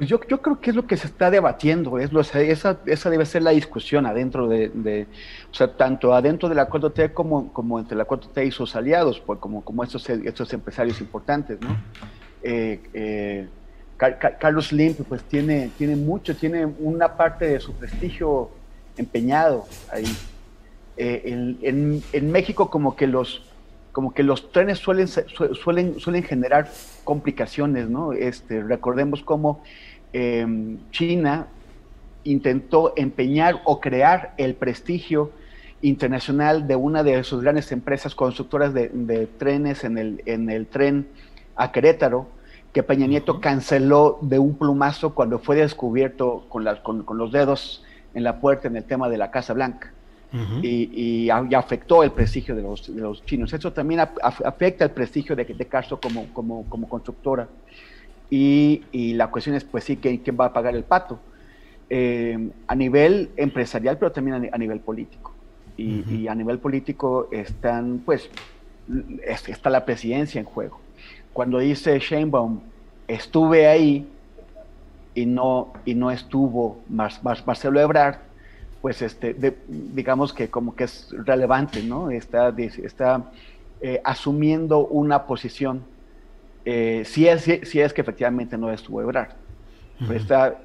[0.00, 3.26] Yo, yo creo que es lo que se está debatiendo, es lo, esa, esa debe
[3.26, 5.06] ser la discusión adentro de,
[5.50, 9.18] o sea, tanto adentro de la 4T como, como entre la 4T y sus aliados,
[9.18, 11.76] pues, como, como estos, estos empresarios importantes, ¿no?
[12.44, 13.48] Eh, eh,
[13.98, 18.50] Carlos Limp pues tiene, tiene mucho, tiene una parte de su prestigio
[18.96, 20.06] empeñado ahí.
[20.96, 21.22] Eh,
[21.62, 23.42] en, en, México como que los,
[23.98, 26.68] como que los trenes suelen, suelen, suelen generar
[27.02, 28.12] complicaciones, ¿no?
[28.12, 29.60] Este, recordemos cómo
[30.12, 31.48] em, China
[32.22, 35.32] intentó empeñar o crear el prestigio
[35.82, 41.08] internacional de una de sus grandes empresas constructoras de, trenes en el, en el tren
[41.56, 42.28] a Querétaro,
[42.72, 47.84] que Peña Nieto canceló de un plumazo cuando fue descubierto con, con, con los dedos
[48.14, 49.92] en la puerta en el tema de la Casa Blanca
[50.62, 53.52] y, afectó el prestigio de los, de los chinos.
[53.52, 57.48] Eso también afecta el prestigio de, de Carso como, como, como constructora.
[58.30, 61.18] Y, y, la cuestión es, pues sí, ¿quién, quién va a pagar el pato?
[61.90, 65.32] Eh, a nivel empresarial, pero también a, nivel político.
[65.76, 68.28] Y, a nivel político están, pues,
[69.46, 70.80] está la presidencia en juego.
[71.32, 72.60] Cuando dice Sheinbaum,
[73.06, 74.06] estuve ahí
[75.14, 78.16] y no, y no estuvo Marcelo Ebrard,
[78.80, 79.34] pues este,
[79.66, 82.10] digamos que como que es relevante, ¿no?
[82.10, 83.30] Está, está
[83.80, 85.82] eh, asumiendo una posición,
[86.64, 89.30] eh, si, es, si es que efectivamente no estuvo Ebrard.
[90.14, 90.60] está,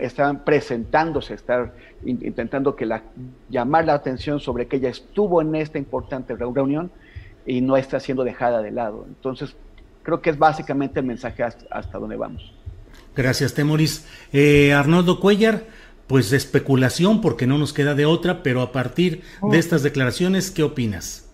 [0.00, 1.72] está presentándose, está
[2.04, 3.02] intentando que la,
[3.48, 6.90] llamar la atención sobre que ella estuvo en esta importante reunión
[7.46, 9.04] y no está siendo dejada de lado.
[9.08, 9.54] Entonces,
[10.02, 12.52] creo que es básicamente el mensaje hasta, donde vamos.
[13.16, 14.06] Gracias, Temoris.
[14.32, 15.64] Eh, Arnoldo Cuellar,
[16.08, 20.64] pues especulación porque no nos queda de otra, pero a partir de estas declaraciones, ¿qué
[20.64, 21.28] opinas?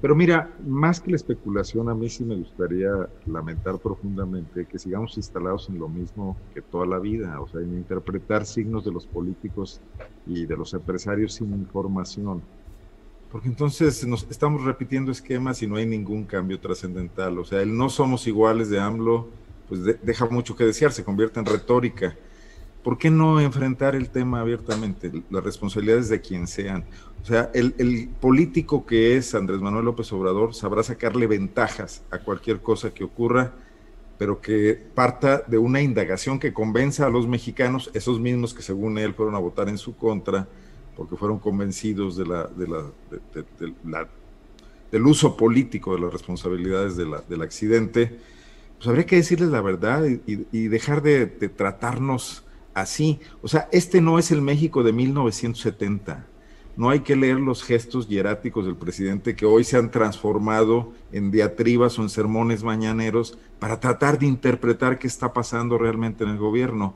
[0.00, 2.90] Pero mira, más que la especulación, a mí sí me gustaría
[3.26, 7.74] lamentar profundamente que sigamos instalados en lo mismo que toda la vida, o sea, en
[7.74, 9.80] interpretar signos de los políticos
[10.24, 12.42] y de los empresarios sin información.
[13.32, 17.38] porque entonces nos estamos repitiendo esquemas y no hay ningún cambio trascendental.
[17.38, 19.28] O sea, el no somos iguales de AMLO,
[19.68, 22.16] pues deja mucho que desear, se convierte en retórica.
[22.82, 25.10] ¿Por qué no enfrentar el tema abiertamente?
[25.30, 26.84] Las responsabilidades de quien sean.
[27.22, 32.60] O sea, el, político que es Andrés Manuel López Obrador sabrá sacarle ventajas a cualquier
[32.60, 33.52] cosa que ocurra,
[34.16, 38.98] pero que parta de una indagación que convenza a los mexicanos, esos mismos que según
[38.98, 40.48] él fueron a votar en su contra,
[40.96, 44.08] porque fueron convencidos de la, de la, de, la,
[44.90, 48.18] del uso político de las responsabilidades del accidente,
[48.76, 52.44] pues habría que decirles la verdad y, y dejar de, tratarnos
[52.80, 53.20] así.
[53.42, 56.26] O sea, este no es el México de 1970.
[56.76, 61.32] No hay que leer los gestos hieráticos del presidente que hoy se han transformado en
[61.32, 66.38] diatribas o en sermones mañaneros para tratar de interpretar qué está pasando realmente en el
[66.38, 66.94] gobierno.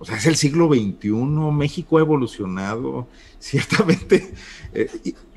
[0.00, 1.12] O sea, es el siglo XXI,
[1.52, 3.06] México ha evolucionado,
[3.38, 4.32] ciertamente
[4.72, 4.88] eh,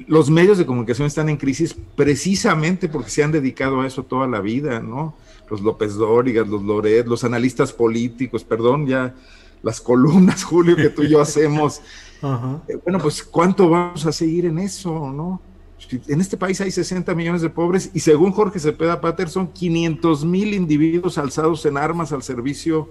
[0.07, 4.25] los medios de comunicación están en crisis precisamente porque se han dedicado a eso toda
[4.25, 5.15] la vida, ¿no?
[5.51, 9.13] Los López Dórigas, los Loret, los analistas políticos, perdón, ya
[9.63, 11.81] las columnas, Julio, que tú y yo hacemos.
[12.67, 15.41] Eh, bueno, pues ¿cuánto vamos a seguir en eso, no?
[16.07, 20.23] En este país hay 60 millones de pobres y según Jorge Cepeda Pater son 500
[20.23, 22.89] mil individuos alzados en armas al servicio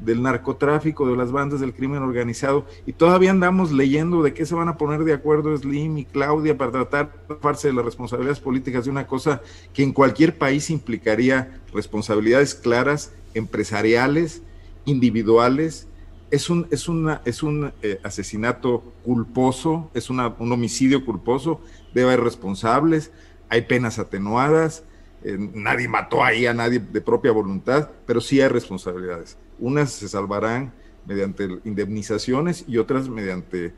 [0.00, 4.54] del narcotráfico, de las bandas del crimen organizado, y todavía andamos leyendo de qué se
[4.54, 8.84] van a poner de acuerdo Slim y Claudia para tratar de de las responsabilidades políticas
[8.84, 14.42] de una cosa que en cualquier país implicaría responsabilidades claras, empresariales,
[14.84, 15.87] individuales.
[16.30, 21.60] Es un, es una, es un eh, asesinato culposo, es un homicidio culposo,
[21.94, 23.10] debe haber responsables,
[23.48, 24.84] hay penas atenuadas,
[25.24, 29.36] eh, nadie mató ahí a nadie de propia voluntad, pero sí hay responsabilidades.
[29.58, 30.72] Unas se salvarán
[31.06, 33.72] mediante indemnizaciones y otras mediante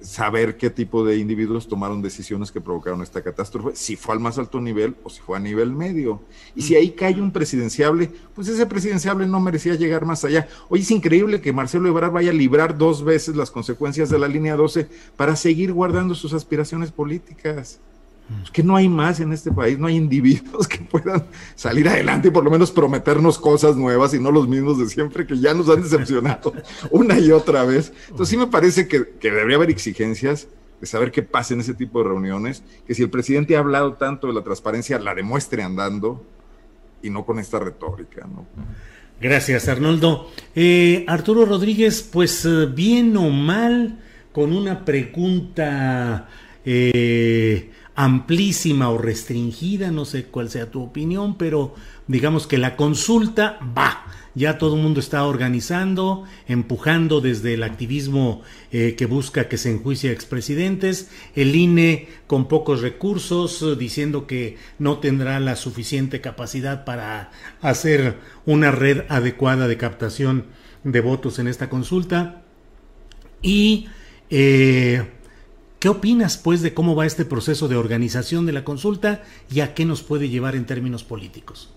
[0.00, 4.38] saber qué tipo de individuos tomaron decisiones que provocaron esta catástrofe, si fue al más
[4.38, 6.22] alto nivel o si fue a nivel medio.
[6.54, 10.48] Y si ahí cae un presidenciable, pues ese presidenciable no merecía llegar más allá.
[10.68, 14.28] Hoy es increíble que Marcelo Ebrard vaya a librar dos veces las consecuencias de la
[14.28, 17.80] línea 12 para seguir guardando sus aspiraciones políticas.
[18.52, 21.24] Que no hay más en este país, no hay individuos que puedan
[21.54, 25.26] salir adelante y por lo menos prometernos cosas nuevas y no los mismos de siempre
[25.26, 26.52] que ya nos han decepcionado
[26.90, 27.92] una y otra vez.
[28.08, 30.48] Entonces sí me parece que, debería haber exigencias
[30.80, 33.94] de saber qué pasa en ese tipo de reuniones, que si el presidente ha hablado
[33.94, 36.24] tanto de la transparencia, la demuestre andando
[37.02, 38.28] y no con esta retórica.
[39.20, 40.30] Gracias, Arnoldo.
[40.54, 44.00] Eh, Arturo Rodríguez, pues eh, bien o mal,
[44.32, 46.28] con una pregunta...
[46.64, 51.74] Eh, amplísima o restringida, no sé cuál sea tu opinión, pero
[52.06, 54.06] digamos que la consulta va,
[54.36, 59.72] ya todo el mundo está organizando, empujando desde el activismo eh, que busca que se
[59.72, 66.84] enjuicie a expresidentes, el INE con pocos recursos, diciendo que no tendrá la suficiente capacidad
[66.84, 70.44] para hacer una red adecuada de captación
[70.84, 72.42] de votos en esta consulta.
[73.42, 73.88] Y
[74.30, 75.02] eh,
[75.78, 79.74] ¿Qué opinas, pues, de cómo va este proceso de organización de la consulta y a
[79.74, 81.72] qué nos puede llevar en términos políticos?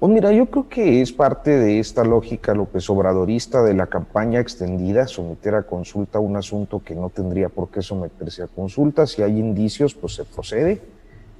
[0.00, 4.40] Pues mira, yo creo que es parte de esta lógica López Obradorista de la campaña
[4.40, 9.06] extendida, someter a consulta un asunto que no tendría por qué someterse a consulta.
[9.06, 10.80] Si hay indicios, pues se procede.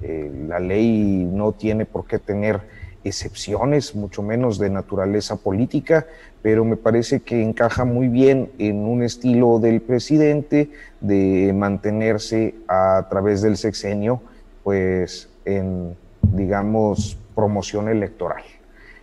[0.01, 2.61] Eh, la ley no tiene por qué tener
[3.03, 6.05] excepciones, mucho menos de naturaleza política,
[6.41, 10.69] pero me parece que encaja muy bien en un estilo del presidente
[11.01, 14.21] de mantenerse a través del sexenio,
[14.63, 18.43] pues en, digamos, promoción electoral.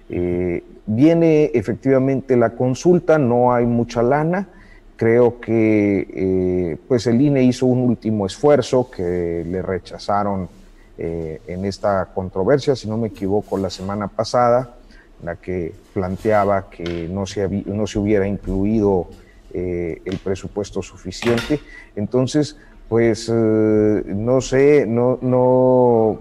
[0.09, 4.49] Eh, viene efectivamente la consulta, no hay mucha lana,
[4.97, 10.49] creo que eh, pues el INE hizo un último esfuerzo que le rechazaron
[11.03, 14.75] eh, en esta controversia, si no me equivoco, la semana pasada,
[15.25, 19.07] la que planteaba que no se, no se hubiera incluido
[19.55, 21.59] eh, el presupuesto suficiente.
[21.97, 22.59] Entonces,
[22.91, 26.21] pues eh, no sé, no, no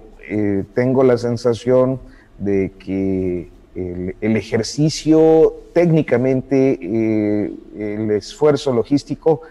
[0.74, 2.00] tengo la sensación
[2.38, 6.80] de que el ejercicio técnicamente,
[7.76, 9.42] el esfuerzo logístico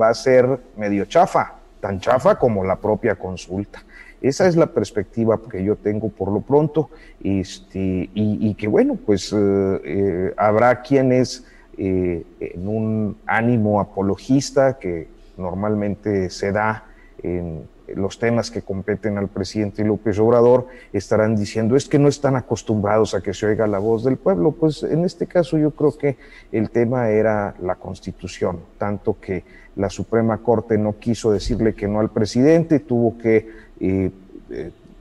[0.00, 3.82] va a ser medio chafa, tan chafa como la propia consulta.
[4.20, 6.90] Esa es la perspectiva que yo tengo por lo pronto
[7.22, 9.36] este, y, que bueno, pues eh,
[9.84, 11.44] eh, habrá quienes
[11.76, 16.84] eh, en un ánimo apologista que normalmente se da
[17.22, 22.36] en los temas que competen al presidente López Obrador, estarán diciendo es que no están
[22.36, 24.52] acostumbrados a que se oiga la voz del pueblo.
[24.52, 26.16] Pues en este caso yo creo que
[26.52, 29.44] el tema era la constitución, tanto que
[29.76, 33.48] la Suprema Corte no quiso decirle que no al presidente, tuvo que
[33.80, 34.10] eh,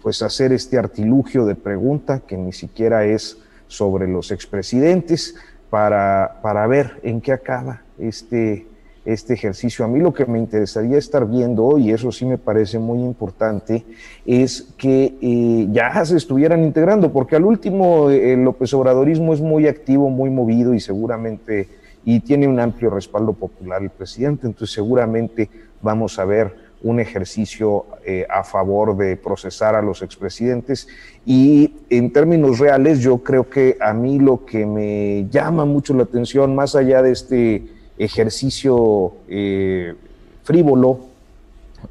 [0.01, 3.37] pues hacer este artilugio de pregunta que ni siquiera es
[3.67, 5.35] sobre los expresidentes
[5.69, 8.67] para, para ver en qué acaba este
[9.07, 9.85] este ejercicio.
[9.85, 13.85] A mí lo que me interesaría estar viendo, y eso sí me parece muy importante,
[14.25, 19.39] es que eh, ya se estuvieran integrando, porque al último eh, el López Obradorismo es
[19.39, 21.69] muy activo, muy movido y seguramente,
[22.03, 25.49] y tiene un amplio respaldo popular el presidente, entonces seguramente
[25.81, 30.87] vamos a ver un ejercicio eh, a favor de procesar a los expresidentes.
[31.25, 36.03] Y en términos reales yo creo que a mí lo que me llama mucho la
[36.03, 37.63] atención, más allá de este
[37.97, 39.95] ejercicio eh,
[40.43, 40.99] frívolo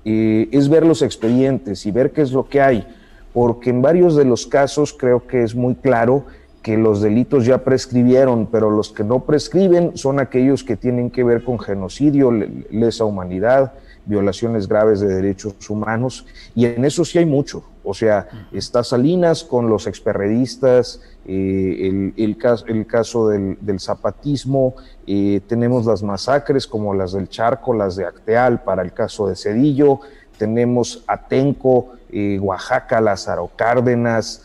[0.05, 2.87] eh, es ver los expedientes y ver qué es lo que hay,
[3.33, 6.25] porque en varios de los casos creo que es muy claro
[6.63, 11.23] que los delitos ya prescribieron, pero los que no prescriben son aquellos que tienen que
[11.23, 12.33] ver con genocidio,
[12.71, 13.75] lesa humanidad,
[14.07, 16.25] violaciones graves de derechos humanos,
[16.55, 17.65] y en eso sí hay mucho.
[17.85, 24.75] O sea, está Salinas con los experredistas, eh, el, caso, el caso del, zapatismo,
[25.07, 29.37] eh, tenemos las masacres como las del Charco, las de Acteal para el caso de
[29.37, 30.01] Cedillo,
[30.39, 34.43] tenemos Atenco, eh, Oaxaca, Lázaro Cárdenas,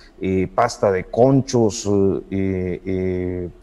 [0.53, 1.89] pasta de conchos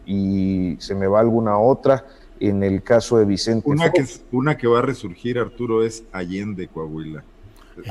[0.05, 2.03] y se me va alguna otra.
[2.39, 3.69] En el caso de Vicente.
[3.69, 7.23] Una, que, una que va a resurgir, Arturo, es Allende, Coahuila.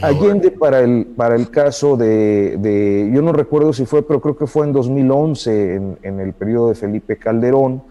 [0.03, 4.47] Allende para el, para el caso de, yo no recuerdo si fue, pero creo que
[4.47, 7.83] fue en 2011, en, en, el periodo de Felipe Calderón,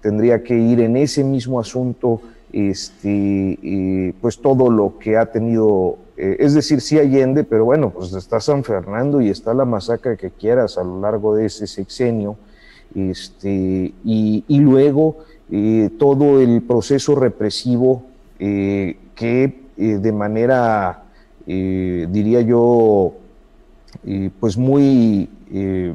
[0.00, 2.20] tendría que ir en ese mismo asunto,
[2.52, 8.12] este, pues todo lo que ha tenido, eh, es decir, sí Allende, pero bueno, pues
[8.12, 12.36] está San Fernando y está la masacre que quieras a lo largo de ese sexenio,
[12.94, 15.18] este, y, y luego
[15.50, 18.04] eh, todo el proceso represivo
[18.38, 21.04] eh, que de manera
[21.52, 23.12] eh, diría yo,
[24.06, 25.94] eh, pues muy eh,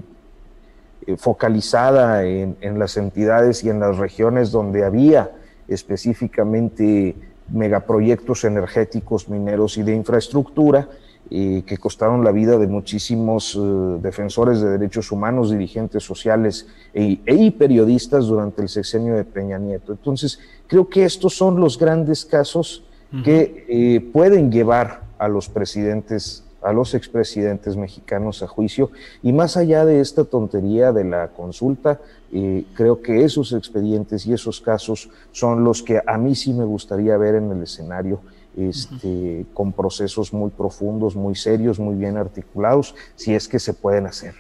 [1.17, 5.31] focalizada en, las entidades y en las regiones donde había
[5.69, 7.15] específicamente
[7.53, 10.89] megaproyectos energéticos, mineros y de infraestructura,
[11.29, 13.59] que costaron la vida de muchísimos
[14.01, 19.91] defensores de derechos humanos, dirigentes sociales e, y periodistas durante el sexenio de Peña Nieto.
[19.91, 22.83] Entonces, creo que estos son los grandes casos
[23.23, 28.91] que pueden llevar a los presidentes, a los expresidentes mexicanos a juicio.
[29.21, 31.99] Y más allá de esta tontería de la consulta,
[32.31, 36.65] eh, creo que esos expedientes y esos casos son los que a mí sí me
[36.65, 38.19] gustaría ver en el escenario.
[38.57, 44.05] Este, con procesos muy profundos, muy serios, muy bien articulados, si es que se pueden
[44.05, 44.35] hacer.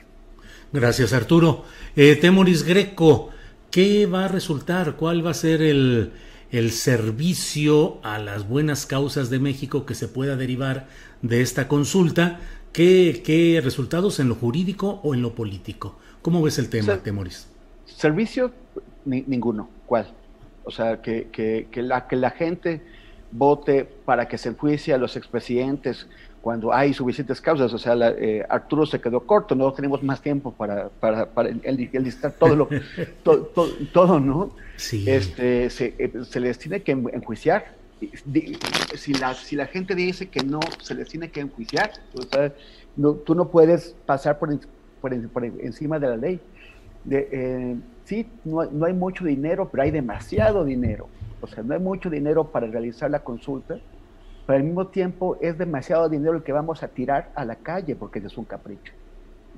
[0.71, 1.63] Gracias, Arturo.
[1.97, 3.29] Eh, Temoris Greco,
[3.71, 4.95] ¿qué va a resultar?
[4.95, 6.13] ¿Cuál va a ser el,
[6.51, 10.87] el servicio a las buenas causas de México que se pueda derivar
[11.21, 12.39] de esta consulta,
[12.71, 15.97] ¿qué, resultados en lo jurídico o en lo político?
[16.21, 17.47] ¿Cómo ves el tema, Temoris?
[17.85, 18.51] Servicio,
[19.05, 19.69] ninguno.
[19.85, 20.07] ¿Cuál?
[20.63, 22.81] O sea, que, que, que, la, que la gente
[23.37, 26.07] vote para que se enjuicie a los expresidentes
[26.45, 27.73] cuando hay suficientes causas.
[27.73, 31.89] O sea, eh, Arturo se quedó corto, no tenemos más tiempo para, para, para el,
[31.93, 32.69] listar todo, lo,
[33.93, 34.51] todo, ¿no?
[34.75, 35.09] Sí.
[35.09, 37.73] Este, se, eh, se, les tiene que enjuiciar.
[38.95, 41.91] Si la, si la gente dice que no, se les tiene que enjuiciar.
[42.13, 42.53] O sea,
[42.95, 44.55] no, tú no puedes pasar por,
[45.01, 46.39] por, por encima de la ley.
[47.05, 51.09] De, eh, sí, no, no hay mucho dinero, pero hay demasiado dinero.
[51.45, 53.79] O sea, no hay mucho dinero para realizar la consulta
[54.45, 57.95] pero al mismo tiempo es demasiado dinero el que vamos a tirar a la calle
[57.95, 58.93] porque es un capricho.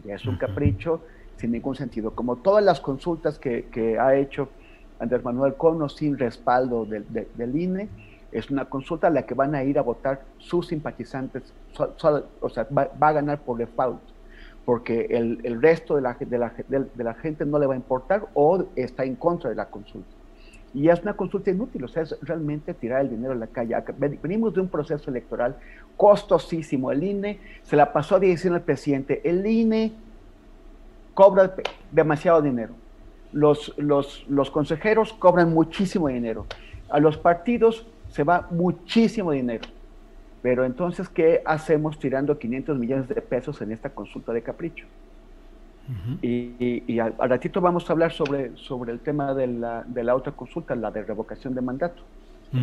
[0.05, 1.01] Ya es un capricho
[1.35, 2.11] sin ningún sentido.
[2.11, 4.49] Como todas las consultas que, ha hecho
[4.99, 7.89] Andrés Manuel Cono sin respaldo del, INE,
[8.31, 12.67] es una consulta a la que van a ir a votar sus simpatizantes, o sea,
[12.75, 14.01] va, a ganar por default,
[14.65, 19.03] porque el, resto de la, de la gente no le va a importar o está
[19.03, 20.16] en contra de la consulta.
[20.77, 23.75] Y es una consulta inútil, o sea, es realmente tirar el dinero a la calle.
[23.97, 25.55] Venimos de un proceso electoral
[25.95, 26.91] costosísimo.
[26.91, 29.93] El INE se la pasó a decir al presidente, el INE
[31.15, 31.55] cobra
[31.91, 32.75] demasiado dinero.
[33.33, 36.45] Los, los, los consejeros cobran muchísimo dinero.
[36.89, 39.67] A los partidos se va muchísimo dinero.
[40.43, 44.85] Pero entonces, ¿qué hacemos tirando 500 millones de pesos en esta consulta de capricho?
[46.21, 50.33] Y, al, ratito vamos a hablar sobre, sobre el tema de la, de la otra
[50.33, 52.03] consulta, la de revocación de mandato.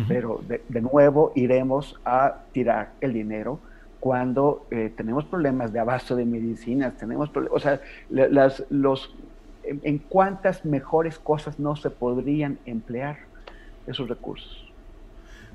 [0.07, 3.59] Pero de, nuevo iremos a tirar el dinero
[3.99, 9.13] cuando eh, tenemos problemas de abasto de medicinas, tenemos o sea, las, los,
[9.63, 13.19] en, cuántas mejores cosas no se podrían emplear
[13.87, 14.63] esos recursos.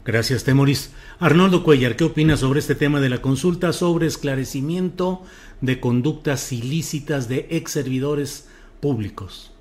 [0.04, 0.94] Gracias, Temoris.
[1.18, 5.22] Arnoldo Cuellar, ¿qué opinas sobre este tema de la consulta sobre esclarecimiento
[5.60, 8.48] de conductas ilícitas de ex servidores
[8.80, 9.52] públicos?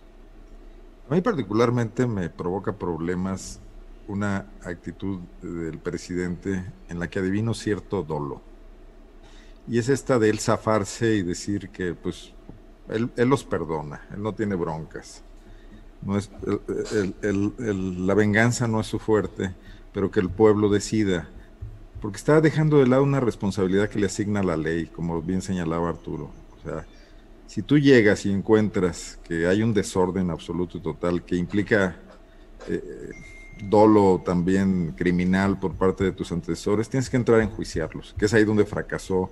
[1.09, 3.59] A mí particularmente me provoca problemas
[4.07, 8.41] una actitud del presidente en la que adivino cierto dolo.
[9.67, 12.33] Y es esta de él zafarse y decir que pues
[12.89, 15.21] él, los perdona, él no tiene broncas.
[16.01, 16.31] No es,
[17.21, 19.53] la venganza no es su fuerte,
[19.93, 21.29] pero que el pueblo decida.
[22.01, 25.89] Porque está dejando de lado una responsabilidad que le asigna la ley, como bien señalaba
[25.89, 26.31] Arturo.
[26.57, 26.85] O sea,
[27.47, 31.97] si tú llegas y encuentras que hay un desorden absoluto y total que implica
[32.67, 33.11] eh,
[33.63, 38.33] dolo también criminal por parte de tus antecesores, tienes que entrar a enjuiciarlos, que es
[38.33, 39.31] ahí donde fracasó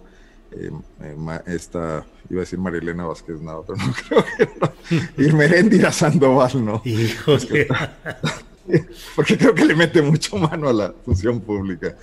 [0.51, 0.71] eh,
[1.01, 5.91] eh, esta, iba a decir Marilena Vázquez no, pero no creo que no.
[5.91, 6.81] Sandoval, ¿no?
[6.85, 7.67] Híjole.
[9.15, 11.97] Porque creo que le mete mucho mano a la función pública.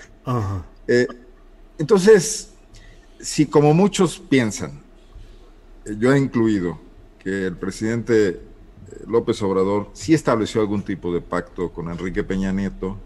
[0.87, 1.07] Eh,
[1.79, 2.53] entonces,
[3.21, 4.83] si como muchos piensan,
[5.99, 6.79] yo he incluido,
[7.19, 8.41] que el presidente
[9.07, 12.99] López Obrador sí estableció algún tipo de pacto con Enrique Peña Nieto,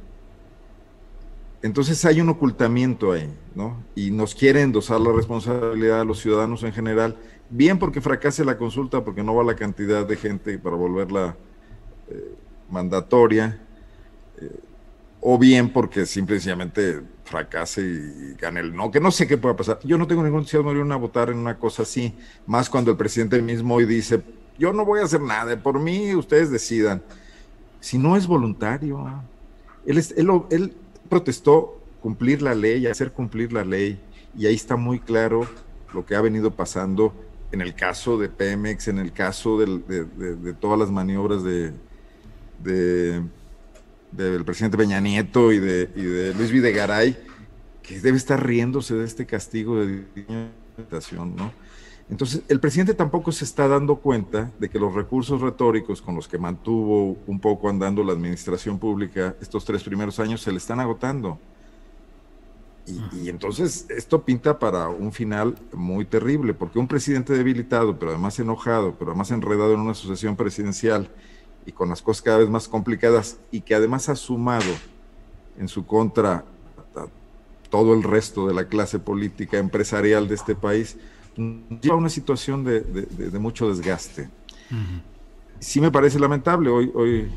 [1.62, 3.82] entonces hay un ocultamiento ahí, ¿no?
[3.97, 7.16] Y nos quiere endosar la responsabilidad a los ciudadanos en general,
[7.51, 11.36] bien porque fracase la consulta, porque no va la cantidad de gente para volverla
[12.09, 12.35] eh,
[12.70, 13.61] mandatoria,
[14.40, 14.61] eh,
[15.20, 19.81] o bien porque simplemente fracase y gane el no, que no sé qué pueda pasar.
[19.85, 22.15] Yo no tengo ningún entusiasmo a votar en una cosa así,
[22.47, 24.23] más cuando el presidente mismo hoy dice,
[24.59, 27.03] yo no voy a hacer nada, por mí ustedes decidan.
[27.81, 29.23] Si no es voluntario, ah,
[29.86, 30.74] él, es, él
[31.09, 34.01] protestó cumplir la ley, hacer cumplir la ley,
[34.36, 35.47] y ahí está muy claro
[35.93, 37.15] lo que ha venido pasando
[37.51, 41.73] en el caso de Pemex, en el caso de, todas las maniobras de,
[42.62, 47.16] del presidente Peña Nieto y de, y de Luis Videgaray,
[47.82, 51.52] que debe estar riéndose de este castigo de diputación, ¿no?
[52.10, 56.26] Entonces, el presidente tampoco se está dando cuenta de que los recursos retóricos con los
[56.26, 60.80] que mantuvo un poco andando la administración pública estos tres primeros años se le están
[60.80, 61.39] agotando.
[63.12, 68.39] Y, entonces esto pinta para un final muy terrible, porque un presidente debilitado, pero además
[68.39, 71.10] enojado, pero además enredado en una sucesión presidencial
[71.69, 74.73] y con las cosas cada vez más complicadas y que además ha sumado
[75.59, 76.47] en su contra
[77.69, 80.97] todo el resto de la clase política empresarial de este país,
[81.36, 84.31] lleva a una situación de, mucho desgaste.
[85.61, 87.28] Sí me parece lamentable, hoy, hoy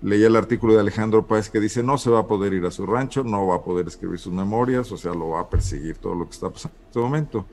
[0.00, 2.70] leí el artículo de Alejandro Páez que dice no se va a poder ir a
[2.70, 5.96] su rancho, no va a poder escribir sus memorias, o sea, lo va a perseguir
[5.98, 7.46] todo lo que está pasando en este momento.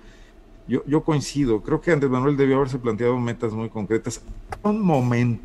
[0.68, 4.22] Yo, coincido, creo que Andrés Manuel debió haberse planteado metas muy concretas
[4.62, 5.42] a un momento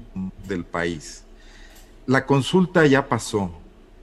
[0.48, 1.24] del país.
[2.06, 3.52] La consulta ya pasó,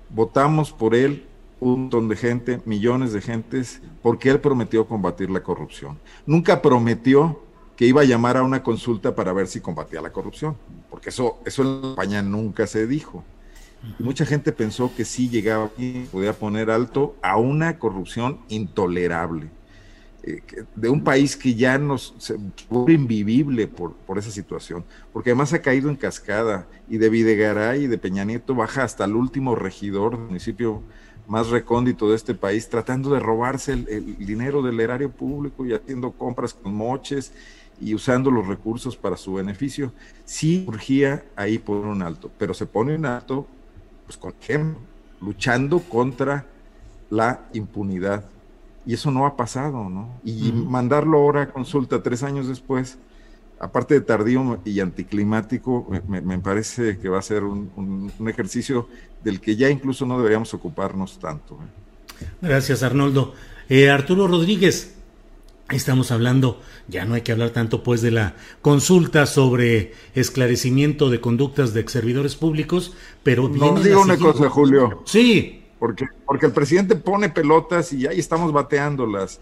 [0.09, 1.25] votamos por él
[1.59, 5.97] un montón de gente, millones de gentes, porque él prometió combatir la corrupción.
[6.25, 7.41] Nunca prometió
[7.75, 10.55] que iba a llamar a una consulta para ver si combatía la corrupción,
[10.89, 13.23] porque eso, eso en España nunca se dijo.
[13.97, 19.49] Y mucha gente pensó que sí llegaba y podía poner alto a una corrupción intolerable,
[20.75, 22.37] de un país que ya nos se
[22.69, 24.83] vuelve invivible por, por esa situación,
[25.13, 29.05] porque además ha caído en cascada y de Videgaray y de Peña Nieto baja hasta
[29.05, 30.83] el último regidor del municipio
[31.29, 36.11] más recóndito de este país, tratando de robarse el, dinero del erario público y haciendo
[36.11, 37.31] compras con moches
[37.79, 39.93] y usando los recursos para su beneficio.
[40.25, 43.45] Sí urgía ahí por un alto, pero se pone un alto,
[44.05, 44.33] pues con
[45.21, 46.45] luchando contra
[47.11, 48.25] la impunidad.
[48.85, 50.19] Y eso no ha pasado, ¿no?
[50.23, 52.97] Y mandarlo ahora a consulta tres años después,
[53.59, 58.87] aparte de tardío y anticlimático, me, parece que va a ser un, ejercicio
[59.23, 61.55] del que ya incluso no deberíamos ocuparnos tanto.
[61.55, 62.25] ¿eh?
[62.41, 63.33] Gracias, Arnoldo.
[63.67, 64.95] Eh, Arturo Rodríguez,
[65.69, 71.21] estamos hablando, ya no hay que hablar tanto pues de la consulta sobre esclarecimiento de
[71.21, 72.93] conductas de servidores públicos,
[73.23, 73.49] pero...
[73.49, 75.03] No digo una cosa, Julio.
[75.05, 75.58] Sí.
[75.79, 79.39] Porque, porque el presidente pone pelotas y ahí estamos bateándolas.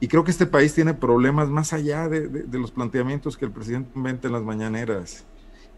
[0.00, 3.90] Y creo que este país tiene problemas más allá de, los planteamientos que el presidente
[3.96, 5.24] inventa en las mañaneras.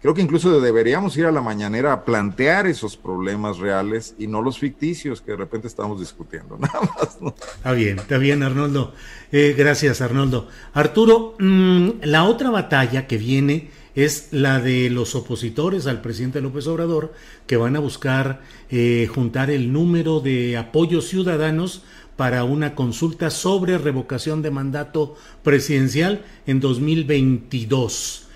[0.02, 4.40] Creo que incluso deberíamos ir a la mañanera a plantear esos problemas reales y no
[4.40, 6.56] los ficticios que de repente estamos discutiendo.
[6.58, 7.18] Nada más.
[7.56, 8.94] Está bien, está bien, Arnoldo.
[9.30, 10.48] Eh, gracias, Arnoldo.
[10.72, 16.66] Arturo, mm, la otra batalla que viene es la de los opositores al presidente López
[16.66, 17.12] Obrador,
[17.46, 21.82] que van a buscar eh, juntar el número de apoyos ciudadanos
[22.16, 28.26] para una consulta sobre revocación de mandato presidencial en 2022.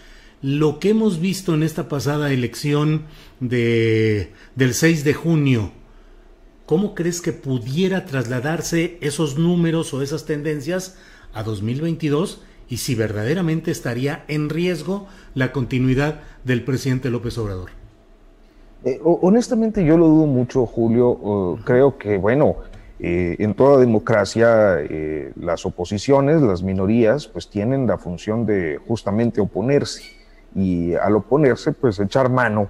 [0.41, 3.05] Lo que hemos visto en esta pasada elección
[3.41, 5.73] de, del 6 de junio,
[6.67, 10.97] ¿cómo crees que pudiera trasladarse esos números o esas tendencias
[11.33, 17.71] a 2022 y si verdaderamente estaría en riesgo la continuidad del presidente López Obrador?
[18.85, 21.59] Eh, honestamente yo lo dudo mucho, Julio.
[21.65, 22.57] creo que, bueno,
[23.01, 29.41] eh, en toda democracia eh, las oposiciones, las minorías, pues tienen la función de justamente
[29.41, 30.03] oponerse
[30.55, 32.69] y al oponerse, pues echar mano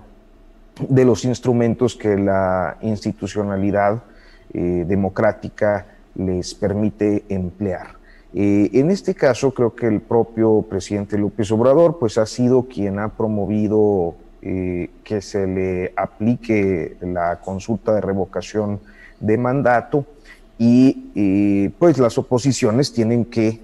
[0.88, 4.02] de los instrumentos que la institucionalidad
[4.52, 7.96] democrática les permite emplear.
[8.36, 13.10] En este caso, creo que el propio presidente López Obrador, pues ha sido quien ha
[13.10, 18.80] promovido eh, que se le aplique la consulta de revocación
[19.20, 20.04] de mandato
[20.58, 23.60] y pues las oposiciones tienen que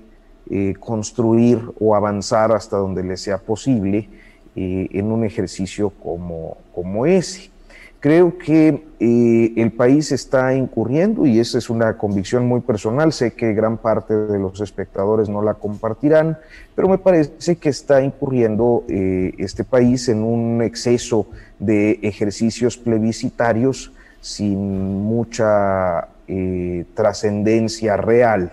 [0.53, 4.09] eh, construir o avanzar hasta donde les sea posible
[4.57, 7.51] eh, en un ejercicio como, como ese.
[8.01, 13.35] Creo que eh, el país está incurriendo, y esa es una convicción muy personal, sé
[13.35, 16.39] que gran parte de los espectadores no la compartirán,
[16.75, 21.27] pero me parece que está incurriendo eh, este país en un exceso
[21.59, 28.51] de ejercicios plebiscitarios sin mucha eh, trascendencia real.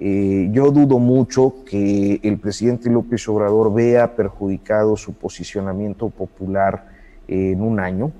[0.00, 6.86] yo dudo mucho que el presidente López Obrador vea perjudicado su posicionamiento popular
[7.28, 8.10] en un año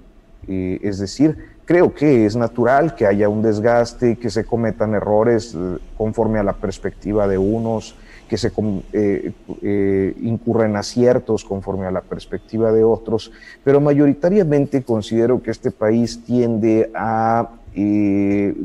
[0.48, 5.54] eh, es decir, creo que es natural que haya un desgaste, que se cometan errores
[5.54, 7.96] eh, conforme a la perspectiva de unos,
[8.28, 8.52] que se
[8.92, 13.32] eh, incurren aciertos conforme a la perspectiva de otros,
[13.64, 17.50] pero mayoritariamente considero que este país tiende a,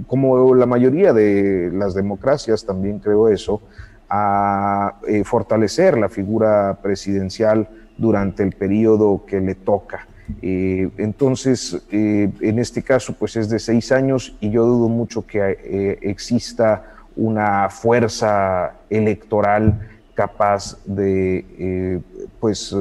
[0.06, 3.62] como la mayoría de las democracias, también creo eso,
[4.08, 10.08] a fortalecer la figura presidencial durante el periodo que le toca.
[10.42, 15.26] Eh, entonces, eh, en este caso, pues es de seis años y yo dudo mucho
[15.26, 22.02] que eh, exista una fuerza electoral capaz de,
[22.40, 22.76] pues,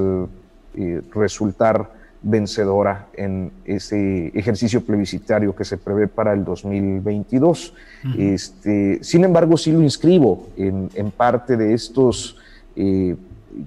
[1.12, 1.90] resultar
[2.22, 7.74] vencedora en ese ejercicio plebiscitario que se prevé para el 2022.
[8.18, 12.38] este, sin embargo, sí lo inscribo en, en parte de estos,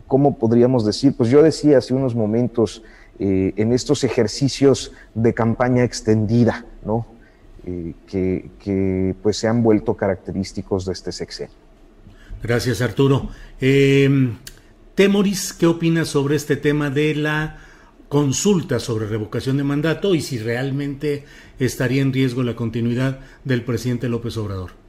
[0.05, 1.13] ¿cómo podríamos decir?
[1.15, 2.83] Pues yo decía hace unos momentos,
[3.19, 7.07] eh, en estos ejercicios de campaña extendida, ¿no?
[7.65, 11.55] Eh, que, pues se han vuelto característicos de este sexenio.
[12.41, 13.29] Gracias, Arturo.
[13.59, 14.29] Eh,
[14.95, 17.57] Temoris, ¿qué opinas sobre este tema de la
[18.07, 21.25] consulta sobre revocación de mandato y si realmente
[21.59, 24.86] estaría en riesgo la continuidad del presidente López Obrador?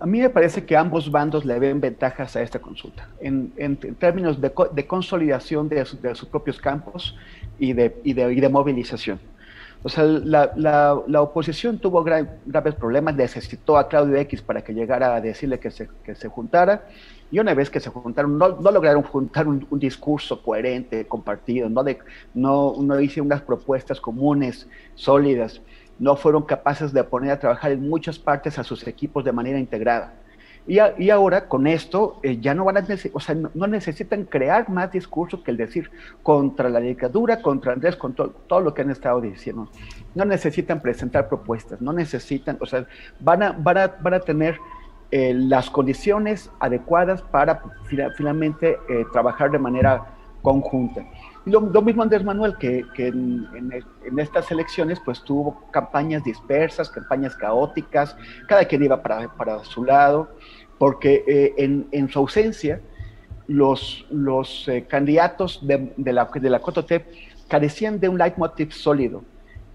[0.00, 4.40] A mí me parece que ambos bandos le ven ventajas a esta consulta, en, términos
[4.40, 7.14] de, consolidación de, sus propios campos
[7.60, 9.20] y de, de, movilización.
[9.84, 15.20] O sea, la, oposición tuvo graves problemas, necesitó a Claudio X para que llegara a
[15.20, 16.82] decirle que se, que se juntara,
[17.30, 21.98] y una vez que se juntaron, no, lograron juntar un, discurso coherente, compartido, no, de,
[22.34, 25.60] no, no hicieron unas propuestas comunes, sólidas
[25.98, 29.58] no fueron capaces de poner a trabajar en muchas partes a sus equipos de manera
[29.58, 30.14] integrada.
[30.68, 32.84] Y, ahora con esto eh, ya no van a
[33.14, 35.90] o sea, no, necesitan crear más discursos que el decir
[36.22, 39.70] contra la dictadura, contra Andrés, con todo lo que han estado diciendo.
[40.14, 42.86] No necesitan presentar propuestas, no necesitan, o sea,
[43.18, 44.58] van a, van a, tener
[45.10, 47.62] eh, las condiciones adecuadas para
[48.16, 50.04] finalmente eh, trabajar de manera
[50.42, 51.02] conjunta.
[51.48, 53.48] Lo, mismo Andrés Manuel, que, en,
[54.18, 58.16] estas elecciones pues tuvo campañas dispersas, campañas caóticas,
[58.46, 60.30] cada quien iba para, su lado,
[60.78, 61.54] porque eh,
[61.90, 62.80] en, su ausencia
[63.46, 66.60] los, los eh, candidatos de, la, de la
[67.48, 69.24] carecían de un leitmotiv sólido.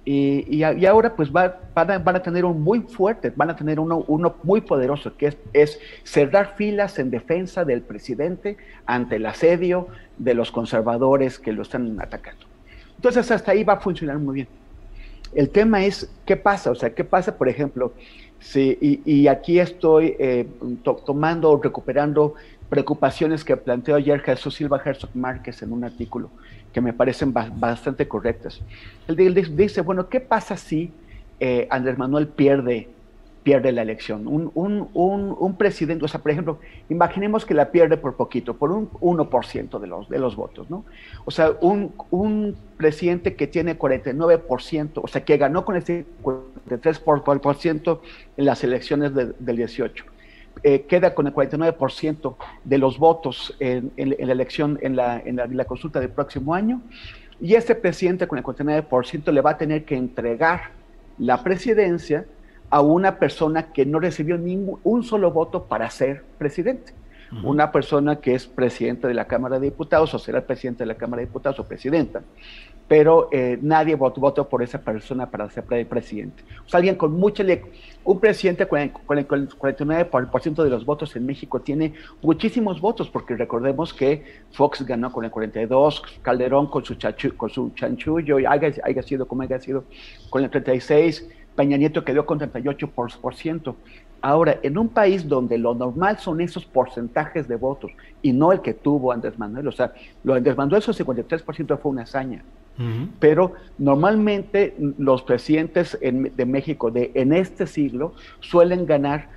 [0.06, 3.56] Y, y, ahora pues va, van, a, van, a, tener un muy fuerte, van a
[3.56, 9.16] tener uno, uno muy poderoso, que es, es, cerrar filas en defensa del presidente ante
[9.16, 12.46] el asedio de los conservadores que lo están atacando.
[12.98, 14.48] Entonces hasta ahí va a funcionar muy bien.
[15.34, 17.94] El tema es qué pasa, o sea, qué pasa, por ejemplo,
[18.40, 20.48] si, y, y aquí estoy eh,
[21.06, 22.34] tomando, recuperando
[22.70, 26.30] preocupaciones que planteó ayer Jesús Silva Herzog Márquez en un artículo
[26.74, 28.62] que me parecen bastante correctas.
[29.08, 30.92] Él, dice, bueno, ¿qué pasa si
[31.40, 32.90] eh, Andrés Manuel pierde
[33.44, 34.28] pierde la elección.
[34.28, 36.60] Un, un, un, un, presidente, o sea, por ejemplo,
[36.90, 40.86] imaginemos que la pierde por poquito, por un 1% de los, de los votos, ¿no?
[41.26, 48.00] O sea, un, presidente que tiene 49%, o sea, que ganó con el 53%
[48.38, 50.06] en las elecciones del 18.
[50.62, 55.66] Eh, queda con el 49% de los votos en, la elección, en la, en la
[55.66, 56.82] consulta del próximo año,
[57.42, 60.72] y ese presidente con el 49% le va a tener que entregar
[61.18, 62.26] la presidencia
[62.70, 66.94] a una persona que no recibió ningún un solo voto para ser presidente.
[67.44, 70.96] Una persona que es presidente de la Cámara de Diputados o será presidente de la
[70.96, 72.22] Cámara de Diputados o presidenta.
[72.88, 76.44] Pero eh, nadie votó, por esa persona para ser presidente.
[76.66, 77.44] O sea, alguien con mucha...
[78.06, 83.10] Un presidente con el, con el 49% de los votos en México tiene muchísimos votos,
[83.10, 86.98] porque recordemos que Fox ganó con el 42, Calderón con su,
[87.38, 89.86] con su chanchullo, haya, haya sido como haya sido,
[90.30, 93.76] con el 36, Peña Nieto quedó con 38%.
[94.22, 97.92] Ahora, en un país donde lo normal son esos porcentajes de votos
[98.22, 99.94] y no el que tuvo Andrés Manuel, o sea,
[100.24, 102.42] lo de Andrés Manuel, esos 53% fue una hazaña.
[103.20, 109.30] Pero normalmente los presidentes de México de en este siglo suelen ganar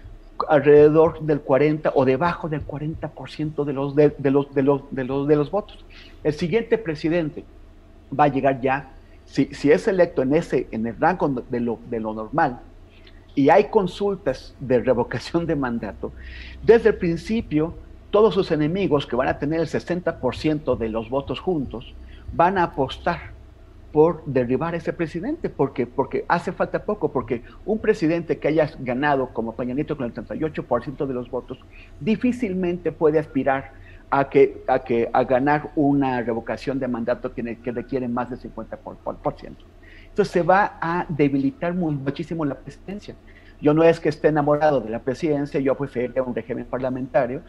[0.49, 5.29] alrededor del 40 o debajo del 40% de los de, los, de, los, de, los,
[5.29, 5.85] de los votos.
[6.25, 7.45] El siguiente presidente
[8.19, 8.91] va a llegar ya
[9.27, 12.61] si, es electo en, ese, en el rango de lo, de lo normal
[13.35, 16.13] y hay consultas de revocación de mandato,
[16.63, 17.75] desde el principio
[18.11, 21.93] todos sus enemigos que van a tener el 60% de los votos juntos
[22.37, 23.35] van a apostar
[23.93, 28.71] por derribar a ese presidente, porque, porque hace falta poco, porque un presidente que haya
[28.79, 31.59] ganado como Peña Nieto con el 38% de los votos,
[31.99, 33.73] difícilmente puede aspirar
[34.11, 38.39] a, que, a, que, a ganar una revocación de mandato que, que requiere más del
[38.39, 39.57] 50%.
[40.09, 43.15] Entonces se va a debilitar muchísimo la presidencia.
[43.61, 47.41] Yo no es que esté enamorado de la presidencia, yo preferiría un régimen parlamentario,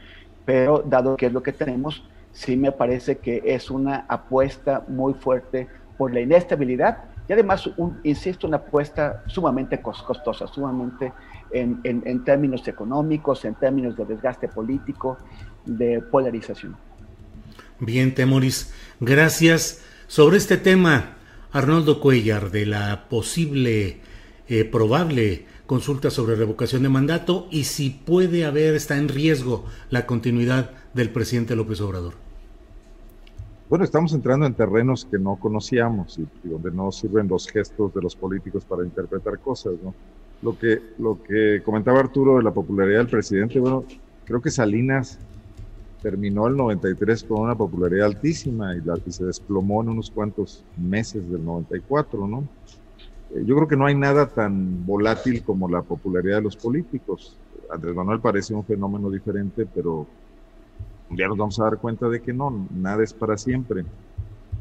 [0.45, 2.07] pero dado que es lo que tenemos,
[2.37, 7.99] sí me parece que es una apuesta muy fuerte por la inestabilidad y además, un,
[8.03, 11.11] insisto, una apuesta sumamente costosa, sumamente
[11.51, 15.17] en, en, en términos económicos, en términos de desgaste político,
[15.65, 16.77] de polarización.
[17.79, 19.83] Bien, Temoris, gracias.
[20.07, 21.17] Sobre este tema,
[21.51, 23.99] Arnoldo Cuellar, de la posible,
[24.47, 30.05] eh, probable consulta sobre revocación de mandato y si puede haber, está en riesgo la
[30.05, 32.26] continuidad del presidente López Obrador.
[33.69, 38.01] Bueno, estamos entrando en terrenos que no conocíamos y, donde no sirven los gestos de
[38.01, 39.93] los políticos para interpretar cosas, ¿no?
[40.41, 43.83] Lo que, lo que comentaba Arturo de la popularidad del presidente, bueno,
[44.23, 45.19] creo que Salinas
[46.01, 51.29] terminó el 93 con una popularidad altísima y, la, se desplomó en unos cuantos meses
[51.29, 52.47] del 94, ¿no?
[53.31, 57.35] Eh, yo creo que no hay nada tan volátil como la popularidad de los políticos.
[57.69, 60.07] Andrés Manuel parece un fenómeno diferente, pero
[61.15, 63.85] día nos vamos a dar cuenta de que no, nada es para siempre.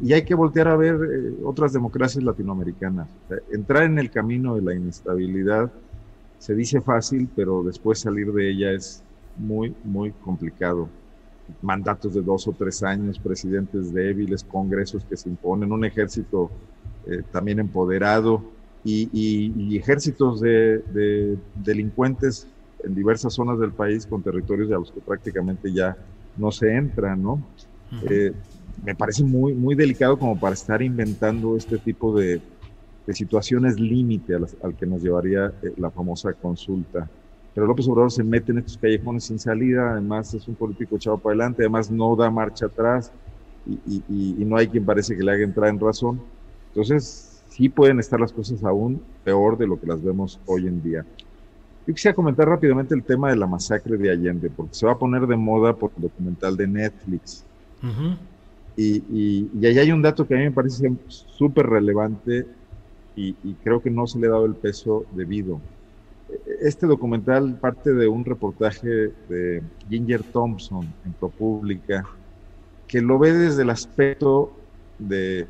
[0.02, 3.08] Y hay que voltear a ver eh, otras democracias latinoamericanas.
[3.50, 5.70] entrar en el camino de la inestabilidad
[6.38, 9.02] se dice fácil, pero después salir de ella es
[9.38, 10.88] muy, muy complicado
[11.62, 16.50] mandatos de dos o tres años, presidentes débiles, congresos que se imponen, un ejército
[17.06, 18.42] eh, también empoderado
[18.84, 22.46] y, ejércitos de, delincuentes
[22.84, 25.96] en diversas zonas del país con territorios a los que prácticamente ya
[26.36, 27.42] no se entra, ¿no?
[28.08, 28.32] Eh,
[28.84, 32.40] me parece muy, muy delicado como para estar inventando este tipo de,
[33.12, 37.08] situaciones límite al que nos llevaría eh, la famosa consulta
[37.56, 41.16] pero López Obrador se mete en estos callejones sin salida, además es un político echado
[41.16, 43.10] para adelante, además no da marcha atrás
[43.66, 46.20] y, no hay quien parece que le haga entrar en razón.
[46.68, 50.82] Entonces, sí pueden estar las cosas aún peor de lo que las vemos hoy en
[50.82, 51.06] día.
[51.86, 54.98] Yo quisiera comentar rápidamente el tema de la masacre de Allende, porque se va a
[54.98, 57.44] poner de moda por el documental de Netflix.
[58.76, 62.46] y, y, ahí hay un dato que a mí me parece súper relevante
[63.14, 63.32] y,
[63.62, 65.60] creo que no se le ha dado el peso debido
[66.60, 72.04] este documental parte de un reportaje de Ginger Thompson en ProPublica,
[72.88, 74.52] que lo ve desde el aspecto
[74.98, 75.46] de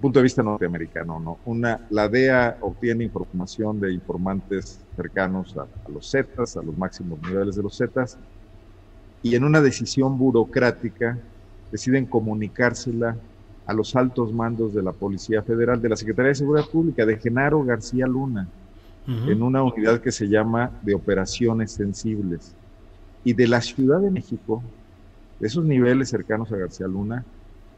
[0.00, 1.38] punto de vista norteamericano, ¿no?
[1.44, 7.56] Una, la DEA obtiene información de informantes cercanos a, los Zetas, a los máximos niveles
[7.56, 8.18] de los Zetas,
[9.22, 11.18] y en una decisión burocrática
[11.72, 13.16] deciden comunicársela
[13.66, 17.16] a los altos mandos de la Policía Federal, de la Secretaría de Seguridad Pública, de
[17.16, 18.48] Genaro García Luna,
[19.06, 22.54] en una unidad que se llama de operaciones sensibles.
[23.22, 24.62] Y de la Ciudad de México,
[25.40, 27.24] de esos niveles cercanos a García Luna,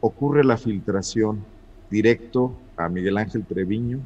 [0.01, 1.43] ocurre la filtración
[1.89, 3.99] directo a Miguel Ángel Treviño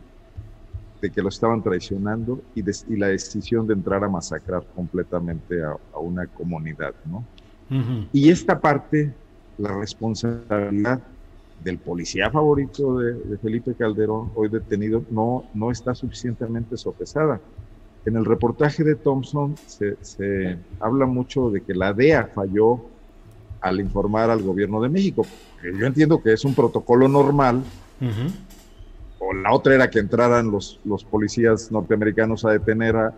[1.02, 5.76] de que lo estaban traicionando y, y, la decisión de entrar a masacrar completamente a,
[5.98, 7.26] una comunidad, ¿no?
[8.12, 9.14] Y esta parte,
[9.58, 11.00] la responsabilidad
[11.64, 17.40] del policía favorito de, Felipe Calderón, hoy detenido, no, no está suficientemente sopesada.
[18.06, 22.91] En el reportaje de Thompson se, se habla mucho de que la DEA falló
[23.62, 25.26] al informar al gobierno de México.
[25.64, 27.64] Yo entiendo que es un protocolo normal,
[29.20, 33.14] o la otra era que entraran los, los policías norteamericanos a detener a,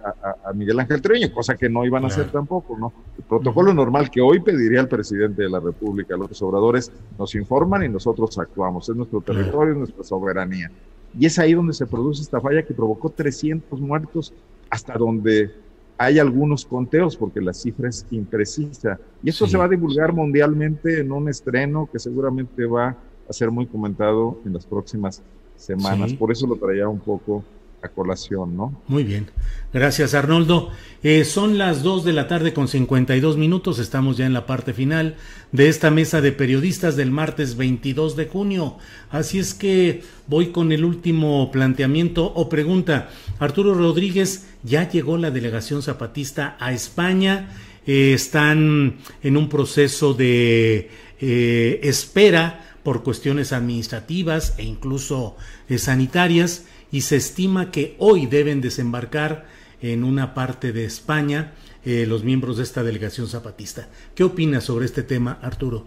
[0.54, 2.92] Miguel Ángel Treviño, cosa que no iban a hacer tampoco, ¿no?
[3.18, 7.86] El protocolo normal que hoy pediría el presidente de la República, los obradores, nos informan
[7.86, 10.70] y nosotros actuamos, es nuestro territorio, es nuestra soberanía.
[11.18, 14.34] Y es ahí donde se produce esta falla que provocó 300 muertos,
[14.70, 15.52] hasta donde
[15.98, 19.00] hay algunos conteos, porque la cifra es imprecisa.
[19.24, 22.98] Y eso se va a divulgar mundialmente en un estreno que seguramente va
[23.30, 25.22] a ser muy comentado en las próximas
[25.56, 26.14] semanas.
[26.14, 27.44] Por eso lo traía un poco
[27.90, 28.82] colación, ¿no?
[28.88, 29.30] Muy bien.
[29.74, 30.70] Gracias, Arnoldo.
[31.02, 33.80] Eh, son las 2 de la tarde con 52 minutos.
[33.80, 35.16] Estamos ya en la parte final
[35.52, 38.78] de esta mesa de periodistas del martes 22 de junio.
[39.10, 43.10] Así es que voy con el último planteamiento o pregunta.
[43.40, 47.50] Arturo Rodríguez, ya llegó la delegación zapatista a España.
[47.86, 50.90] Eh, están en un proceso de
[51.20, 55.36] eh, espera por cuestiones administrativas e incluso
[55.78, 59.46] sanitarias y se estima que hoy deben desembarcar
[59.82, 61.54] en una parte de España
[61.84, 63.90] eh, los miembros de esta delegación zapatista.
[64.14, 65.86] ¿Qué opinas sobre este tema, Arturo?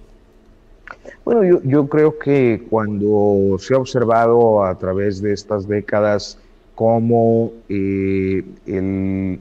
[1.24, 6.38] Bueno, yo, creo que cuando se ha observado a través de estas décadas
[6.74, 9.38] cómo eh, el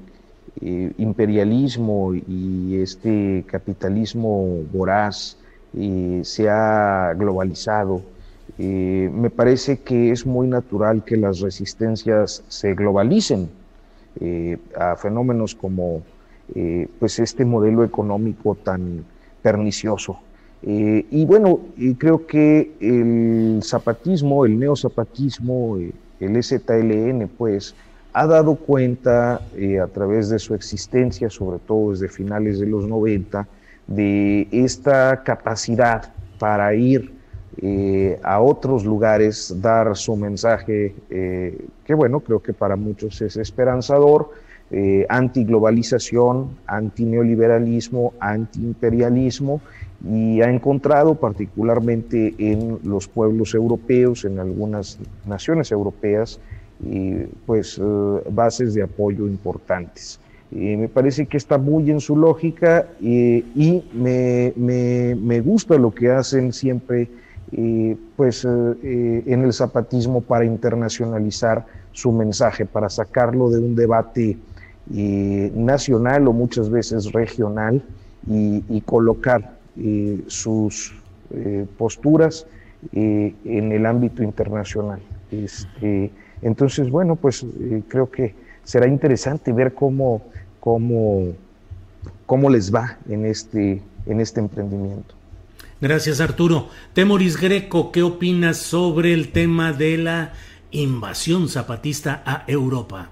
[0.97, 5.37] imperialismo y este capitalismo voraz
[6.21, 8.01] se ha globalizado.
[8.57, 13.49] Me parece que es muy natural que las resistencias se globalicen
[14.21, 16.01] eh, a fenómenos como
[16.55, 19.03] eh, pues este modelo económico tan
[19.41, 20.19] pernicioso.
[20.63, 21.59] Eh, y bueno,
[21.97, 25.77] creo que el zapatismo, el neozapatismo,
[26.19, 27.75] el STLN, pues,
[28.13, 33.45] ha dado cuenta a través de su existencia, sobre todo desde finales de los 90,
[33.87, 37.11] de esta capacidad para ir
[37.61, 43.37] eh, a otros lugares, dar su mensaje, eh, que bueno, creo que para muchos es
[43.37, 44.31] esperanzador,
[44.71, 49.61] eh, antiglobalización, antineoliberalismo, antiimperialismo,
[50.05, 56.39] y ha encontrado particularmente en los pueblos europeos, en algunas naciones europeas,
[57.45, 57.81] pues
[58.29, 60.19] bases de apoyo importantes.
[60.51, 66.51] Me parece que está muy en su lógica y me, me, gusta lo que hacen
[66.51, 67.07] siempre
[68.15, 74.37] pues, eh, en el zapatismo para internacionalizar su mensaje, para sacarlo de un debate
[74.87, 77.81] nacional o muchas veces regional
[78.27, 79.57] y, colocar
[80.27, 80.93] sus
[81.31, 82.45] eh, posturas
[82.93, 84.99] en el ámbito internacional.
[85.31, 86.11] Este,
[86.43, 90.21] entonces, bueno, pues eh, creo que será interesante ver cómo
[90.65, 91.33] cómo,
[92.25, 95.13] cómo les va en este, en este emprendimiento.
[95.81, 96.69] Gracias Arturo.
[96.93, 100.31] Temoris Greco, ¿qué opinas sobre el tema de la
[100.71, 103.09] invasión zapatista a Europa?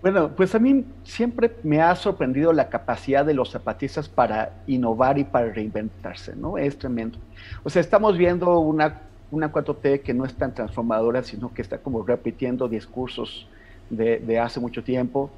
[0.00, 5.18] Bueno, pues a mí siempre me ha sorprendido la capacidad de los zapatistas para innovar
[5.18, 6.56] y para reinventarse, ¿no?
[6.56, 7.18] Es tremendo.
[7.62, 11.78] O sea, estamos viendo una, una 4T que no es tan transformadora, sino que está
[11.78, 13.46] como repitiendo discursos
[13.90, 15.30] de, de hace mucho tiempo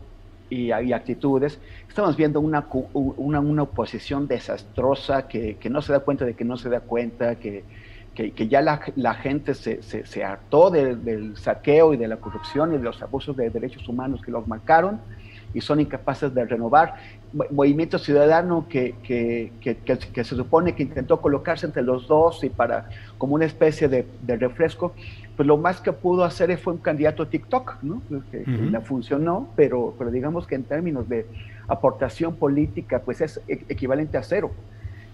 [0.50, 1.58] y, actitudes,
[1.88, 6.44] estamos viendo una, una, una oposición desastrosa que, que, no se da cuenta de que
[6.44, 7.64] no se da cuenta, que,
[8.14, 12.74] que, ya la, la, gente se, se, se hartó del saqueo y de la corrupción
[12.74, 15.00] y de los abusos de derechos humanos que los marcaron
[15.54, 16.96] y son incapaces de renovar.
[17.50, 22.88] Movimiento Ciudadano que, que, que, se supone que intentó colocarse entre los dos y para
[23.18, 24.94] como una especie de, de refresco,
[25.36, 28.02] pues lo más que pudo hacer fue un candidato a TikTok, ¿no?
[28.30, 31.26] Que, la funcionó, pero, pero digamos que en términos de
[31.66, 34.52] aportación política, pues es e, equivalente a cero.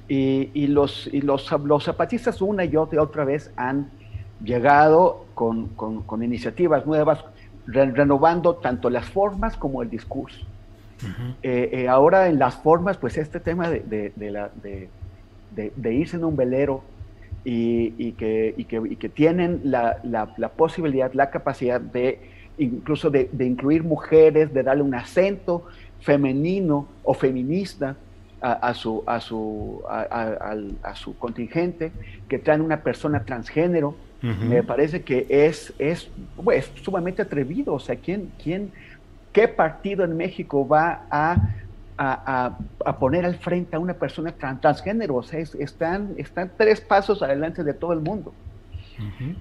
[0.09, 3.89] Y, y los, y los, los, zapatistas una y otra, otra vez han
[4.43, 7.25] llegado con, con, con iniciativas nuevas,
[7.67, 10.45] renovando tanto las formas como el discurso.
[11.43, 14.51] Eh, eh, ahora en las formas, pues este tema de, de, de, la,
[15.55, 16.83] de irse en un velero
[17.45, 22.19] y, que, y, que, y que, tienen la, la, posibilidad, la capacidad de
[22.59, 25.67] incluso de, incluir mujeres, de darle un acento
[26.01, 27.97] femenino o feminista
[28.43, 31.93] a, su, a, su, a, su contingente,
[32.29, 36.11] que traen una persona transgénero Me parece que es, es,
[36.53, 37.75] es, sumamente atrevido.
[37.75, 38.71] O sea, ¿quién, quién,
[39.33, 41.37] ¿qué partido en México va a,
[42.03, 42.57] a,
[42.87, 45.17] a, poner al frente a una persona transgénero?
[45.17, 48.33] O sea, están, están tres pasos adelante de todo el mundo.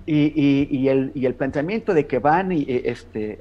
[0.06, 3.40] y, y, el, y, el, pensamiento de que van y este,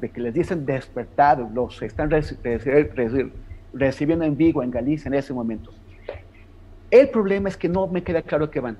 [0.00, 2.10] de que les dicen despertados, los están
[3.72, 5.72] recibiendo en Vigo, en Galicia en ese momento.
[6.90, 8.76] El problema es que no me queda claro que van.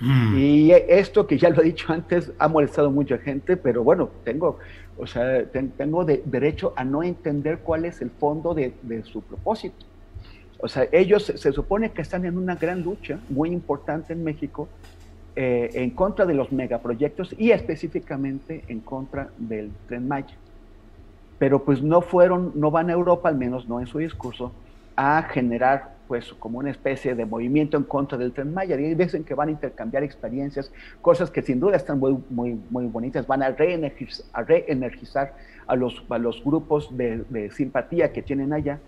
[0.00, 0.38] Mm.
[0.38, 4.08] Y esto que ya lo he dicho antes ha molestado a mucha gente, pero bueno,
[4.24, 4.58] tengo,
[4.96, 8.72] o sea, tengo derecho a no entender cuál es el fondo de,
[9.04, 9.86] su propósito.
[10.60, 14.68] O sea, ellos se, supone que están en una gran lucha muy importante en México
[15.36, 20.34] eh, en contra de los megaproyectos y específicamente en contra del tren Maya.
[21.38, 24.52] Pero pues no fueron, no van a Europa, al menos no en su discurso,
[24.96, 28.80] a generar pues como una especie de movimiento en contra del Tren Maya.
[28.80, 30.72] Y dicen que van a intercambiar experiencias,
[31.02, 35.34] cosas que sin duda están muy, muy, muy bonitas, van a reenergizar a, reenergizar
[35.66, 38.80] a, los, a los grupos de, simpatía que tienen allá,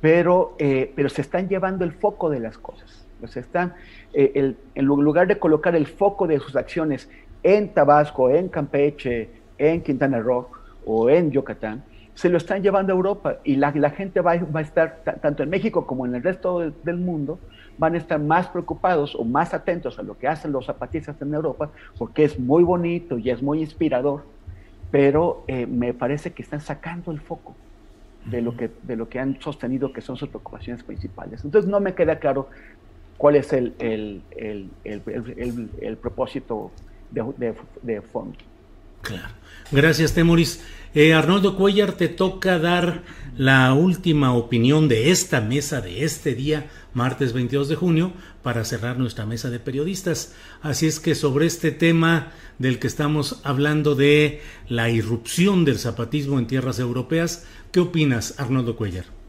[0.00, 3.06] pero, eh, pero se están llevando el foco de las cosas.
[3.20, 3.74] Pues están,
[4.12, 7.08] eh, en lugar de colocar el foco de sus acciones
[7.42, 9.28] en Tabasco, en Campeche,
[9.58, 10.48] en Quintana Roo
[10.84, 11.84] o en Yucatán,
[12.20, 15.86] se lo están llevando a Europa y la, gente va, a estar, tanto en México
[15.86, 17.38] como en el resto del, mundo,
[17.78, 21.32] van a estar más preocupados o más atentos a lo que hacen los zapatistas en
[21.32, 24.26] Europa, porque es muy bonito y es muy inspirador,
[24.90, 27.56] pero eh, me parece que están sacando el foco
[28.26, 31.42] de lo, que, de lo que han sostenido que son sus preocupaciones principales.
[31.42, 32.50] Entonces no me queda claro
[33.16, 34.20] cuál es el, el,
[34.84, 36.70] el, propósito
[37.12, 38.36] de, de fondo.
[39.00, 39.28] Claro.
[39.72, 40.62] Gracias, Temoris.
[40.92, 43.04] Eh, Arnoldo Cuellar, te toca dar
[43.38, 48.12] la última opinión de esta mesa de este día, martes 22 de junio,
[48.42, 50.34] para cerrar nuestra mesa de periodistas.
[50.62, 56.40] Así es que sobre este tema del que estamos hablando de la irrupción del zapatismo
[56.40, 59.19] en tierras europeas, ¿qué opinas, Arnoldo Cuellar?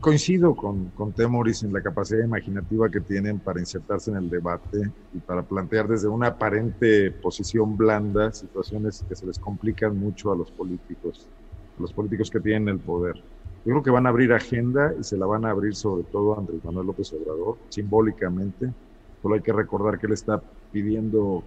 [0.00, 4.90] Coincido con, con Temoris en la capacidad imaginativa que tienen para insertarse en el debate
[5.12, 10.36] y para plantear desde una aparente posición blanda situaciones que se les complican mucho a
[10.36, 11.28] los políticos,
[11.78, 13.16] a los políticos que tienen el poder.
[13.64, 16.34] Yo creo que van a abrir agenda y se la van a abrir sobre todo
[16.34, 18.72] a Andrés Manuel López Obrador, simbólicamente.
[19.20, 20.42] Solo hay que recordar que él está
[20.72, 21.44] pidiendo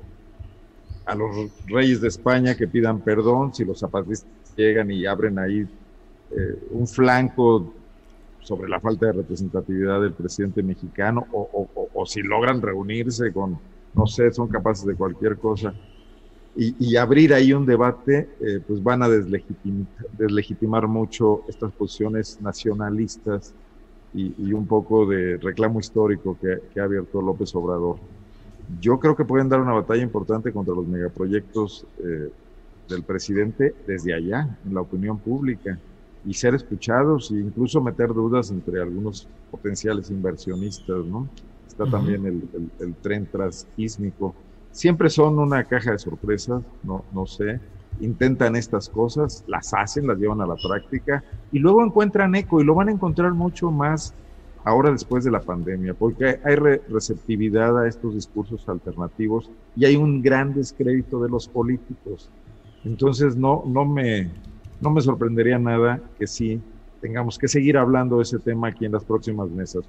[1.05, 5.67] a los reyes de España que pidan perdón si los zapatistas llegan y abren ahí
[6.31, 7.73] eh, un flanco
[8.45, 13.57] sobre la falta de representatividad del presidente mexicano o, si logran reunirse con,
[13.95, 15.73] no sé, son capaces de cualquier cosa
[16.55, 23.53] y, abrir ahí un debate, eh, pues van a deslegitimar, mucho estas posiciones nacionalistas
[24.13, 27.97] y, un poco de reclamo histórico que, ha abierto López Obrador.
[28.79, 32.29] Yo creo que pueden dar una batalla importante contra los megaproyectos eh,
[32.87, 35.77] del presidente desde allá, en la opinión pública
[36.25, 41.27] y ser escuchados e incluso meter dudas entre algunos potenciales inversionistas, ¿no?
[41.67, 44.33] Está también el, el, tren transísmico.
[44.71, 47.59] Siempre son una caja de sorpresas, no, no sé.
[47.99, 52.63] Intentan estas cosas, las hacen, las llevan a la práctica y luego encuentran eco y
[52.63, 54.13] lo van a encontrar mucho más
[54.65, 60.21] ahora después de la pandemia, porque hay receptividad a estos discursos alternativos y hay un
[60.21, 62.29] gran descrédito de los políticos.
[62.83, 64.29] Entonces no, no me,
[64.81, 66.61] no me sorprendería nada que sí
[67.01, 69.83] tengamos que seguir hablando de ese tema aquí en las próximas mesas,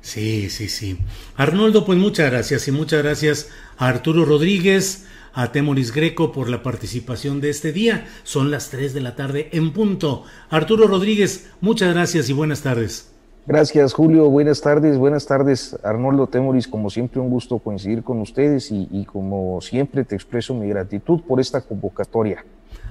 [0.00, 0.98] Sí, sí, sí.
[1.36, 6.62] Arnoldo, pues muchas gracias y muchas gracias a Arturo Rodríguez, a Temoris Greco por la
[6.62, 8.06] participación de este día.
[8.22, 10.24] Son las 3 de la tarde en punto.
[10.48, 13.12] Arturo Rodríguez, muchas gracias y buenas tardes.
[13.46, 14.30] Gracias, Julio.
[14.30, 16.68] Buenas tardes, buenas tardes, Arnoldo Temoris.
[16.68, 21.20] Como siempre, un gusto coincidir con ustedes y, y como siempre te expreso mi gratitud
[21.20, 22.44] por esta convocatoria.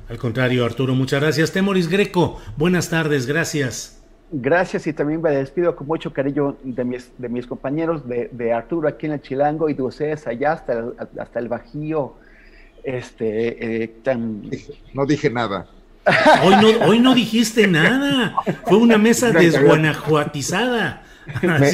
[0.10, 1.52] Al contrario, Arturo, muchas gracias.
[1.52, 4.02] Temoris Greco, buenas tardes, gracias.
[4.31, 8.88] Gracias y también me despido con mucho cariño de mis, de mis compañeros, de, Arturo
[8.88, 12.15] aquí en el Chilango y de ustedes allá hasta el, hasta el Bajío.
[12.84, 13.95] Este, eh,
[14.95, 15.68] No dije nada.
[16.44, 18.36] Hoy no, hoy no dijiste nada.
[18.65, 21.03] Fue una mesa desguanajuatizada.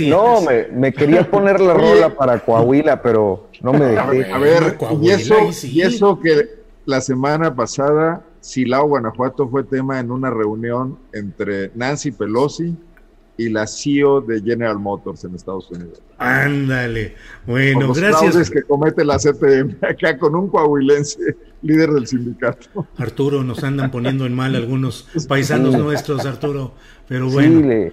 [0.10, 4.32] no, me, me, quería poner la rola para Coahuila, pero no me dejé.
[4.34, 10.12] A ver, y, eso, y eso que la semana pasada, Silao, Guanajuato fue tema en
[10.12, 12.76] una reunión entre Nancy Pelosi
[13.38, 16.02] y la CEO de General Motors en Estados Unidos.
[16.18, 17.16] Ándale.
[17.45, 18.49] Bueno, los gracias.
[18.49, 22.88] que comete la CTM acá con un coahuilense líder del sindicato.
[22.98, 26.74] Arturo, nos andan poniendo en mal algunos paisanos nuestros, Arturo.
[27.07, 27.91] Pero bueno.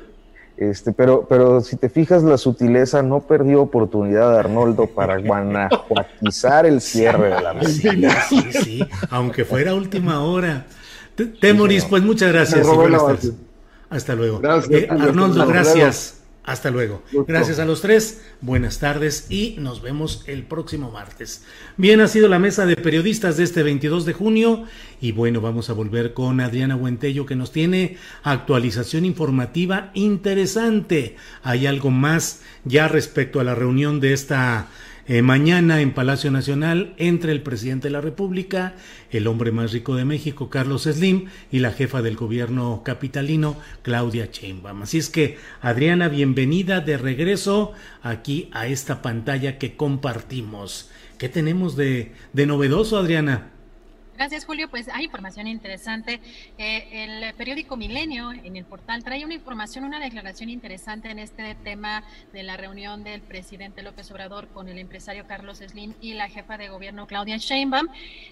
[0.56, 6.66] Este, pero, pero si te fijas, la sutileza no perdió oportunidad de Arnoldo para guanajuatizar
[6.66, 7.92] el cierre de la mesa.
[8.28, 10.66] Sí, sí, aunque fuera última hora.
[11.40, 12.66] Temoris, pues muchas gracias.
[13.90, 14.40] Hasta luego.
[14.70, 16.21] Eh, Arnoldo, gracias.
[16.44, 17.02] Hasta luego.
[17.28, 18.20] Gracias a los tres.
[18.40, 21.44] Buenas tardes y nos vemos el próximo martes.
[21.76, 24.64] Bien, ha sido la mesa de periodistas de este 22 de junio
[25.00, 31.16] y bueno, vamos a volver con Adriana Buentello que nos tiene actualización informativa interesante.
[31.44, 34.66] Hay algo más ya respecto a la reunión de esta
[35.06, 38.74] eh, mañana en Palacio Nacional entre el presidente de la República,
[39.10, 44.28] el hombre más rico de México, Carlos Slim, y la jefa del gobierno capitalino, Claudia
[44.30, 44.82] Sheinbaum.
[44.82, 47.72] Así es que, Adriana, bienvenida de regreso
[48.02, 50.90] aquí a esta pantalla que compartimos.
[51.18, 53.50] ¿Qué tenemos de, de novedoso, Adriana?
[54.14, 54.68] Gracias, Julio.
[54.68, 56.20] Pues hay información interesante.
[56.58, 61.54] Eh, el periódico Milenio en el portal trae una información, una declaración interesante en este
[61.56, 66.28] tema de la reunión del presidente López Obrador con el empresario Carlos Slim y la
[66.28, 67.88] jefa de gobierno Claudia Sheinbaum,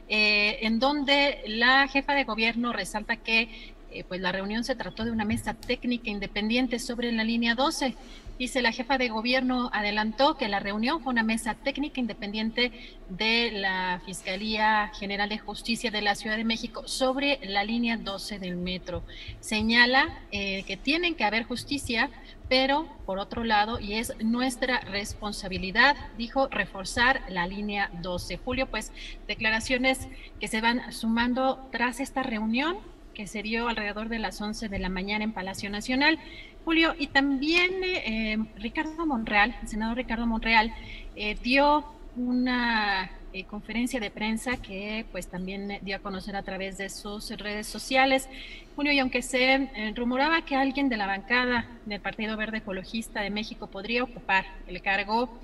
[0.08, 3.48] eh, en donde la jefa de gobierno resalta que
[3.90, 7.96] eh, pues la reunión se trató de una mesa técnica independiente sobre la línea 12.
[8.40, 12.72] Dice la jefa de gobierno adelantó que la reunión fue una mesa técnica independiente
[13.10, 18.38] de la Fiscalía General de Justicia de la Ciudad de México sobre la línea 12
[18.38, 19.02] del metro.
[19.40, 22.08] Señala eh, que tienen que haber justicia,
[22.48, 28.38] pero por otro lado, y es nuestra responsabilidad, dijo, reforzar la línea 12.
[28.38, 28.90] Julio, pues
[29.28, 30.08] declaraciones
[30.40, 32.78] que se van sumando tras esta reunión
[33.26, 36.18] se dio alrededor de las 11 de la mañana en Palacio Nacional.
[36.64, 40.72] Julio, y también eh, Ricardo Monreal, el senador Ricardo Monreal,
[41.16, 41.84] eh, dio
[42.16, 47.30] una eh, conferencia de prensa que pues también dio a conocer a través de sus
[47.30, 48.28] redes sociales.
[48.76, 53.30] Julio, y aunque se rumoraba que alguien de la bancada del Partido Verde Ecologista de
[53.30, 55.38] México podría ocupar el cargo,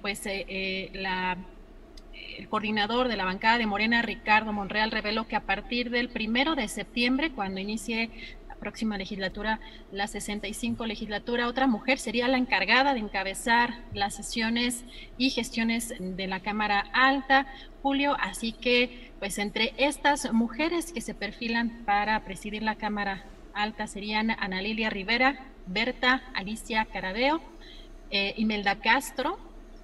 [0.00, 0.24] pues
[0.94, 1.36] la
[2.38, 6.54] el coordinador de la bancada de Morena, Ricardo Monreal, reveló que a partir del primero
[6.54, 8.10] de septiembre, cuando inicie
[8.48, 9.60] la próxima legislatura,
[9.92, 14.84] la 65 legislatura, otra mujer sería la encargada de encabezar las sesiones
[15.18, 17.46] y gestiones de la Cámara Alta,
[17.82, 18.16] Julio.
[18.20, 24.30] Así que, pues entre estas mujeres que se perfilan para presidir la Cámara Alta serían
[24.30, 27.40] Ana Lilia Rivera, Berta Alicia Carabeo,
[28.10, 29.38] eh, Imelda Castro,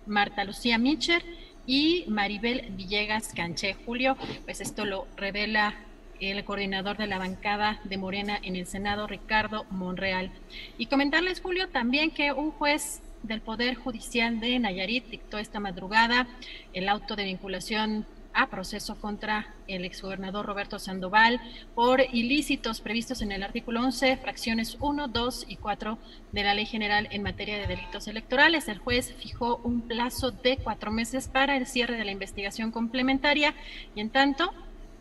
[0.06, 1.22] Marta Lucía Micher
[1.70, 3.76] y Maribel Villegas Canché.
[3.86, 5.76] Julio, pues esto lo revela
[6.18, 10.32] el coordinador de la bancada de Morena en el Senado, Ricardo Monreal.
[10.78, 16.26] Y comentarles, Julio, también que un juez del Poder Judicial de Nayarit dictó esta madrugada
[16.72, 18.04] el auto de vinculación
[18.34, 21.40] a proceso contra el exgobernador Roberto Sandoval
[21.74, 25.98] por ilícitos previstos en el artículo 11, fracciones 1, 2 y 4
[26.32, 28.68] de la Ley General en materia de delitos electorales.
[28.68, 33.54] El juez fijó un plazo de cuatro meses para el cierre de la investigación complementaria
[33.94, 34.52] y en tanto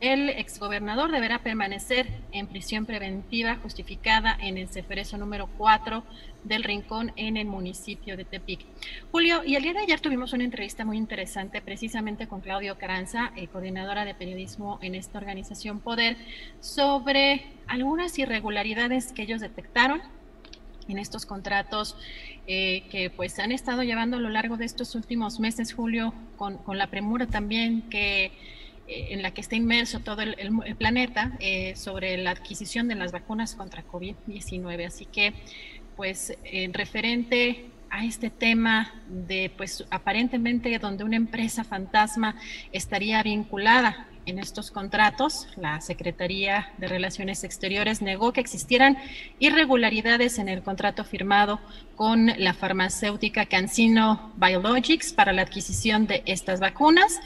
[0.02, 6.04] el exgobernador deberá permanecer en prisión preventiva justificada en el Ceferezo número 4
[6.44, 8.66] del Rincón en el municipio de Tepic.
[9.12, 13.34] Julio, y el día de ayer tuvimos una entrevista muy interesante precisamente con Claudio Caranza,
[13.36, 16.16] eh, coordinadora de periodismo en esta organización Poder,
[16.62, 20.02] sobre algunas irregularidades que ellos detectaron
[20.88, 21.98] en estos contratos
[22.48, 26.58] eh, que pues han estado llevando a lo largo de estos últimos meses, Julio, con,
[26.58, 28.32] con la premura también que
[28.90, 33.56] en la que está inmerso todo el, planeta eh, sobre la adquisición de las vacunas
[33.56, 34.88] contra COVID-19.
[34.88, 35.34] Así que,
[35.96, 42.36] pues, en referente a este tema de, pues, aparentemente donde una empresa fantasma
[42.72, 48.98] estaría vinculada en estos contratos, la Secretaría de Relaciones Exteriores negó que existieran
[49.40, 51.60] irregularidades en el contrato firmado
[51.96, 57.20] con la farmacéutica CanSino Biologics para la adquisición de estas vacunas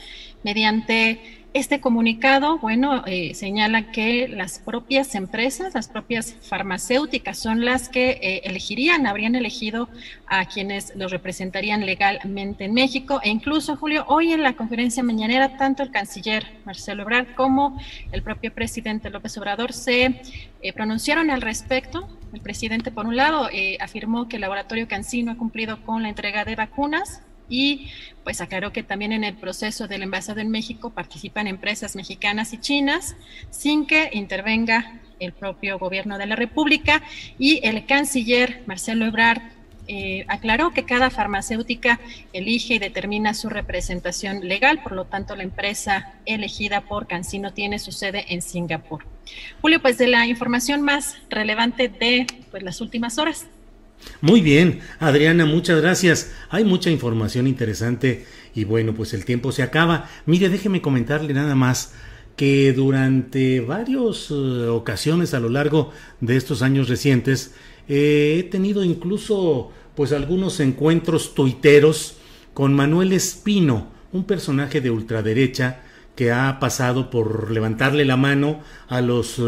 [0.44, 7.88] mediante este comunicado, bueno, eh, señala que las propias empresas, las propias farmacéuticas son las
[7.88, 9.88] que eh, elegirían, habrían elegido
[10.26, 13.20] a quienes los representarían legalmente en México.
[13.22, 18.24] E incluso, Julio, hoy en la conferencia mañanera, tanto el canciller Marcelo Ebrard como el
[18.24, 20.20] propio presidente López Obrador se
[20.60, 22.08] eh, pronunciaron al respecto.
[22.32, 23.48] El presidente, por un lado,
[23.78, 27.88] afirmó que el laboratorio Cancino ha cumplido con la entrega de vacunas y
[28.22, 32.58] pues aclaró que también en el proceso del envasado en México participan empresas mexicanas y
[32.58, 33.16] chinas
[33.50, 37.02] sin que intervenga el propio gobierno de la República
[37.38, 39.42] y el canciller Marcelo Ebrard
[39.86, 42.00] eh, aclaró que cada farmacéutica
[42.32, 47.78] elige y determina su representación legal, por lo tanto la empresa elegida por Cancino tiene
[47.78, 49.04] su sede en Singapur.
[49.60, 53.46] Julio, pues de la información más relevante de pues, las últimas horas.
[54.20, 56.32] Muy bien, Adriana, muchas gracias.
[56.50, 60.08] Hay mucha información interesante y bueno, pues el tiempo se acaba.
[60.26, 61.92] Mire, déjeme comentarle nada más
[62.36, 67.54] que durante varias eh, ocasiones a lo largo de estos años recientes
[67.88, 72.16] eh, he tenido incluso pues algunos encuentros tuiteros
[72.52, 75.82] con Manuel Espino, un personaje de ultraderecha
[76.16, 79.40] que ha pasado por levantarle la mano a los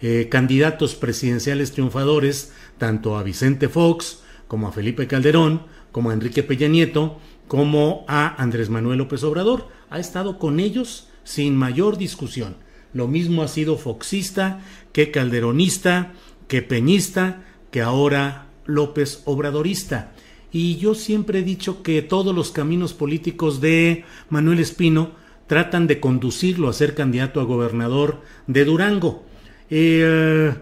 [0.00, 6.42] eh, candidatos presidenciales triunfadores, tanto a Vicente Fox como a Felipe Calderón, como a Enrique
[6.42, 9.68] Peña Nieto, como a Andrés Manuel López Obrador.
[9.90, 12.56] Ha estado con ellos sin mayor discusión.
[12.94, 14.60] Lo mismo ha sido foxista
[14.92, 16.12] que calderonista,
[16.46, 20.12] que peñista, que ahora López Obradorista.
[20.50, 25.12] Y yo siempre he dicho que todos los caminos políticos de Manuel Espino
[25.46, 29.24] tratan de conducirlo a ser candidato a gobernador de Durango.
[29.68, 30.54] Eh,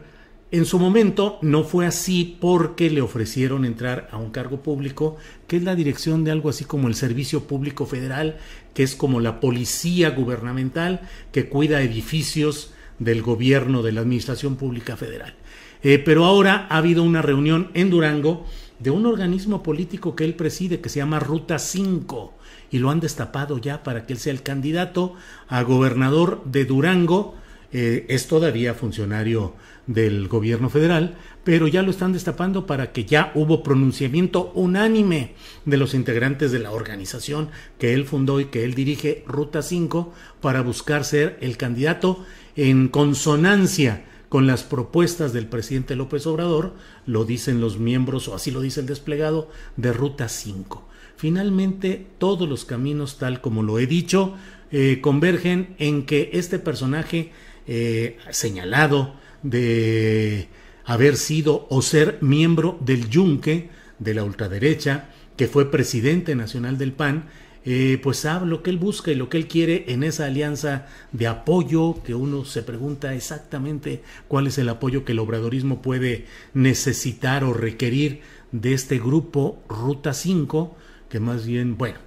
[0.52, 5.16] en su momento no fue así porque le ofrecieron entrar a un cargo público
[5.48, 8.39] que es la dirección de algo así como el Servicio Público Federal,
[8.73, 11.01] que es como la policía gubernamental
[11.32, 15.35] que cuida edificios del gobierno de la Administración Pública Federal.
[15.82, 18.47] Eh, pero ahora ha habido una reunión en Durango
[18.78, 22.35] de un organismo político que él preside que se llama Ruta 5
[22.70, 25.14] y lo han destapado ya para que él sea el candidato
[25.48, 27.35] a gobernador de Durango.
[27.73, 29.55] Eh, es todavía funcionario
[29.86, 35.34] del gobierno federal, pero ya lo están destapando para que ya hubo pronunciamiento unánime
[35.64, 40.12] de los integrantes de la organización que él fundó y que él dirige, Ruta 5,
[40.40, 42.24] para buscar ser el candidato
[42.56, 46.74] en consonancia con las propuestas del presidente López Obrador,
[47.06, 50.88] lo dicen los miembros, o así lo dice el desplegado, de Ruta 5.
[51.16, 54.34] Finalmente, todos los caminos, tal como lo he dicho,
[54.72, 57.30] eh, convergen en que este personaje
[57.68, 59.14] eh, señalado
[59.51, 60.48] de
[60.85, 66.93] haber sido o ser miembro del Yunque, de la ultraderecha, que fue presidente nacional del
[66.93, 67.27] PAN,
[67.64, 70.86] eh, pues sabe lo que él busca y lo que él quiere en esa alianza
[71.10, 76.27] de apoyo que uno se pregunta exactamente cuál es el apoyo que el obradorismo puede
[76.55, 78.20] necesitar o requerir
[78.52, 80.77] de este grupo Ruta 5,
[81.09, 81.98] que más bien, bueno,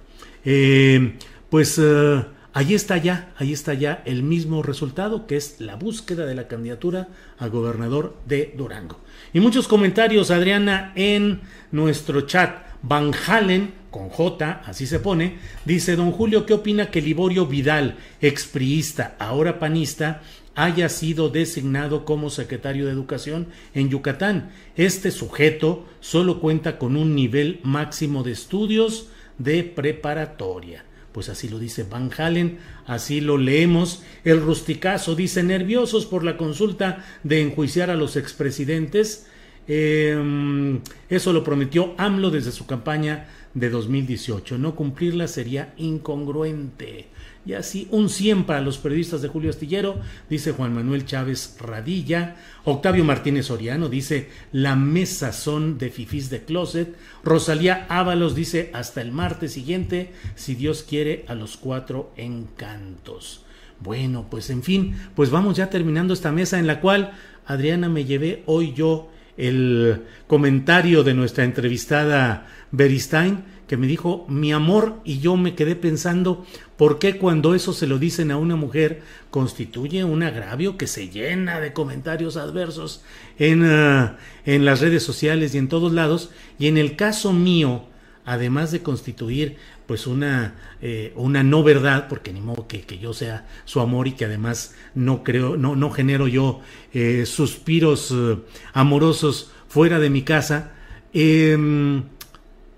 [0.46, 1.14] eh,
[1.50, 6.26] pues eh, Allí está ya, ahí está ya el mismo resultado que es la búsqueda
[6.26, 7.08] de la candidatura
[7.38, 8.98] a gobernador de Durango.
[9.32, 12.70] Y muchos comentarios, Adriana, en nuestro chat.
[12.82, 17.98] Van Halen, con J, así se pone, dice, don Julio, ¿qué opina que Liborio Vidal,
[18.22, 20.22] expriista, ahora panista,
[20.54, 24.50] haya sido designado como secretario de Educación en Yucatán?
[24.76, 29.08] Este sujeto solo cuenta con un nivel máximo de estudios
[29.38, 30.84] de preparatoria.
[31.12, 34.02] Pues así lo dice Van Halen, así lo leemos.
[34.24, 39.26] El rusticazo dice nerviosos por la consulta de enjuiciar a los expresidentes.
[39.66, 44.58] Em, eso lo prometió AMLO desde su campaña de 2018.
[44.58, 47.08] No cumplirla sería incongruente.
[47.46, 49.98] Y así, un 100 para los periodistas de Julio Astillero,
[50.28, 52.36] dice Juan Manuel Chávez Radilla.
[52.64, 56.94] Octavio Martínez Oriano dice, la mesa son de fifís de closet.
[57.24, 63.44] Rosalía Ábalos dice, hasta el martes siguiente, si Dios quiere, a los cuatro encantos.
[63.80, 67.12] Bueno, pues en fin, pues vamos ya terminando esta mesa en la cual,
[67.46, 74.52] Adriana, me llevé hoy yo el comentario de nuestra entrevistada Beristain que me dijo mi
[74.52, 76.44] amor y yo me quedé pensando
[76.80, 81.10] por qué cuando eso se lo dicen a una mujer constituye un agravio que se
[81.10, 83.02] llena de comentarios adversos
[83.38, 84.16] en, ah,
[84.46, 87.84] en las redes sociales y en todos lados y en el caso mío
[88.24, 93.12] además de constituir pues una, eh, una no verdad, porque ni modo que, que, yo
[93.12, 96.62] sea su amor y que además no creo, no, no genero yo
[96.94, 98.38] eh, suspiros eh,
[98.72, 100.72] amorosos fuera de mi casa,
[101.12, 101.58] eh,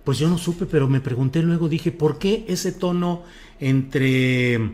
[0.05, 3.23] pues yo no supe, pero me pregunté luego, dije, ¿por qué ese tono
[3.61, 4.73] entre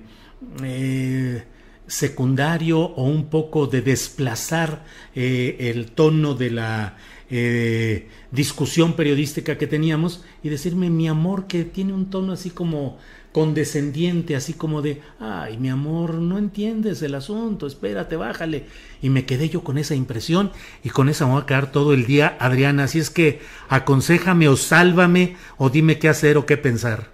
[0.63, 1.45] eh,
[1.87, 4.85] secundario o un poco de desplazar
[5.15, 6.97] eh, el tono de la
[7.31, 12.99] eh, discusión periodística que teníamos y decirme mi amor que tiene un tono así como
[13.33, 18.65] condescendiente, así como de, ay, mi amor, no entiendes el asunto, espérate, bájale.
[19.03, 20.51] Y me quedé yo con esa impresión
[20.83, 22.85] y con esa me voy a quedar todo el día, Adriana.
[22.85, 27.11] Así es que aconsejame o sálvame o dime qué hacer o qué pensar.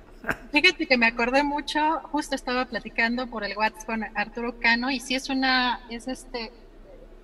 [0.53, 5.01] Fíjate que me acordé mucho, justo estaba platicando por el WhatsApp con Arturo Cano y
[5.01, 6.53] si es una, es este,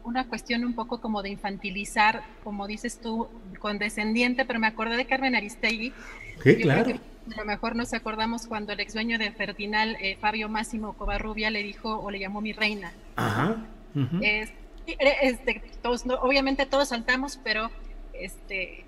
[0.05, 3.29] una cuestión un poco como de infantilizar, como dices tú,
[3.61, 5.93] condescendiente, pero me acordé de Carmen Aristegui.
[6.43, 6.99] Sí, claro
[7.35, 11.51] a lo mejor nos acordamos cuando el ex dueño de Ferdinand, eh, Fabio Máximo Covarrubia,
[11.51, 12.93] le dijo o le llamó mi reina.
[13.17, 13.57] Ajá.
[14.21, 17.71] este, todos, obviamente todos saltamos, pero
[18.13, 18.85] este,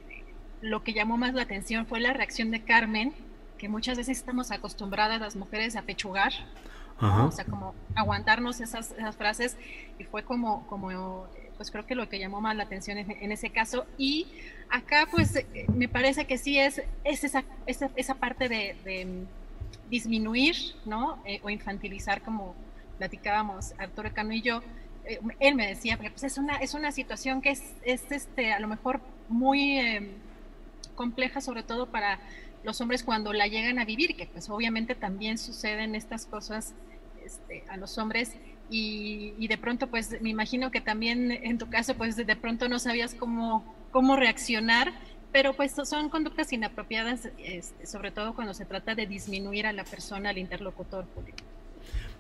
[0.61, 3.13] lo que llamó más la atención fue la reacción de Carmen,
[3.59, 6.33] que muchas veces estamos acostumbradas las mujeres a pechugar,
[7.01, 9.57] o sea, como aguantarnos esas, esas, frases,
[9.99, 11.27] y fue como, como,
[11.63, 13.87] pues creo que lo que llamó más la atención en, ese caso.
[13.97, 14.27] Y
[14.69, 19.25] acá, pues, me parece que sí es, es esa, esa, esa parte de,
[19.89, 20.57] disminuir,
[20.87, 21.23] ¿no?
[21.25, 22.57] Eh, o infantilizar, como
[22.99, 24.61] platicábamos Arturo Cano y yo,
[25.05, 28.59] eh, él me decía, pues es una, es una situación que es, es este, a
[28.59, 30.09] lo mejor muy em,
[30.97, 32.19] compleja, sobre todo para
[32.65, 36.75] los hombres cuando la llegan a vivir, que pues obviamente también suceden estas cosas
[37.25, 38.35] este, a los hombres
[38.73, 42.79] y, de pronto pues me imagino que también en tu caso pues de pronto no
[42.79, 44.93] sabías cómo, cómo reaccionar,
[45.31, 49.85] pero pues son conductas inapropiadas, este, sobre todo cuando se trata de disminuir a la
[49.85, 51.39] persona, al interlocutor público.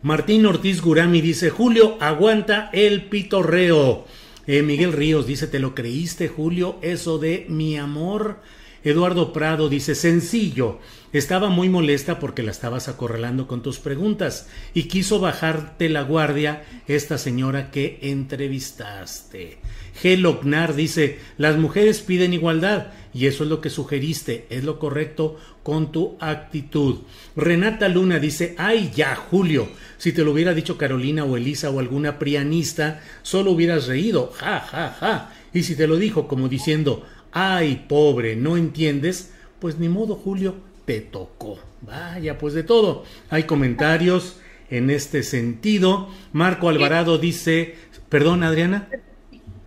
[0.02, 4.04] Martín Ortiz Gurami dice, Julio, aguanta el pitorreo.
[4.46, 6.78] Eh, Miguel Ríos dice, ¿te lo creíste, Julio?
[6.82, 8.40] Eso de mi amor.
[8.84, 10.78] Eduardo Prado dice, sencillo,
[11.12, 16.64] estaba muy molesta porque la estabas acorralando con tus preguntas y quiso bajarte la guardia
[16.88, 19.58] esta señora que entrevistaste.
[20.02, 20.74] G.
[20.74, 25.92] Dice, las mujeres piden igualdad y eso es lo que sugeriste, es lo correcto con
[25.92, 27.00] tu actitud.
[27.36, 29.68] Renata Luna dice, ay ya, Julio,
[29.98, 34.60] si te lo hubiera dicho Carolina o Elisa o alguna prianista, solo hubieras reído, ja,
[34.60, 35.32] ja, ja.
[35.52, 40.56] Y si te lo dijo como diciendo, ay, pobre, no entiendes, pues ni modo, Julio,
[40.84, 41.58] te tocó.
[41.80, 43.04] Vaya, pues de todo.
[43.30, 44.36] Hay comentarios
[44.70, 46.08] en este sentido.
[46.32, 47.74] Marco Alvarado dice,
[48.08, 48.88] perdón, Adriana.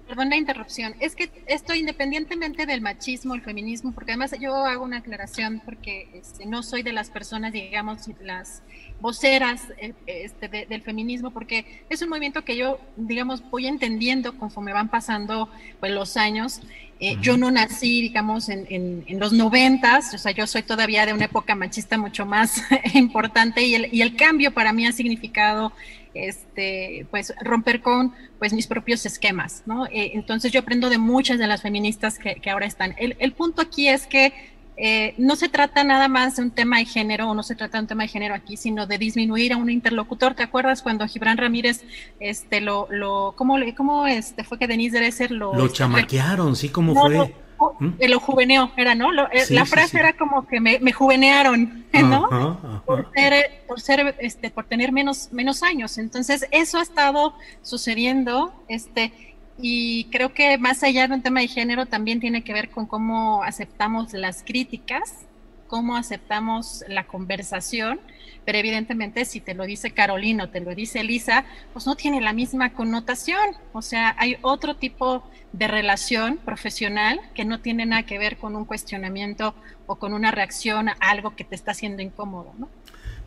[0.08, 0.94] Perdón la interrupción.
[1.00, 6.10] Es que esto independientemente del machismo, el feminismo, porque además yo hago una aclaración porque
[6.14, 8.62] este, no soy de las personas, digamos, las
[9.02, 14.74] voceras eh, este, del feminismo, porque es un movimiento que yo, digamos, voy entendiendo conforme
[14.74, 15.50] van pasando
[15.80, 16.62] pues, los años.
[17.00, 21.14] Eh, yo no nací, digamos, en, en, los noventas, o sea, yo soy todavía de
[21.14, 22.62] una época machista mucho más
[22.94, 25.74] importante y el, y el cambio para mí ha significado
[26.16, 29.86] este, pues romper con pues mis propios esquemas, ¿no?
[29.88, 32.96] Eh, entonces yo aprendo de muchas de las feministas que, que ahora están.
[32.98, 34.34] El, el, punto aquí es que
[34.78, 37.78] eh, no se trata nada más de un tema de género, o no se trata
[37.78, 40.34] de un tema de género aquí, sino de disminuir a un interlocutor.
[40.34, 41.84] ¿Te acuerdas cuando Gibran Ramírez,
[42.20, 45.54] este, lo, lo, cómo, cómo este, fue que Denise Dresser lo...
[45.54, 47.34] Lo chamaquearon, sí, ¿cómo fue?
[47.80, 47.94] ¿Mm?
[48.08, 49.12] Lo, juveneó, era, ¿no?
[49.32, 52.82] Eh, la frase era como que me, me juvenearon, ¿no?
[52.86, 55.98] Por ser, por ser, este, por tener menos, menos años.
[55.98, 59.12] Entonces, eso ha estado sucediendo, este,
[59.58, 62.86] y creo que más allá de un tema de género también tiene que ver con
[62.86, 65.26] cómo aceptamos las críticas,
[65.68, 68.00] cómo aceptamos la conversación,
[68.46, 72.22] pero evidentemente si te lo dice Carolina o te lo dice Elisa, pues no tiene
[72.22, 75.24] la misma connotación, o sea, hay otro tipo
[75.54, 79.56] de relación profesional que no tiene nada que ver con un cuestionamiento
[79.88, 82.70] o con una reacción a algo que te está haciendo incómodo, ¿no?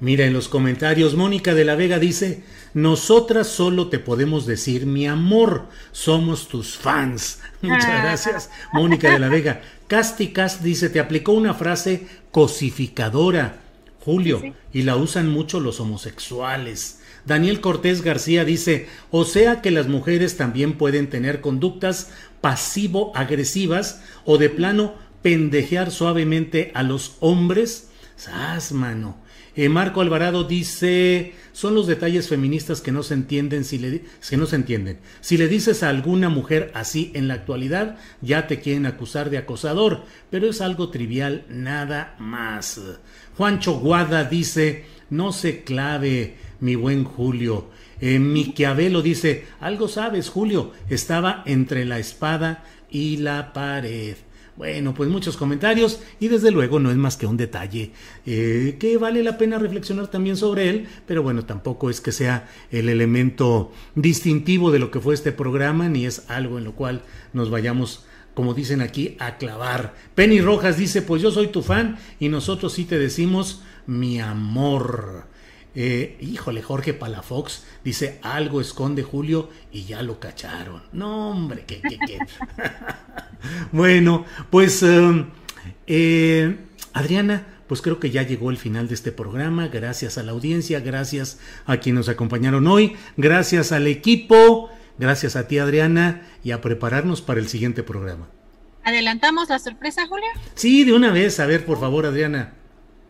[0.00, 5.08] Mira en los comentarios, Mónica de la Vega dice, nosotras solo te podemos decir mi
[5.08, 7.40] amor, somos tus fans.
[7.62, 8.02] Muchas ah.
[8.02, 9.60] gracias, Mónica de la Vega.
[9.88, 13.60] Casti Cast dice, te aplicó una frase cosificadora,
[14.04, 14.42] Julio,
[14.72, 17.00] y la usan mucho los homosexuales.
[17.26, 22.10] Daniel Cortés García dice, o sea que las mujeres también pueden tener conductas
[22.40, 27.88] pasivo-agresivas o de plano pendejear suavemente a los hombres.
[28.16, 29.16] Sas, mano.
[29.58, 34.04] Eh, Marco Alvarado dice, son los detalles feministas que no se entienden si le
[34.36, 35.00] no se entienden.
[35.20, 39.38] Si le dices a alguna mujer así en la actualidad, ya te quieren acusar de
[39.38, 42.80] acosador, pero es algo trivial, nada más.
[43.36, 47.68] Juancho Guada dice, no se clave, mi buen Julio.
[48.00, 54.14] Eh, Miquiavelo dice, algo sabes, Julio, estaba entre la espada y la pared.
[54.58, 57.92] Bueno, pues muchos comentarios y desde luego no es más que un detalle
[58.26, 62.48] eh, que vale la pena reflexionar también sobre él, pero bueno, tampoco es que sea
[62.72, 67.02] el elemento distintivo de lo que fue este programa, ni es algo en lo cual
[67.32, 68.04] nos vayamos
[68.34, 69.94] como dicen aquí, a clavar.
[70.16, 75.26] Penny Rojas dice, pues yo soy tu fan y nosotros sí te decimos mi amor.
[75.74, 80.82] Eh, híjole, Jorge Palafox dice, algo esconde Julio y ya lo cacharon.
[80.92, 82.18] No, hombre, qué, qué, qué.
[83.72, 85.26] bueno, pues em,
[85.86, 86.56] eh,
[86.94, 89.68] Adriana, pues creo que ya llegó el final de este programa.
[89.68, 95.46] Gracias a la audiencia, gracias a quienes nos acompañaron hoy, gracias al equipo, gracias a
[95.46, 98.28] ti Adriana y a prepararnos para el siguiente programa.
[98.84, 100.28] ¿Adelantamos la sorpresa, Julio?
[100.54, 101.40] Sí, de una vez.
[101.40, 102.54] A ver, por favor, Adriana.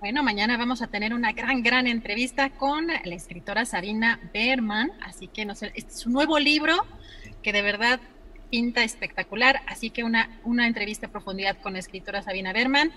[0.00, 5.26] Bueno, mañana vamos a tener una gran, gran entrevista con la escritora Sarina Berman, así
[5.26, 6.86] que no sé, este es su nuevo libro
[7.42, 7.98] que de verdad
[8.48, 12.92] pinta espectacular, así que una, una entrevista a profundidad con la escritora Sabina Berman.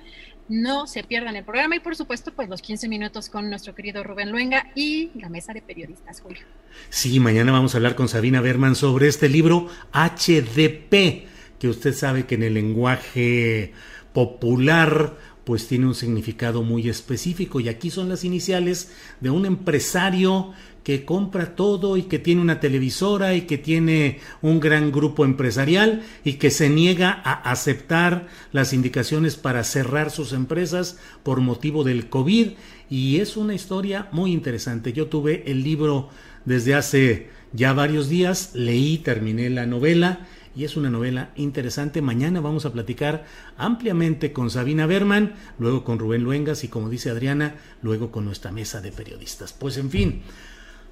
[0.47, 4.03] No se pierdan el programa y por supuesto pues los 15 minutos con nuestro querido
[4.03, 6.41] Rubén Luenga y la mesa de periodistas, Julio.
[6.89, 12.27] Sí, mañana vamos a hablar con Sabina Berman sobre este libro HDP, que usted sabe
[12.27, 13.73] que en el lenguaje
[14.13, 20.53] popular pues tiene un significado muy específico y aquí son las iniciales de un empresario
[20.83, 26.03] que compra todo y que tiene una televisora y que tiene un gran grupo empresarial
[26.23, 32.09] y que se niega a aceptar las indicaciones para cerrar sus empresas por motivo del
[32.09, 32.51] COVID
[32.89, 34.93] y es una historia muy interesante.
[34.93, 36.09] Yo tuve el libro
[36.45, 42.01] desde hace ya varios días, leí, terminé la novela y es una novela interesante.
[42.01, 43.25] Mañana vamos a platicar
[43.57, 48.51] ampliamente con Sabina Berman, luego con Rubén Luengas y como dice Adriana, luego con nuestra
[48.51, 49.53] mesa de periodistas.
[49.53, 50.23] Pues en fin,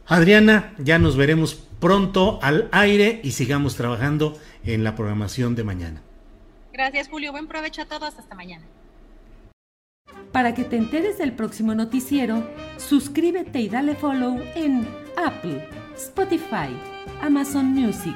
[0.07, 6.01] Adriana, ya nos veremos pronto al aire y sigamos trabajando en la programación de mañana.
[6.73, 7.31] Gracias, Julio.
[7.31, 8.17] Buen provecho a todos.
[8.17, 8.65] Hasta mañana.
[10.31, 12.47] Para que te enteres del próximo noticiero,
[12.77, 16.69] suscríbete y dale follow en Apple, Spotify,
[17.21, 18.15] Amazon Music,